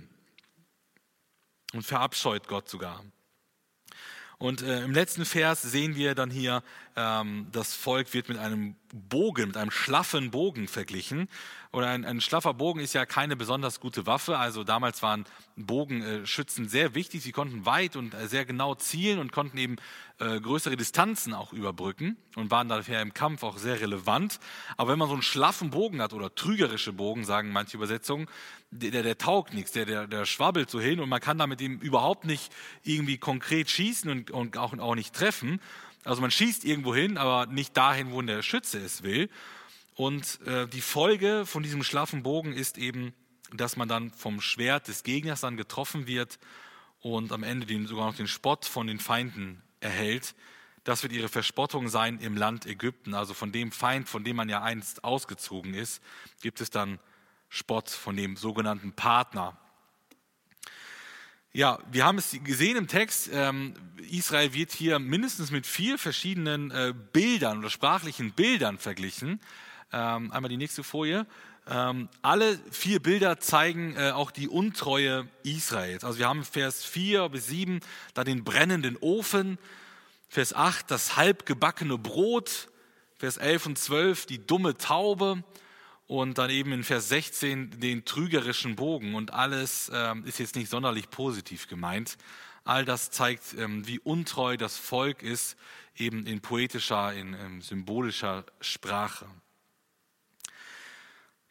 und 1.73 1.83
verabscheut 1.83 2.47
Gott 2.47 2.69
sogar. 2.69 3.03
Und 4.37 4.61
äh, 4.61 4.83
im 4.83 4.91
letzten 4.91 5.25
Vers 5.25 5.61
sehen 5.61 5.95
wir 5.95 6.13
dann 6.13 6.29
hier, 6.29 6.63
ähm, 6.95 7.47
das 7.51 7.73
Volk 7.73 8.13
wird 8.13 8.29
mit 8.29 8.37
einem 8.37 8.75
Bogen, 8.93 9.47
mit 9.47 9.57
einem 9.57 9.71
schlaffen 9.71 10.31
Bogen 10.31 10.67
verglichen. 10.67 11.27
Oder 11.73 11.89
ein, 11.89 12.05
ein 12.05 12.21
schlaffer 12.21 12.53
Bogen 12.53 12.79
ist 12.79 12.93
ja 12.93 13.05
keine 13.05 13.35
besonders 13.35 13.81
gute 13.81 14.05
Waffe. 14.05 14.37
Also 14.37 14.63
damals 14.63 15.01
waren 15.01 15.25
Bogenschützen 15.57 16.69
sehr 16.69 16.95
wichtig. 16.95 17.21
Sie 17.21 17.33
konnten 17.33 17.65
weit 17.65 17.97
und 17.97 18.13
äh, 18.13 18.27
sehr 18.27 18.45
genau 18.45 18.75
zielen 18.75 19.19
und 19.19 19.33
konnten 19.33 19.57
eben 19.57 19.75
äh, 20.19 20.39
größere 20.39 20.77
Distanzen 20.77 21.33
auch 21.33 21.51
überbrücken 21.51 22.15
und 22.37 22.49
waren 22.49 22.69
daher 22.69 23.01
im 23.01 23.13
Kampf 23.13 23.43
auch 23.43 23.57
sehr 23.57 23.81
relevant. 23.81 24.39
Aber 24.77 24.93
wenn 24.93 24.99
man 24.99 25.09
so 25.09 25.15
einen 25.15 25.23
schlaffen 25.23 25.71
Bogen 25.71 26.01
hat 26.01 26.13
oder 26.13 26.33
trügerische 26.33 26.93
Bogen, 26.93 27.25
sagen 27.25 27.51
manche 27.51 27.75
Übersetzungen, 27.75 28.27
der, 28.71 28.91
der, 28.91 29.03
der 29.03 29.17
taugt 29.17 29.53
nichts, 29.53 29.73
der, 29.73 29.85
der, 29.85 30.07
der 30.07 30.25
schwabbelt 30.25 30.69
so 30.69 30.79
hin 30.79 31.01
und 31.01 31.09
man 31.09 31.19
kann 31.19 31.37
damit 31.37 31.59
ihm 31.59 31.79
überhaupt 31.79 32.23
nicht 32.23 32.53
irgendwie 32.83 33.17
konkret 33.17 33.69
schießen 33.69 34.09
und, 34.09 34.31
und 34.31 34.57
auch, 34.57 34.77
auch 34.77 34.95
nicht 34.95 35.13
treffen. 35.13 35.59
Also 36.05 36.21
man 36.21 36.31
schießt 36.31 36.63
irgendwo 36.63 36.95
hin, 36.95 37.17
aber 37.17 37.51
nicht 37.51 37.75
dahin, 37.75 38.11
wo 38.11 38.21
der 38.21 38.41
Schütze 38.41 38.79
es 38.79 39.03
will. 39.03 39.29
Und 39.95 40.39
äh, 40.45 40.67
die 40.67 40.81
Folge 40.81 41.45
von 41.45 41.63
diesem 41.63 41.83
schlaffen 41.83 42.23
Bogen 42.23 42.53
ist 42.53 42.77
eben 42.77 43.13
dass 43.53 43.77
man 43.77 43.87
dann 43.87 44.11
vom 44.11 44.41
Schwert 44.41 44.87
des 44.87 45.03
Gegners 45.03 45.41
dann 45.41 45.57
getroffen 45.57 46.07
wird 46.07 46.39
und 47.01 47.31
am 47.31 47.43
Ende 47.43 47.65
den, 47.65 47.87
sogar 47.87 48.07
noch 48.07 48.15
den 48.15 48.27
Spott 48.27 48.65
von 48.65 48.87
den 48.87 48.99
Feinden 48.99 49.61
erhält. 49.79 50.35
Das 50.83 51.03
wird 51.03 51.13
ihre 51.13 51.29
Verspottung 51.29 51.87
sein 51.87 52.19
im 52.19 52.37
Land 52.37 52.65
Ägypten. 52.65 53.13
Also 53.13 53.33
von 53.33 53.51
dem 53.51 53.71
Feind, 53.71 54.07
von 54.07 54.23
dem 54.23 54.35
man 54.35 54.49
ja 54.49 54.61
einst 54.61 55.03
ausgezogen 55.03 55.73
ist, 55.73 56.01
gibt 56.41 56.61
es 56.61 56.69
dann 56.69 56.99
Spott 57.49 57.89
von 57.89 58.15
dem 58.15 58.35
sogenannten 58.37 58.93
Partner. 58.93 59.57
Ja, 61.55 61.79
wir 61.89 62.03
haben 62.03 62.17
es 62.17 62.35
gesehen 62.43 62.75
im 62.75 62.89
Text. 62.89 63.29
Ähm, 63.31 63.75
Israel 64.11 64.53
wird 64.53 64.73
hier 64.73 64.99
mindestens 64.99 65.51
mit 65.51 65.65
vier 65.65 65.97
verschiedenen 65.97 66.69
äh, 66.69 66.93
Bildern 67.13 67.59
oder 67.59 67.69
sprachlichen 67.69 68.33
Bildern 68.33 68.77
verglichen. 68.77 69.39
Ähm, 69.93 70.33
einmal 70.33 70.49
die 70.49 70.57
nächste 70.57 70.83
Folie. 70.83 71.25
Ähm, 71.65 72.09
alle 72.21 72.59
vier 72.71 73.01
Bilder 73.01 73.39
zeigen 73.39 73.95
äh, 73.95 74.11
auch 74.11 74.31
die 74.31 74.49
Untreue 74.49 75.29
Israels. 75.43 76.03
Also 76.03 76.19
wir 76.19 76.27
haben 76.27 76.43
Vers 76.43 76.83
4 76.83 77.29
bis 77.29 77.47
7 77.47 77.79
da 78.13 78.25
den 78.25 78.43
brennenden 78.43 78.97
Ofen, 78.97 79.57
Vers 80.27 80.53
8 80.53 80.91
das 80.91 81.15
halbgebackene 81.15 81.97
Brot, 81.97 82.67
Vers 83.17 83.37
11 83.37 83.65
und 83.67 83.79
12 83.79 84.25
die 84.25 84.45
dumme 84.45 84.77
Taube, 84.77 85.41
und 86.07 86.37
dann 86.37 86.49
eben 86.49 86.71
in 86.71 86.83
Vers 86.83 87.09
16 87.09 87.79
den 87.79 88.05
trügerischen 88.05 88.75
Bogen. 88.75 89.15
Und 89.15 89.33
alles 89.33 89.91
ähm, 89.93 90.23
ist 90.25 90.39
jetzt 90.39 90.55
nicht 90.55 90.69
sonderlich 90.69 91.09
positiv 91.09 91.67
gemeint. 91.67 92.17
All 92.63 92.85
das 92.85 93.11
zeigt, 93.11 93.53
ähm, 93.57 93.87
wie 93.87 93.99
untreu 93.99 94.57
das 94.57 94.77
Volk 94.77 95.23
ist, 95.23 95.57
eben 95.95 96.25
in 96.25 96.41
poetischer, 96.41 97.13
in 97.13 97.33
ähm, 97.33 97.61
symbolischer 97.61 98.45
Sprache. 98.59 99.27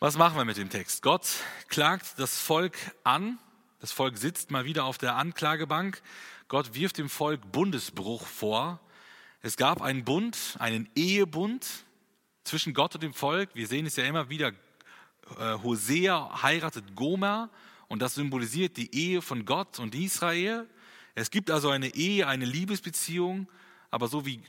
Was 0.01 0.19
machen 0.19 0.37
wir 0.37 0.45
mit 0.45 0.57
dem 0.57 0.71
Text? 0.71 1.03
Gott 1.03 1.27
klagt 1.69 2.19
das 2.19 2.39
Volk 2.39 2.77
an. 3.05 3.39
Das 3.81 3.93
Volk 3.93 4.19
sitzt 4.19 4.51
mal 4.51 4.65
wieder 4.65 4.85
auf 4.85 4.99
der 4.99 5.17
Anklagebank. 5.17 6.03
Gott 6.49 6.75
wirft 6.75 6.99
dem 6.99 7.09
Volk 7.09 7.41
Bundesbruch 7.53 8.27
vor. 8.27 8.81
Es 9.41 9.57
gab 9.57 9.83
einen 9.83 10.05
Bund, 10.05 10.57
einen 10.59 10.89
Ehebund, 10.95 11.67
zwischen 12.45 12.75
Gott 12.75 12.95
und 12.95 13.03
dem 13.03 13.15
Volk. 13.15 13.51
Wir 13.55 13.67
sehen 13.67 13.87
es 13.87 13.97
ja 13.97 14.05
immer 14.05 14.29
wieder. 14.29 14.53
Äh, 15.39 15.59
Hosea 15.63 16.43
heiratet 16.43 16.95
Gomer 16.95 17.51
und 17.89 18.01
das 18.01 18.15
symbolisiert 18.15 18.77
die 18.77 18.95
Ehe 18.95 19.23
von 19.23 19.45
Gott 19.45 19.79
und 19.79 19.95
Israel. 19.95 20.69
Es 21.15 21.31
gibt 21.31 21.51
also 21.51 21.71
eine 21.71 21.95
Ehe, 21.95 22.27
eine 22.27 22.45
Liebesbeziehung, 22.45 23.49
aber 23.91 24.09
so 24.09 24.27
wie 24.27 24.41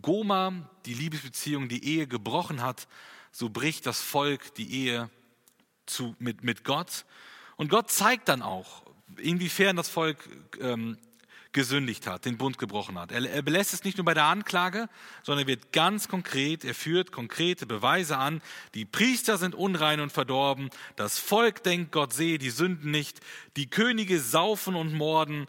Gomer 0.00 0.70
die 0.86 0.94
Liebesbeziehung, 0.94 1.68
die 1.68 1.84
Ehe 1.84 2.06
gebrochen 2.06 2.62
hat, 2.62 2.88
so 3.32 3.50
bricht 3.50 3.86
das 3.86 4.00
Volk 4.00 4.54
die 4.54 4.72
Ehe 4.72 5.10
zu, 5.84 6.14
mit, 6.18 6.44
mit 6.44 6.64
Gott. 6.64 7.04
Und 7.56 7.68
Gott 7.68 7.90
zeigt 7.90 8.28
dann 8.28 8.42
auch, 8.42 8.82
inwiefern 9.18 9.76
das 9.76 9.88
Volk 9.88 10.28
ähm, 10.60 10.98
gesündigt 11.56 12.06
hat, 12.06 12.26
den 12.26 12.36
Bund 12.36 12.58
gebrochen 12.58 12.98
hat. 12.98 13.10
Er, 13.10 13.28
er 13.28 13.42
belässt 13.42 13.74
es 13.74 13.82
nicht 13.82 13.96
nur 13.96 14.04
bei 14.04 14.14
der 14.14 14.26
Anklage, 14.26 14.88
sondern 15.24 15.46
er 15.46 15.48
wird 15.48 15.72
ganz 15.72 16.06
konkret, 16.06 16.64
er 16.64 16.74
führt 16.74 17.10
konkrete 17.10 17.66
Beweise 17.66 18.18
an. 18.18 18.42
Die 18.74 18.84
Priester 18.84 19.38
sind 19.38 19.54
unrein 19.54 20.00
und 20.00 20.12
verdorben, 20.12 20.70
das 20.94 21.18
Volk 21.18 21.64
denkt, 21.64 21.90
Gott 21.92 22.12
sehe 22.12 22.38
die 22.38 22.50
Sünden 22.50 22.90
nicht, 22.90 23.20
die 23.56 23.68
Könige 23.68 24.20
saufen 24.20 24.76
und 24.76 24.92
morden, 24.92 25.48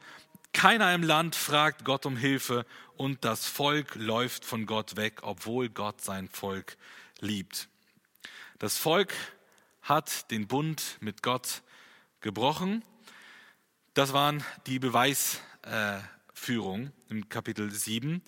keiner 0.53 0.95
im 0.95 1.03
Land 1.03 1.35
fragt 1.35 1.83
Gott 1.83 2.05
um 2.05 2.15
Hilfe 2.15 2.65
und 2.95 3.25
das 3.25 3.45
Volk 3.45 3.95
läuft 3.95 4.45
von 4.45 4.65
Gott 4.65 4.95
weg, 4.95 5.19
obwohl 5.21 5.69
Gott 5.69 6.01
sein 6.01 6.29
Volk 6.29 6.77
liebt. 7.19 7.67
Das 8.57 8.77
Volk 8.77 9.13
hat 9.81 10.31
den 10.31 10.47
Bund 10.47 10.97
mit 11.01 11.21
Gott 11.21 11.61
gebrochen. 12.21 12.81
Das 13.93 14.13
waren 14.13 14.43
die 14.65 14.79
Beweise. 14.79 15.37
Führung 16.33 16.91
im 17.09 17.29
Kapitel 17.29 17.71
7. 17.71 18.21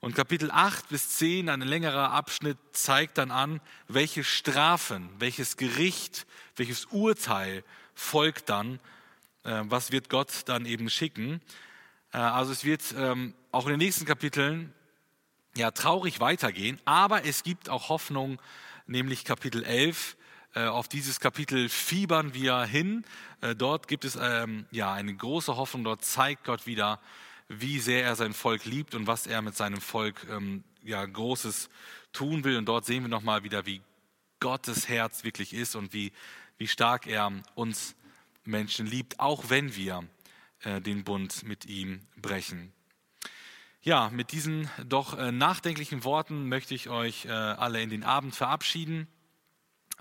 Und 0.00 0.16
Kapitel 0.16 0.50
8 0.50 0.88
bis 0.88 1.10
10, 1.10 1.48
ein 1.48 1.60
längerer 1.60 2.10
Abschnitt, 2.10 2.58
zeigt 2.72 3.18
dann 3.18 3.30
an, 3.30 3.60
welche 3.86 4.24
Strafen, 4.24 5.08
welches 5.20 5.56
Gericht, 5.56 6.26
welches 6.56 6.86
Urteil 6.86 7.62
folgt 7.94 8.48
dann, 8.48 8.80
äh, 9.44 9.62
was 9.64 9.92
wird 9.92 10.08
Gott 10.08 10.42
dann 10.46 10.66
eben 10.66 10.90
schicken. 10.90 11.40
Äh, 12.12 12.18
also 12.18 12.50
es 12.50 12.64
wird 12.64 12.82
ähm, 12.98 13.32
auch 13.52 13.66
in 13.66 13.70
den 13.70 13.78
nächsten 13.78 14.04
Kapiteln 14.04 14.74
ja 15.56 15.70
traurig 15.70 16.18
weitergehen, 16.18 16.80
aber 16.84 17.24
es 17.24 17.44
gibt 17.44 17.68
auch 17.68 17.88
Hoffnung, 17.88 18.42
nämlich 18.88 19.24
Kapitel 19.24 19.62
11, 19.62 20.16
äh, 20.16 20.21
auf 20.60 20.88
dieses 20.88 21.18
Kapitel 21.18 21.68
fiebern 21.68 22.34
wir 22.34 22.64
hin. 22.64 23.04
Äh, 23.40 23.54
dort 23.54 23.88
gibt 23.88 24.04
es 24.04 24.18
ähm, 24.20 24.66
ja 24.70 24.92
eine 24.92 25.14
große 25.14 25.56
Hoffnung. 25.56 25.84
Dort 25.84 26.04
zeigt 26.04 26.44
Gott 26.44 26.66
wieder, 26.66 27.00
wie 27.48 27.78
sehr 27.78 28.04
er 28.04 28.16
sein 28.16 28.34
Volk 28.34 28.66
liebt 28.66 28.94
und 28.94 29.06
was 29.06 29.26
er 29.26 29.40
mit 29.40 29.56
seinem 29.56 29.80
Volk 29.80 30.26
ähm, 30.30 30.62
ja 30.82 31.04
Großes 31.04 31.70
tun 32.12 32.44
will. 32.44 32.58
Und 32.58 32.66
dort 32.66 32.84
sehen 32.84 33.02
wir 33.02 33.08
nochmal 33.08 33.44
wieder, 33.44 33.64
wie 33.64 33.80
Gottes 34.40 34.88
Herz 34.88 35.24
wirklich 35.24 35.54
ist 35.54 35.74
und 35.74 35.94
wie, 35.94 36.12
wie 36.58 36.68
stark 36.68 37.06
er 37.06 37.32
uns 37.54 37.94
Menschen 38.44 38.86
liebt, 38.86 39.20
auch 39.20 39.48
wenn 39.48 39.74
wir 39.74 40.04
äh, 40.64 40.82
den 40.82 41.04
Bund 41.04 41.44
mit 41.44 41.64
ihm 41.64 42.00
brechen. 42.16 42.72
Ja, 43.80 44.10
mit 44.10 44.30
diesen 44.30 44.70
doch 44.86 45.16
nachdenklichen 45.32 46.04
Worten 46.04 46.48
möchte 46.48 46.72
ich 46.72 46.88
euch 46.88 47.28
alle 47.28 47.82
in 47.82 47.90
den 47.90 48.04
Abend 48.04 48.32
verabschieden. 48.32 49.08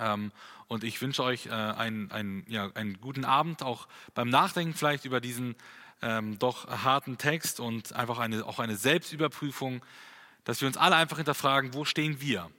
Ähm, 0.02 0.32
und 0.68 0.84
ich 0.84 1.02
wünsche 1.02 1.24
euch 1.24 1.46
äh, 1.46 1.52
einen, 1.52 2.12
einen, 2.12 2.46
ja, 2.48 2.70
einen 2.74 3.00
guten 3.00 3.26
Abend, 3.26 3.64
auch 3.64 3.88
beim 4.14 4.30
Nachdenken 4.30 4.74
vielleicht 4.74 5.06
über 5.06 5.22
diesen 5.22 5.56
ähm, 6.02 6.40
doch 6.40 6.68
harten 6.68 7.18
Text 7.18 7.60
und 7.60 7.94
einfach 7.94 8.20
eine, 8.20 8.46
auch 8.46 8.60
eine 8.60 8.76
Selbstüberprüfung, 8.76 9.82
dass 10.44 10.62
wir 10.62 10.68
uns 10.68 10.78
alle 10.78 10.96
einfach 10.96 11.18
hinterfragen, 11.18 11.74
wo 11.74 11.86
stehen 11.86 12.20
wir? 12.20 12.50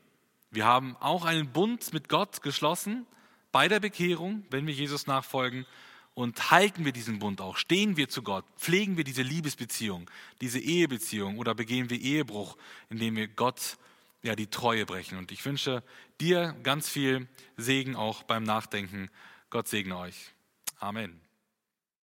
Wir 0.51 0.67
haben 0.67 0.97
auch 1.01 1.25
einen 1.25 1.49
Bund 1.49 1.93
mit 1.93 2.09
Gott 2.09 2.43
geschlossen 2.43 3.07
bei 3.51 3.69
der 3.69 3.81
Bekehrung, 3.81 4.45
wenn 4.51 4.67
wir 4.67 4.75
Jesus 4.75 5.07
nachfolgen. 5.07 5.67
Und 6.15 6.51
halten 6.51 6.85
wir 6.85 6.93
diesen 6.93 7.21
Bund 7.21 7.41
auch? 7.41 7.57
Stehen 7.57 7.97
wir 7.97 8.11
zu 8.11 8.23
Gott? 8.23 8.45
Pflegen 8.59 8.99
wir 8.99 9.05
diese 9.05 9.23
Liebesbeziehung, 9.23 10.11
diese 10.43 10.59
Ehebeziehung 10.59 11.39
oder 11.39 11.55
begehen 11.55 11.89
wir 11.89 11.99
Ehebruch, 11.99 12.59
indem 12.91 13.17
wir 13.17 13.29
Gott 13.29 13.79
ja, 14.23 14.37
die 14.37 14.49
Treue 14.49 14.87
brechen. 14.87 15.19
Und 15.19 15.33
ich 15.33 15.45
wünsche 15.45 15.83
dir 16.21 16.55
ganz 16.63 16.89
viel 16.89 17.29
Segen 17.57 17.97
auch 17.97 18.23
beim 18.23 18.45
Nachdenken. 18.45 19.11
Gott 19.51 19.69
segne 19.69 19.97
euch. 19.97 20.33
Amen. 20.79 21.22